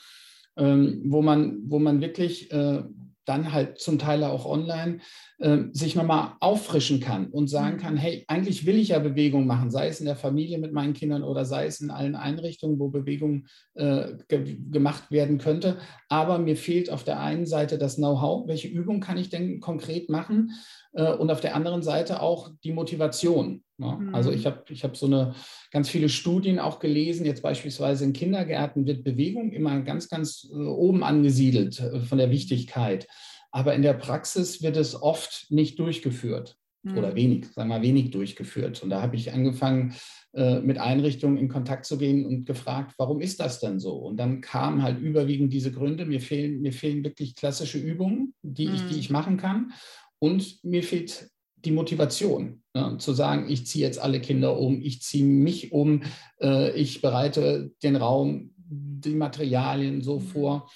ähm, 0.56 1.02
wo, 1.06 1.22
man, 1.22 1.62
wo 1.66 1.78
man 1.78 2.00
wirklich 2.00 2.50
äh, 2.52 2.82
dann 3.24 3.52
halt 3.52 3.78
zum 3.78 3.98
Teil 3.98 4.22
auch 4.24 4.44
online, 4.44 4.98
äh, 5.38 5.58
sich 5.72 5.94
nochmal 5.96 6.32
auffrischen 6.40 7.00
kann 7.00 7.28
und 7.28 7.48
sagen 7.48 7.76
mhm. 7.76 7.80
kann, 7.80 7.96
hey, 7.96 8.24
eigentlich 8.28 8.66
will 8.66 8.78
ich 8.78 8.88
ja 8.88 8.98
Bewegung 8.98 9.46
machen, 9.46 9.70
sei 9.70 9.88
es 9.88 10.00
in 10.00 10.06
der 10.06 10.16
Familie 10.16 10.58
mit 10.58 10.72
meinen 10.72 10.92
Kindern 10.92 11.22
oder 11.22 11.44
sei 11.44 11.66
es 11.66 11.80
in 11.80 11.90
allen 11.90 12.16
Einrichtungen, 12.16 12.78
wo 12.78 12.88
Bewegung 12.88 13.46
äh, 13.74 14.12
ge 14.28 14.58
gemacht 14.70 15.10
werden 15.10 15.38
könnte. 15.38 15.78
Aber 16.08 16.38
mir 16.38 16.56
fehlt 16.56 16.90
auf 16.90 17.04
der 17.04 17.20
einen 17.20 17.46
Seite 17.46 17.78
das 17.78 17.96
Know-how, 17.96 18.46
welche 18.46 18.68
Übung 18.68 19.00
kann 19.00 19.16
ich 19.16 19.30
denn 19.30 19.60
konkret 19.60 20.10
machen 20.10 20.52
äh, 20.92 21.12
und 21.12 21.30
auf 21.30 21.40
der 21.40 21.54
anderen 21.54 21.82
Seite 21.82 22.20
auch 22.20 22.50
die 22.62 22.72
Motivation. 22.72 23.63
Ne? 23.78 23.98
Mhm. 24.00 24.14
Also 24.14 24.30
ich 24.30 24.46
habe 24.46 24.64
ich 24.68 24.84
hab 24.84 24.96
so 24.96 25.06
eine 25.06 25.34
ganz 25.70 25.88
viele 25.88 26.08
Studien 26.08 26.58
auch 26.58 26.78
gelesen, 26.78 27.26
jetzt 27.26 27.42
beispielsweise 27.42 28.04
in 28.04 28.12
Kindergärten 28.12 28.86
wird 28.86 29.04
Bewegung 29.04 29.52
immer 29.52 29.80
ganz, 29.80 30.08
ganz 30.08 30.48
äh, 30.52 30.56
oben 30.56 31.02
angesiedelt 31.02 31.80
äh, 31.80 32.00
von 32.00 32.18
der 32.18 32.30
Wichtigkeit. 32.30 33.06
Aber 33.50 33.74
in 33.74 33.82
der 33.82 33.94
Praxis 33.94 34.62
wird 34.62 34.76
es 34.76 35.00
oft 35.00 35.46
nicht 35.50 35.78
durchgeführt 35.78 36.56
mhm. 36.82 36.98
oder 36.98 37.14
wenig, 37.14 37.46
sagen 37.46 37.68
wir 37.68 37.78
mal, 37.78 37.82
wenig 37.82 38.10
durchgeführt. 38.10 38.82
Und 38.82 38.90
da 38.90 39.00
habe 39.00 39.16
ich 39.16 39.32
angefangen, 39.32 39.94
mit 40.36 40.78
Einrichtungen 40.78 41.36
in 41.36 41.48
Kontakt 41.48 41.84
zu 41.84 41.96
gehen 41.96 42.26
und 42.26 42.44
gefragt, 42.44 42.94
warum 42.98 43.20
ist 43.20 43.38
das 43.38 43.60
denn 43.60 43.78
so? 43.78 43.94
Und 43.98 44.16
dann 44.16 44.40
kamen 44.40 44.82
halt 44.82 44.98
überwiegend 44.98 45.52
diese 45.52 45.70
Gründe. 45.70 46.06
Mir 46.06 46.20
fehlen, 46.20 46.60
mir 46.60 46.72
fehlen 46.72 47.04
wirklich 47.04 47.36
klassische 47.36 47.78
Übungen, 47.78 48.34
die, 48.42 48.66
mhm. 48.66 48.74
ich, 48.74 48.80
die 48.88 48.94
mhm. 48.94 48.98
ich 48.98 49.10
machen 49.10 49.36
kann. 49.36 49.70
Und 50.18 50.64
mir 50.64 50.82
fehlt 50.82 51.30
die 51.64 51.72
Motivation, 51.72 52.62
ne, 52.74 52.96
zu 52.98 53.12
sagen, 53.12 53.48
ich 53.48 53.66
ziehe 53.66 53.86
jetzt 53.86 53.98
alle 53.98 54.20
Kinder 54.20 54.58
um, 54.58 54.80
ich 54.80 55.02
ziehe 55.02 55.24
mich 55.24 55.72
um, 55.72 56.02
äh, 56.40 56.72
ich 56.72 57.00
bereite 57.00 57.72
den 57.82 57.96
Raum, 57.96 58.50
die 58.56 59.14
Materialien 59.14 60.02
so 60.02 60.18
mhm. 60.18 60.24
vor. 60.24 60.70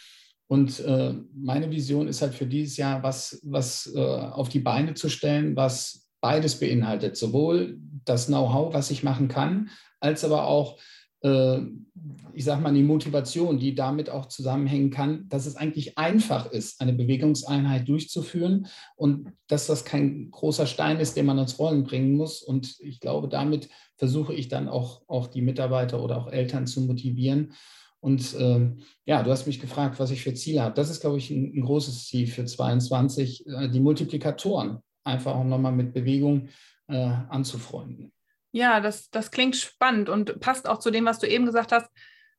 Und 0.46 0.80
äh, 0.80 1.14
meine 1.34 1.70
Vision 1.70 2.08
ist 2.08 2.22
halt 2.22 2.34
für 2.34 2.46
dieses 2.46 2.76
Jahr, 2.78 3.02
was, 3.02 3.40
was 3.44 3.92
äh, 3.94 3.98
auf 3.98 4.48
die 4.48 4.60
Beine 4.60 4.94
zu 4.94 5.08
stellen, 5.10 5.56
was 5.56 6.08
beides 6.20 6.58
beinhaltet, 6.58 7.16
sowohl 7.16 7.78
das 8.04 8.26
Know-how, 8.26 8.72
was 8.72 8.90
ich 8.90 9.02
machen 9.02 9.28
kann, 9.28 9.68
als 10.00 10.24
aber 10.24 10.46
auch 10.46 10.78
ich 11.20 12.44
sage 12.44 12.62
mal, 12.62 12.72
die 12.72 12.84
Motivation, 12.84 13.58
die 13.58 13.74
damit 13.74 14.08
auch 14.08 14.26
zusammenhängen 14.26 14.90
kann, 14.90 15.28
dass 15.28 15.46
es 15.46 15.56
eigentlich 15.56 15.98
einfach 15.98 16.50
ist, 16.50 16.80
eine 16.80 16.92
Bewegungseinheit 16.92 17.88
durchzuführen 17.88 18.68
und 18.94 19.32
dass 19.48 19.66
das 19.66 19.84
kein 19.84 20.30
großer 20.30 20.66
Stein 20.66 21.00
ist, 21.00 21.16
den 21.16 21.26
man 21.26 21.38
ins 21.38 21.58
Rollen 21.58 21.82
bringen 21.82 22.16
muss. 22.16 22.42
Und 22.42 22.78
ich 22.78 23.00
glaube, 23.00 23.28
damit 23.28 23.68
versuche 23.96 24.32
ich 24.32 24.46
dann 24.46 24.68
auch, 24.68 25.02
auch 25.08 25.26
die 25.26 25.42
Mitarbeiter 25.42 26.00
oder 26.00 26.18
auch 26.18 26.30
Eltern 26.30 26.68
zu 26.68 26.82
motivieren. 26.82 27.52
Und 28.00 28.34
äh, 28.36 28.70
ja, 29.04 29.24
du 29.24 29.30
hast 29.32 29.48
mich 29.48 29.58
gefragt, 29.58 29.98
was 29.98 30.12
ich 30.12 30.22
für 30.22 30.34
Ziele 30.34 30.62
habe. 30.62 30.76
Das 30.76 30.90
ist, 30.90 31.00
glaube 31.00 31.18
ich, 31.18 31.30
ein, 31.30 31.52
ein 31.52 31.62
großes 31.62 32.06
Ziel 32.06 32.28
für 32.28 32.44
22, 32.44 33.44
äh, 33.48 33.68
die 33.68 33.80
Multiplikatoren 33.80 34.78
einfach 35.02 35.34
auch 35.34 35.44
nochmal 35.44 35.72
mit 35.72 35.92
Bewegung 35.92 36.48
äh, 36.86 36.96
anzufreunden. 36.96 38.12
Ja, 38.52 38.80
das, 38.80 39.10
das 39.10 39.30
klingt 39.30 39.56
spannend 39.56 40.08
und 40.08 40.40
passt 40.40 40.68
auch 40.68 40.78
zu 40.78 40.90
dem, 40.90 41.04
was 41.04 41.18
du 41.18 41.26
eben 41.26 41.46
gesagt 41.46 41.72
hast, 41.72 41.90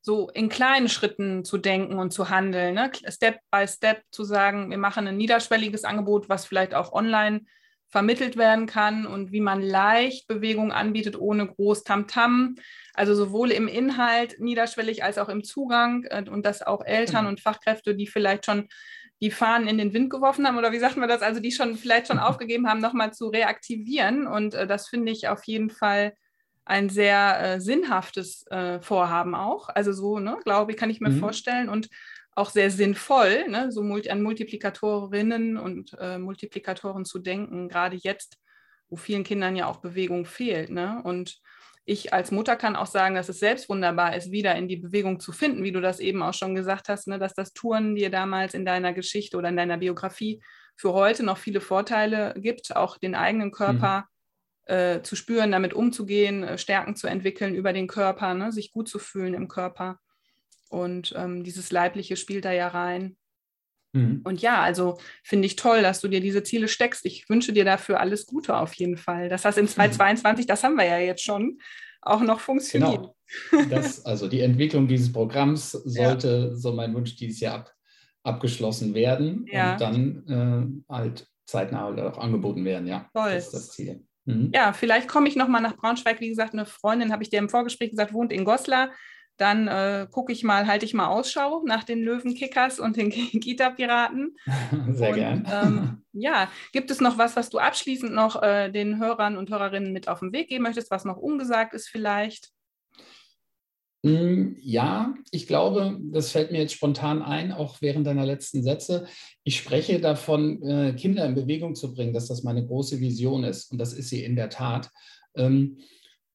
so 0.02 0.30
in 0.30 0.48
kleinen 0.48 0.88
Schritten 0.88 1.44
zu 1.44 1.58
denken 1.58 1.98
und 1.98 2.12
zu 2.12 2.30
handeln, 2.30 2.74
ne? 2.74 2.90
Step 3.08 3.40
by 3.50 3.66
Step 3.68 4.02
zu 4.10 4.24
sagen, 4.24 4.70
wir 4.70 4.78
machen 4.78 5.06
ein 5.06 5.16
niederschwelliges 5.16 5.84
Angebot, 5.84 6.28
was 6.28 6.46
vielleicht 6.46 6.74
auch 6.74 6.92
online 6.92 7.42
vermittelt 7.90 8.36
werden 8.36 8.66
kann 8.66 9.06
und 9.06 9.32
wie 9.32 9.40
man 9.40 9.60
leicht 9.60 10.28
Bewegung 10.28 10.72
anbietet, 10.72 11.18
ohne 11.18 11.48
groß 11.48 11.82
Tamtam. 11.82 12.54
-Tam. 12.54 12.62
Also 12.94 13.14
sowohl 13.14 13.50
im 13.50 13.66
Inhalt 13.66 14.38
niederschwellig 14.38 15.02
als 15.02 15.18
auch 15.18 15.28
im 15.28 15.42
Zugang 15.42 16.04
äh, 16.04 16.24
und 16.30 16.46
dass 16.46 16.62
auch 16.62 16.84
Eltern 16.84 17.24
mhm. 17.24 17.30
und 17.30 17.40
Fachkräfte, 17.40 17.94
die 17.94 18.06
vielleicht 18.06 18.46
schon 18.46 18.68
die 19.20 19.30
Fahnen 19.30 19.68
in 19.68 19.78
den 19.78 19.92
Wind 19.92 20.10
geworfen 20.10 20.46
haben 20.46 20.56
oder 20.56 20.72
wie 20.72 20.78
sagt 20.78 20.96
man 20.96 21.08
das, 21.08 21.22
also 21.22 21.40
die 21.40 21.52
schon 21.52 21.76
vielleicht 21.76 22.06
schon 22.08 22.18
aufgegeben 22.18 22.68
haben, 22.68 22.80
nochmal 22.80 23.12
zu 23.12 23.28
reaktivieren. 23.28 24.26
Und 24.26 24.54
äh, 24.54 24.66
das 24.66 24.88
finde 24.88 25.12
ich 25.12 25.28
auf 25.28 25.44
jeden 25.44 25.70
Fall 25.70 26.14
ein 26.64 26.88
sehr 26.88 27.40
äh, 27.40 27.60
sinnhaftes 27.60 28.46
äh, 28.46 28.80
Vorhaben 28.80 29.34
auch. 29.34 29.68
Also 29.68 29.92
so, 29.92 30.18
ne, 30.18 30.38
glaube 30.44 30.72
ich, 30.72 30.78
kann 30.78 30.90
ich 30.90 31.00
mir 31.00 31.10
mhm. 31.10 31.18
vorstellen 31.18 31.68
und 31.68 31.88
auch 32.34 32.50
sehr 32.50 32.70
sinnvoll, 32.70 33.48
ne, 33.48 33.70
so 33.72 33.82
an 33.82 34.22
Multiplikatorinnen 34.22 35.58
und 35.58 35.96
äh, 36.00 36.16
Multiplikatoren 36.16 37.04
zu 37.04 37.18
denken, 37.18 37.68
gerade 37.68 37.96
jetzt, 37.96 38.38
wo 38.88 38.96
vielen 38.96 39.24
Kindern 39.24 39.56
ja 39.56 39.66
auch 39.66 39.78
Bewegung 39.78 40.24
fehlt. 40.24 40.70
Ne? 40.70 41.00
Und 41.02 41.40
ich 41.90 42.12
als 42.12 42.30
Mutter 42.30 42.54
kann 42.54 42.76
auch 42.76 42.86
sagen, 42.86 43.16
dass 43.16 43.28
es 43.28 43.40
selbst 43.40 43.68
wunderbar 43.68 44.14
ist, 44.14 44.30
wieder 44.30 44.54
in 44.54 44.68
die 44.68 44.76
Bewegung 44.76 45.18
zu 45.18 45.32
finden, 45.32 45.64
wie 45.64 45.72
du 45.72 45.80
das 45.80 45.98
eben 45.98 46.22
auch 46.22 46.34
schon 46.34 46.54
gesagt 46.54 46.88
hast, 46.88 47.08
ne, 47.08 47.18
dass 47.18 47.34
das 47.34 47.52
Touren 47.52 47.96
dir 47.96 48.10
damals 48.10 48.54
in 48.54 48.64
deiner 48.64 48.92
Geschichte 48.92 49.36
oder 49.36 49.48
in 49.48 49.56
deiner 49.56 49.76
Biografie 49.76 50.40
für 50.76 50.92
heute 50.92 51.24
noch 51.24 51.36
viele 51.36 51.60
Vorteile 51.60 52.32
gibt, 52.36 52.76
auch 52.76 52.96
den 52.96 53.16
eigenen 53.16 53.50
Körper 53.50 54.06
mhm. 54.68 54.74
äh, 54.74 55.02
zu 55.02 55.16
spüren, 55.16 55.50
damit 55.50 55.74
umzugehen, 55.74 56.44
äh, 56.44 56.58
Stärken 56.58 56.94
zu 56.94 57.08
entwickeln 57.08 57.56
über 57.56 57.72
den 57.72 57.88
Körper, 57.88 58.34
ne, 58.34 58.52
sich 58.52 58.70
gut 58.70 58.88
zu 58.88 59.00
fühlen 59.00 59.34
im 59.34 59.48
Körper. 59.48 59.98
Und 60.68 61.12
ähm, 61.16 61.42
dieses 61.42 61.72
Leibliche 61.72 62.14
spielt 62.14 62.44
da 62.44 62.52
ja 62.52 62.68
rein. 62.68 63.16
Mhm. 63.92 64.20
Und 64.24 64.42
ja, 64.42 64.62
also 64.62 64.98
finde 65.24 65.46
ich 65.46 65.56
toll, 65.56 65.82
dass 65.82 66.00
du 66.00 66.08
dir 66.08 66.20
diese 66.20 66.42
Ziele 66.42 66.68
steckst. 66.68 67.04
Ich 67.06 67.28
wünsche 67.28 67.52
dir 67.52 67.64
dafür 67.64 68.00
alles 68.00 68.26
Gute 68.26 68.56
auf 68.56 68.74
jeden 68.74 68.96
Fall. 68.96 69.28
Dass 69.28 69.42
das 69.42 69.56
in 69.56 69.68
2022, 69.68 70.44
mhm. 70.44 70.48
das 70.48 70.64
haben 70.64 70.76
wir 70.76 70.84
ja 70.84 70.98
jetzt 70.98 71.24
schon, 71.24 71.58
auch 72.02 72.20
noch 72.22 72.40
funktioniert. 72.40 73.08
Genau. 73.50 73.64
Das, 73.68 74.04
also 74.06 74.28
die 74.28 74.40
Entwicklung 74.40 74.88
dieses 74.88 75.12
Programms 75.12 75.72
sollte, 75.72 76.50
ja. 76.50 76.56
so 76.56 76.72
mein 76.72 76.94
Wunsch, 76.94 77.16
dieses 77.16 77.40
Jahr 77.40 77.56
ab, 77.56 77.74
abgeschlossen 78.22 78.94
werden 78.94 79.46
ja. 79.50 79.72
und 79.72 79.80
dann 79.80 80.82
äh, 80.88 80.92
halt 80.92 81.26
zeitnah 81.46 81.86
auch 81.86 82.18
angeboten 82.18 82.64
werden. 82.64 82.86
Ja, 82.86 83.08
toll. 83.12 83.32
das 83.34 83.46
ist 83.46 83.54
das 83.54 83.70
Ziel. 83.70 84.04
Mhm. 84.24 84.50
Ja, 84.54 84.72
vielleicht 84.72 85.08
komme 85.08 85.28
ich 85.28 85.36
nochmal 85.36 85.62
nach 85.62 85.76
Braunschweig. 85.76 86.20
Wie 86.20 86.28
gesagt, 86.28 86.52
eine 86.52 86.66
Freundin, 86.66 87.12
habe 87.12 87.22
ich 87.22 87.30
dir 87.30 87.38
im 87.38 87.48
Vorgespräch 87.48 87.90
gesagt, 87.90 88.12
wohnt 88.12 88.32
in 88.32 88.44
Goslar 88.44 88.90
dann 89.36 89.68
äh, 89.68 90.06
gucke 90.10 90.32
ich 90.32 90.44
mal, 90.44 90.66
halte 90.66 90.84
ich 90.84 90.92
mal 90.92 91.08
Ausschau 91.08 91.62
nach 91.64 91.84
den 91.84 92.02
Löwenkickers 92.02 92.78
und 92.78 92.96
den 92.96 93.10
Gita-Piraten. 93.10 94.36
Sehr 94.90 95.12
gerne. 95.12 95.44
Ähm, 95.50 96.02
ja, 96.12 96.50
gibt 96.72 96.90
es 96.90 97.00
noch 97.00 97.18
was, 97.18 97.36
was 97.36 97.50
du 97.50 97.58
abschließend 97.58 98.12
noch 98.12 98.42
äh, 98.42 98.70
den 98.70 98.98
Hörern 98.98 99.36
und 99.36 99.50
Hörerinnen 99.50 99.92
mit 99.92 100.08
auf 100.08 100.20
den 100.20 100.32
Weg 100.32 100.48
geben 100.48 100.64
möchtest, 100.64 100.90
was 100.90 101.04
noch 101.04 101.16
ungesagt 101.16 101.74
ist 101.74 101.88
vielleicht? 101.88 102.50
Mm, 104.02 104.56
ja, 104.60 105.14
ich 105.30 105.46
glaube, 105.46 105.98
das 106.00 106.32
fällt 106.32 106.52
mir 106.52 106.60
jetzt 106.60 106.74
spontan 106.74 107.22
ein, 107.22 107.52
auch 107.52 107.80
während 107.80 108.06
deiner 108.06 108.24
letzten 108.24 108.62
Sätze. 108.62 109.06
Ich 109.44 109.56
spreche 109.56 110.00
davon, 110.00 110.62
äh, 110.62 110.92
Kinder 110.94 111.26
in 111.26 111.34
Bewegung 111.34 111.74
zu 111.74 111.94
bringen, 111.94 112.14
dass 112.14 112.28
das 112.28 112.42
meine 112.42 112.66
große 112.66 113.00
Vision 113.00 113.44
ist. 113.44 113.70
Und 113.72 113.78
das 113.78 113.92
ist 113.92 114.08
sie 114.08 114.24
in 114.24 114.36
der 114.36 114.48
Tat. 114.48 114.90
Ähm, 115.34 115.78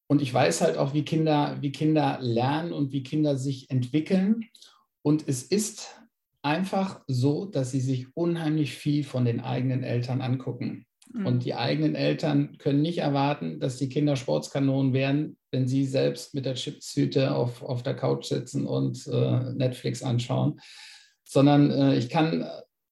und 0.08 0.22
ich 0.22 0.34
weiß 0.34 0.62
halt 0.62 0.78
auch, 0.78 0.94
wie 0.94 1.04
Kinder, 1.04 1.58
wie 1.62 1.72
Kinder 1.72 2.20
lernen 2.22 2.72
und 2.72 2.92
wie 2.92 3.04
Kinder 3.04 3.38
sich 3.38 3.70
entwickeln. 3.70 4.46
Und 5.02 5.28
es 5.28 5.44
ist 5.44 5.96
einfach 6.42 7.02
so, 7.08 7.46
dass 7.46 7.72
sie 7.72 7.80
sich 7.80 8.08
unheimlich 8.16 8.74
viel 8.76 9.04
von 9.04 9.26
den 9.26 9.40
eigenen 9.40 9.84
Eltern 9.84 10.22
angucken. 10.22 10.86
Mhm. 11.12 11.26
Und 11.26 11.46
die 11.46 11.56
eigenen 11.56 11.96
Eltern 11.96 12.58
können 12.60 12.84
nicht 12.84 13.00
erwarten, 13.00 13.60
dass 13.60 13.78
die 13.78 13.90
Kinder 13.90 14.16
Sportskanonen 14.16 14.94
werden, 14.94 15.38
wenn 15.52 15.68
sie 15.68 15.86
selbst 15.86 16.36
mit 16.36 16.46
der 16.46 16.54
Chipshüte 16.54 17.34
auf, 17.34 17.64
auf 17.64 17.82
der 17.82 17.96
Couch 17.96 18.26
sitzen 18.26 18.68
und 18.68 19.08
äh, 19.08 19.54
Netflix 19.54 20.04
anschauen. 20.04 20.60
Sondern 21.24 21.72
äh, 21.72 21.96
ich 21.96 22.10
kann, 22.10 22.48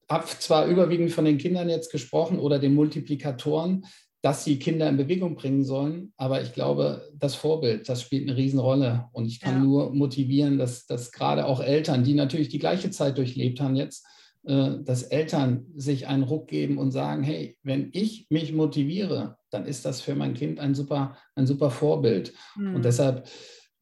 habe 0.10 0.26
zwar 0.26 0.66
überwiegend 0.66 1.12
von 1.12 1.26
den 1.26 1.38
Kindern 1.38 1.70
jetzt 1.70 1.92
gesprochen 1.92 2.40
oder 2.40 2.58
den 2.58 2.74
Multiplikatoren, 2.74 3.86
dass 4.24 4.46
sie 4.46 4.58
Kinder 4.58 4.88
in 4.88 4.96
Bewegung 4.96 5.36
bringen 5.36 5.66
sollen. 5.66 6.14
Aber 6.16 6.42
ich 6.42 6.54
glaube, 6.54 7.12
das 7.14 7.36
Vorbild, 7.36 7.90
das 7.90 8.02
spielt 8.02 8.28
eine 8.28 8.38
Riesenrolle. 8.38 9.10
Und 9.12 9.26
ich 9.26 9.42
kann 9.42 9.56
ja. 9.56 9.60
nur 9.60 9.94
motivieren, 9.94 10.58
dass, 10.58 10.86
dass 10.86 11.12
gerade 11.12 11.46
auch 11.46 11.62
Eltern, 11.62 12.06
die 12.06 12.14
natürlich 12.14 12.48
die 12.48 12.58
gleiche 12.58 12.90
Zeit 12.90 13.18
durchlebt 13.18 13.60
haben 13.60 13.76
jetzt, 13.76 14.06
äh, 14.44 14.78
dass 14.80 15.04
Eltern 15.04 15.66
sich 15.76 16.08
einen 16.08 16.24
Ruck 16.24 16.48
geben 16.48 16.78
und 16.78 16.92
sagen, 16.92 17.22
hey, 17.22 17.58
wenn 17.64 17.90
ich 17.92 18.28
mich 18.30 18.54
motiviere, 18.54 19.36
dann 19.50 19.66
ist 19.66 19.84
das 19.84 20.00
für 20.00 20.16
mein 20.16 20.36
Kind 20.36 20.58
ein 20.58 20.74
super, 20.74 21.18
ein 21.36 21.46
super 21.46 21.70
Vorbild. 21.70 22.34
Mhm. 22.56 22.76
Und 22.76 22.86
deshalb, 22.86 23.28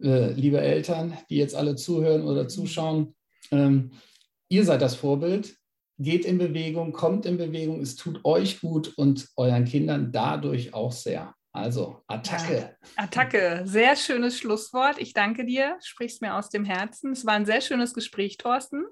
äh, 0.01 0.33
liebe 0.33 0.59
Eltern, 0.59 1.13
die 1.29 1.37
jetzt 1.37 1.53
alle 1.53 1.75
zuhören 1.75 2.23
oder 2.23 2.47
zuschauen, 2.47 3.13
ähm, 3.51 3.91
ihr 4.49 4.65
seid 4.65 4.81
das 4.81 4.95
Vorbild, 4.95 5.55
geht 6.01 6.25
in 6.25 6.37
Bewegung, 6.37 6.91
kommt 6.91 7.25
in 7.25 7.37
Bewegung, 7.37 7.81
es 7.81 7.95
tut 7.95 8.23
euch 8.25 8.61
gut 8.61 8.93
und 8.97 9.29
euren 9.37 9.65
Kindern 9.65 10.11
dadurch 10.11 10.73
auch 10.73 10.91
sehr. 10.91 11.33
Also 11.53 12.01
Attacke. 12.07 12.77
Ja, 12.97 13.03
Attacke, 13.03 13.61
sehr 13.65 13.95
schönes 13.95 14.37
Schlusswort. 14.37 14.97
Ich 14.99 15.13
danke 15.13 15.45
dir, 15.45 15.77
sprichst 15.81 16.21
mir 16.21 16.35
aus 16.35 16.49
dem 16.49 16.63
Herzen. 16.63 17.11
Es 17.11 17.25
war 17.25 17.33
ein 17.33 17.45
sehr 17.45 17.61
schönes 17.61 17.93
Gespräch, 17.93 18.37
Thorsten. 18.37 18.85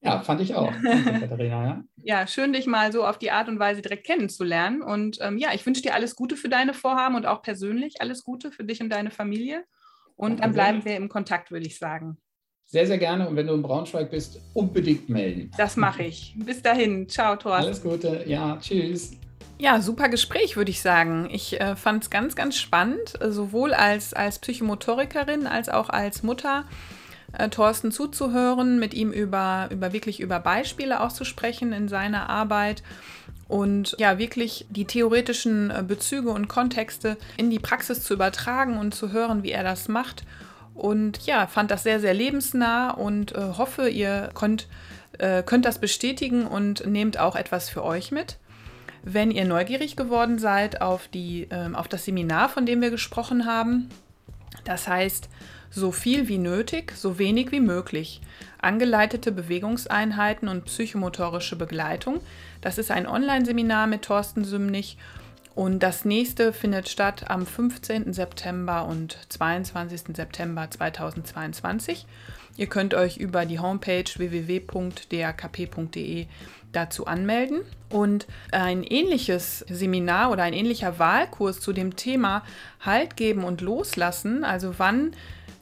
Ja, 0.00 0.20
fand 0.20 0.42
ich 0.42 0.54
auch. 0.54 0.72
Danke, 0.82 1.12
Katharina. 1.20 1.64
Ja. 1.64 1.84
ja, 2.20 2.26
schön, 2.26 2.52
dich 2.52 2.66
mal 2.66 2.92
so 2.92 3.06
auf 3.06 3.18
die 3.18 3.30
Art 3.30 3.48
und 3.48 3.58
Weise 3.58 3.80
direkt 3.80 4.06
kennenzulernen. 4.06 4.82
Und 4.82 5.18
ähm, 5.22 5.38
ja, 5.38 5.54
ich 5.54 5.64
wünsche 5.64 5.82
dir 5.82 5.94
alles 5.94 6.14
Gute 6.14 6.36
für 6.36 6.50
deine 6.50 6.74
Vorhaben 6.74 7.14
und 7.14 7.26
auch 7.26 7.42
persönlich 7.42 8.00
alles 8.00 8.22
Gute 8.22 8.52
für 8.52 8.64
dich 8.64 8.82
und 8.82 8.90
deine 8.90 9.10
Familie. 9.10 9.64
Und 10.14 10.40
danke 10.40 10.42
dann 10.42 10.52
bleiben 10.52 10.84
wir 10.84 10.96
im 10.96 11.08
Kontakt, 11.08 11.50
würde 11.50 11.66
ich 11.66 11.78
sagen 11.78 12.18
sehr, 12.68 12.86
sehr 12.86 12.98
gerne. 12.98 13.28
Und 13.28 13.36
wenn 13.36 13.46
du 13.46 13.54
in 13.54 13.62
Braunschweig 13.62 14.10
bist, 14.10 14.40
unbedingt 14.52 15.08
melden. 15.08 15.50
Das 15.56 15.76
mache 15.76 16.02
ich. 16.02 16.34
Bis 16.36 16.62
dahin. 16.62 17.08
Ciao, 17.08 17.34
Thorsten. 17.34 17.66
Alles 17.66 17.82
Gute. 17.82 18.24
Ja, 18.26 18.58
tschüss. 18.60 19.12
Ja, 19.58 19.80
super 19.80 20.08
Gespräch, 20.08 20.56
würde 20.56 20.70
ich 20.70 20.82
sagen. 20.82 21.28
Ich 21.32 21.60
äh, 21.60 21.74
fand 21.76 22.04
es 22.04 22.10
ganz, 22.10 22.36
ganz 22.36 22.58
spannend, 22.58 23.20
äh, 23.20 23.30
sowohl 23.30 23.72
als, 23.72 24.12
als 24.12 24.38
Psychomotorikerin 24.38 25.46
als 25.46 25.68
auch 25.68 25.88
als 25.88 26.22
Mutter. 26.22 26.64
Äh, 27.32 27.48
Thorsten 27.48 27.90
zuzuhören, 27.90 28.78
mit 28.78 28.94
ihm 28.94 29.12
über, 29.12 29.68
über 29.70 29.92
wirklich 29.92 30.20
über 30.20 30.38
Beispiele 30.38 31.00
auszusprechen 31.00 31.72
in 31.72 31.88
seiner 31.88 32.28
Arbeit 32.30 32.82
und 33.48 33.96
ja, 33.98 34.18
wirklich 34.18 34.66
die 34.68 34.84
theoretischen 34.84 35.70
äh, 35.70 35.82
Bezüge 35.82 36.30
und 36.30 36.48
Kontexte 36.48 37.16
in 37.38 37.50
die 37.50 37.58
Praxis 37.58 38.02
zu 38.02 38.14
übertragen 38.14 38.78
und 38.78 38.94
zu 38.94 39.10
hören, 39.10 39.42
wie 39.42 39.52
er 39.52 39.64
das 39.64 39.88
macht 39.88 40.24
und 40.78 41.26
ja, 41.26 41.46
fand 41.46 41.70
das 41.70 41.82
sehr, 41.82 42.00
sehr 42.00 42.14
lebensnah 42.14 42.90
und 42.90 43.34
äh, 43.34 43.40
hoffe, 43.58 43.88
ihr 43.88 44.30
könnt, 44.34 44.68
äh, 45.18 45.42
könnt 45.42 45.64
das 45.64 45.80
bestätigen 45.80 46.46
und 46.46 46.86
nehmt 46.86 47.18
auch 47.18 47.36
etwas 47.36 47.68
für 47.68 47.84
euch 47.84 48.12
mit. 48.12 48.38
Wenn 49.02 49.30
ihr 49.30 49.44
neugierig 49.44 49.96
geworden 49.96 50.38
seid 50.38 50.80
auf, 50.80 51.08
die, 51.08 51.48
äh, 51.50 51.74
auf 51.74 51.88
das 51.88 52.04
Seminar, 52.04 52.48
von 52.48 52.64
dem 52.64 52.80
wir 52.80 52.90
gesprochen 52.90 53.44
haben, 53.44 53.88
das 54.64 54.86
heißt, 54.86 55.28
so 55.70 55.92
viel 55.92 56.28
wie 56.28 56.38
nötig, 56.38 56.92
so 56.96 57.18
wenig 57.18 57.52
wie 57.52 57.60
möglich. 57.60 58.20
Angeleitete 58.60 59.32
Bewegungseinheiten 59.32 60.48
und 60.48 60.64
psychomotorische 60.64 61.56
Begleitung. 61.56 62.20
Das 62.60 62.78
ist 62.78 62.90
ein 62.90 63.06
Online-Seminar 63.06 63.86
mit 63.86 64.02
Thorsten 64.02 64.44
Sümnich 64.44 64.96
und 65.58 65.80
das 65.80 66.04
nächste 66.04 66.52
findet 66.52 66.88
statt 66.88 67.28
am 67.30 67.44
15. 67.44 68.12
September 68.12 68.86
und 68.86 69.18
22. 69.28 70.14
September 70.14 70.70
2022. 70.70 72.06
Ihr 72.56 72.68
könnt 72.68 72.94
euch 72.94 73.16
über 73.16 73.44
die 73.44 73.58
Homepage 73.58 74.04
www.drkp.de 74.04 75.16
dazu 76.70 77.08
anmelden. 77.08 77.62
Und 77.90 78.28
ein 78.52 78.84
ähnliches 78.84 79.66
Seminar 79.68 80.30
oder 80.30 80.44
ein 80.44 80.52
ähnlicher 80.52 81.00
Wahlkurs 81.00 81.58
zu 81.58 81.72
dem 81.72 81.96
Thema 81.96 82.44
Halt 82.78 83.16
geben 83.16 83.42
und 83.42 83.60
loslassen, 83.60 84.44
also 84.44 84.78
wann 84.78 85.10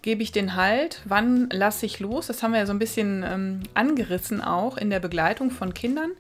gebe 0.03 0.23
ich 0.23 0.31
den 0.31 0.57
Halt? 0.57 1.01
Wann 1.07 1.49
lasse 1.51 1.87
ich 1.87 2.01
los? 2.01 2.27
Das 2.27 2.43
haben 2.43 2.53
wir 2.53 2.59
ja 2.59 2.67
so 2.67 2.75
ein 2.75 2.79
bisschen 2.79 3.25
ähm, 3.27 3.63
angerissen 3.73 4.43
auch 4.43 4.77
in 4.77 4.91
der 4.91 5.01
Begleitung 5.01 5.51
von 5.51 5.73
Kindern. 5.73 6.11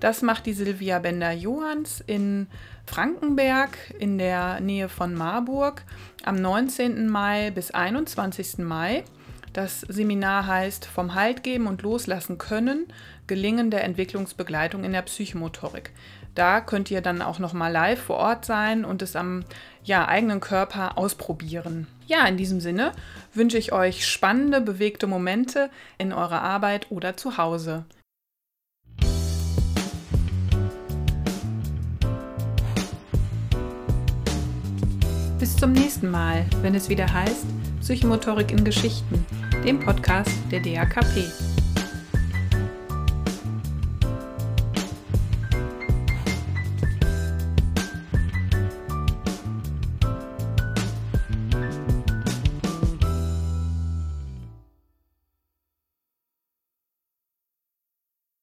Das 0.00 0.20
macht 0.20 0.44
die 0.44 0.52
Silvia 0.52 0.98
Bender-Johans 0.98 2.04
in 2.06 2.48
Frankenberg 2.84 3.78
in 3.98 4.18
der 4.18 4.60
Nähe 4.60 4.88
von 4.88 5.14
Marburg 5.14 5.84
am 6.24 6.36
19. 6.36 7.08
Mai 7.08 7.50
bis 7.50 7.70
21. 7.70 8.58
Mai. 8.58 9.04
Das 9.54 9.80
Seminar 9.80 10.46
heißt 10.46 10.84
Vom 10.84 11.14
Halt 11.14 11.42
geben 11.42 11.66
und 11.66 11.80
loslassen 11.80 12.36
können, 12.36 12.92
gelingende 13.26 13.80
Entwicklungsbegleitung 13.80 14.84
in 14.84 14.92
der 14.92 15.00
Psychomotorik. 15.00 15.92
Da 16.34 16.60
könnt 16.60 16.90
ihr 16.90 17.00
dann 17.00 17.22
auch 17.22 17.38
noch 17.38 17.54
mal 17.54 17.72
live 17.72 18.02
vor 18.02 18.16
Ort 18.16 18.44
sein 18.44 18.84
und 18.84 19.00
es 19.00 19.16
am 19.16 19.44
ja, 19.82 20.06
eigenen 20.06 20.40
Körper 20.40 20.98
ausprobieren. 20.98 21.86
Ja, 22.06 22.26
in 22.26 22.36
diesem 22.36 22.60
Sinne 22.60 22.92
wünsche 23.32 23.56
ich 23.56 23.72
euch 23.72 24.06
spannende, 24.06 24.60
bewegte 24.60 25.06
Momente 25.06 25.70
in 25.96 26.12
eurer 26.12 26.42
Arbeit 26.42 26.90
oder 26.90 27.16
zu 27.16 27.38
Hause. 27.38 27.86
Bis 35.46 35.56
zum 35.58 35.70
nächsten 35.70 36.10
Mal, 36.10 36.44
wenn 36.62 36.74
es 36.74 36.88
wieder 36.88 37.06
heißt 37.12 37.46
Psychomotorik 37.80 38.50
in 38.50 38.64
Geschichten, 38.64 39.24
dem 39.64 39.78
Podcast 39.78 40.32
der 40.50 40.58
DAKP. 40.58 41.45